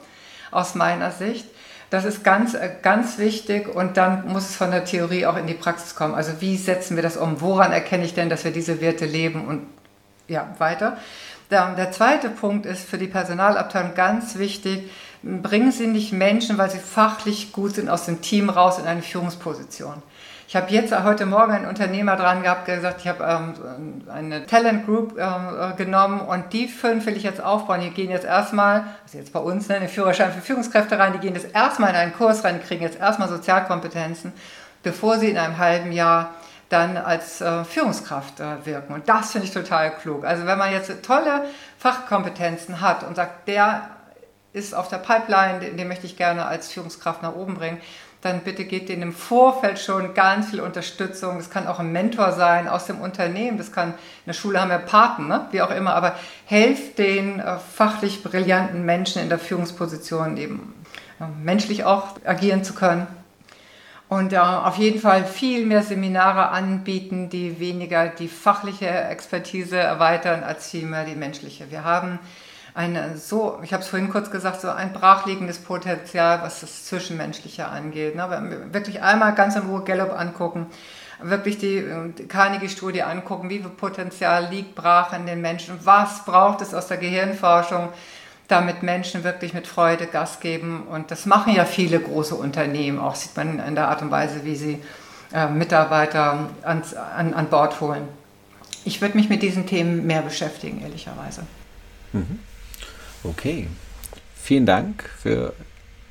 aus 0.50 0.74
meiner 0.74 1.12
Sicht. 1.12 1.46
Das 1.90 2.04
ist 2.04 2.24
ganz, 2.24 2.54
äh, 2.54 2.70
ganz 2.82 3.18
wichtig 3.18 3.74
und 3.74 3.96
dann 3.96 4.26
muss 4.28 4.50
es 4.50 4.56
von 4.56 4.70
der 4.70 4.84
Theorie 4.84 5.24
auch 5.26 5.36
in 5.36 5.46
die 5.46 5.54
Praxis 5.54 5.94
kommen. 5.94 6.14
Also 6.14 6.40
wie 6.40 6.56
setzen 6.56 6.96
wir 6.96 7.02
das 7.02 7.16
um? 7.16 7.40
Woran 7.40 7.72
erkenne 7.72 8.04
ich 8.04 8.12
denn, 8.12 8.28
dass 8.28 8.44
wir 8.44 8.50
diese 8.50 8.80
Werte 8.80 9.06
leben 9.06 9.46
und 9.46 9.66
ja, 10.28 10.54
weiter? 10.58 10.98
Der, 11.50 11.92
zweite 11.92 12.28
Punkt 12.28 12.66
ist 12.66 12.88
für 12.88 12.98
die 12.98 13.06
Personalabteilung 13.06 13.94
ganz 13.94 14.36
wichtig, 14.36 14.90
bringen 15.22 15.70
Sie 15.70 15.86
nicht 15.86 16.12
Menschen, 16.12 16.58
weil 16.58 16.70
sie 16.70 16.78
fachlich 16.78 17.52
gut 17.52 17.76
sind, 17.76 17.88
aus 17.88 18.04
dem 18.06 18.20
Team 18.20 18.50
raus 18.50 18.78
in 18.78 18.86
eine 18.86 19.02
Führungsposition. 19.02 20.02
Ich 20.48 20.54
habe 20.54 20.70
jetzt 20.70 20.96
heute 21.02 21.26
Morgen 21.26 21.52
einen 21.52 21.66
Unternehmer 21.66 22.14
dran 22.14 22.44
gehabt, 22.44 22.66
gesagt, 22.66 23.00
ich 23.00 23.08
habe 23.08 23.24
ähm, 23.24 24.02
eine 24.08 24.46
Talent 24.46 24.86
Group 24.86 25.18
äh, 25.18 25.74
genommen 25.76 26.20
und 26.20 26.52
die 26.52 26.68
fünf 26.68 27.04
will 27.06 27.16
ich 27.16 27.24
jetzt 27.24 27.42
aufbauen. 27.42 27.80
Die 27.80 27.90
gehen 27.90 28.10
jetzt 28.10 28.24
erstmal, 28.24 28.84
also 29.04 29.18
jetzt 29.18 29.32
bei 29.32 29.40
uns, 29.40 29.68
ne, 29.68 29.74
eine 29.76 29.88
Führerschein 29.88 30.32
für 30.32 30.40
Führungskräfte 30.40 31.00
rein, 31.00 31.12
die 31.14 31.18
gehen 31.18 31.34
jetzt 31.34 31.52
erstmal 31.52 31.90
in 31.90 31.96
einen 31.96 32.14
Kurs 32.14 32.44
rein, 32.44 32.62
kriegen 32.62 32.82
jetzt 32.82 33.00
erstmal 33.00 33.28
Sozialkompetenzen, 33.28 34.32
bevor 34.84 35.18
sie 35.18 35.30
in 35.30 35.38
einem 35.38 35.58
halben 35.58 35.90
Jahr 35.90 36.34
dann 36.68 36.96
als 36.96 37.40
äh, 37.40 37.64
Führungskraft 37.64 38.40
äh, 38.40 38.64
wirken. 38.64 38.94
Und 38.94 39.08
das 39.08 39.32
finde 39.32 39.46
ich 39.46 39.52
total 39.52 39.96
klug. 39.96 40.24
Also 40.24 40.46
wenn 40.46 40.58
man 40.58 40.72
jetzt 40.72 40.90
tolle 41.02 41.44
Fachkompetenzen 41.78 42.80
hat 42.80 43.04
und 43.04 43.14
sagt, 43.14 43.46
der 43.48 43.90
ist 44.52 44.74
auf 44.74 44.88
der 44.88 44.98
Pipeline, 44.98 45.60
den, 45.60 45.76
den 45.76 45.86
möchte 45.86 46.06
ich 46.06 46.16
gerne 46.16 46.46
als 46.46 46.72
Führungskraft 46.72 47.22
nach 47.22 47.34
oben 47.34 47.54
bringen, 47.54 47.80
dann 48.22 48.40
bitte 48.40 48.64
gebt 48.64 48.88
denen 48.88 49.02
im 49.02 49.12
Vorfeld 49.12 49.78
schon 49.78 50.14
ganz 50.14 50.50
viel 50.50 50.60
Unterstützung. 50.60 51.36
Das 51.36 51.50
kann 51.50 51.66
auch 51.66 51.78
ein 51.78 51.92
Mentor 51.92 52.32
sein 52.32 52.66
aus 52.66 52.86
dem 52.86 53.00
Unternehmen, 53.00 53.58
das 53.58 53.70
kann, 53.70 53.90
in 53.90 53.96
der 54.26 54.32
Schule 54.32 54.60
haben 54.60 54.70
wir 54.70 54.78
Paten, 54.78 55.28
ne? 55.28 55.46
wie 55.52 55.62
auch 55.62 55.70
immer, 55.70 55.94
aber 55.94 56.16
helft 56.46 56.98
den 56.98 57.38
äh, 57.38 57.58
fachlich 57.58 58.22
brillanten 58.22 58.84
Menschen 58.84 59.22
in 59.22 59.28
der 59.28 59.38
Führungsposition 59.38 60.36
eben 60.36 60.74
äh, 61.20 61.24
menschlich 61.42 61.84
auch 61.84 62.16
agieren 62.24 62.64
zu 62.64 62.74
können. 62.74 63.06
Und 64.08 64.32
äh, 64.32 64.38
auf 64.38 64.76
jeden 64.76 65.00
Fall 65.00 65.24
viel 65.24 65.66
mehr 65.66 65.82
Seminare 65.82 66.50
anbieten, 66.50 67.28
die 67.28 67.58
weniger 67.58 68.08
die 68.08 68.28
fachliche 68.28 68.88
Expertise 68.88 69.76
erweitern 69.78 70.44
als 70.44 70.70
vielmehr 70.70 71.04
die 71.04 71.16
menschliche. 71.16 71.70
Wir 71.70 71.82
haben 71.82 72.20
eine 72.76 73.16
so, 73.16 73.58
ich 73.62 73.72
habe 73.72 73.82
es 73.82 73.88
vorhin 73.88 74.10
kurz 74.10 74.30
gesagt, 74.30 74.60
so 74.60 74.68
ein 74.68 74.92
brachliegendes 74.92 75.58
Potenzial, 75.58 76.42
was 76.42 76.60
das 76.60 76.84
Zwischenmenschliche 76.84 77.66
angeht. 77.66 78.14
Ne? 78.14 78.26
Wenn 78.28 78.50
wir 78.50 78.74
wirklich 78.74 79.02
einmal 79.02 79.34
ganz 79.34 79.56
in 79.56 79.62
Ruhe 79.62 79.82
Gallup 79.82 80.12
angucken, 80.12 80.66
wirklich 81.22 81.58
die, 81.58 81.82
die 82.16 82.28
Carnegie-Studie 82.28 83.02
angucken, 83.02 83.48
wie 83.48 83.60
viel 83.60 83.70
Potenzial 83.70 84.48
liegt 84.50 84.74
brach 84.74 85.14
in 85.14 85.26
den 85.26 85.40
Menschen, 85.40 85.80
was 85.84 86.24
braucht 86.24 86.60
es 86.60 86.74
aus 86.74 86.86
der 86.88 86.98
Gehirnforschung, 86.98 87.88
damit 88.48 88.82
Menschen 88.82 89.24
wirklich 89.24 89.54
mit 89.54 89.66
Freude 89.66 90.06
Gas 90.06 90.40
geben. 90.40 90.84
Und 90.90 91.10
das 91.10 91.26
machen 91.26 91.54
ja 91.54 91.64
viele 91.64 91.98
große 92.00 92.34
Unternehmen, 92.34 92.98
auch 92.98 93.14
sieht 93.14 93.36
man 93.36 93.58
in 93.58 93.74
der 93.74 93.88
Art 93.88 94.02
und 94.02 94.10
Weise, 94.10 94.44
wie 94.44 94.56
sie 94.56 94.78
äh, 95.32 95.48
Mitarbeiter 95.48 96.48
ans, 96.62 96.94
an, 96.94 97.34
an 97.34 97.48
Bord 97.48 97.80
holen. 97.80 98.08
Ich 98.84 99.00
würde 99.00 99.16
mich 99.16 99.28
mit 99.28 99.42
diesen 99.42 99.66
Themen 99.66 100.06
mehr 100.06 100.22
beschäftigen, 100.22 100.80
ehrlicherweise. 100.80 101.42
Mhm. 102.12 102.38
Okay. 103.24 103.66
Vielen 104.36 104.66
Dank 104.66 105.10
für 105.18 105.52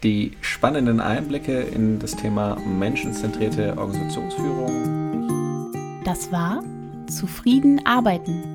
die 0.03 0.35
spannenden 0.41 0.99
Einblicke 0.99 1.61
in 1.61 1.99
das 1.99 2.17
Thema 2.17 2.57
menschenzentrierte 2.57 3.77
Organisationsführung. 3.77 5.71
Das 6.03 6.31
war 6.31 6.61
Zufrieden 7.07 7.85
arbeiten. 7.85 8.54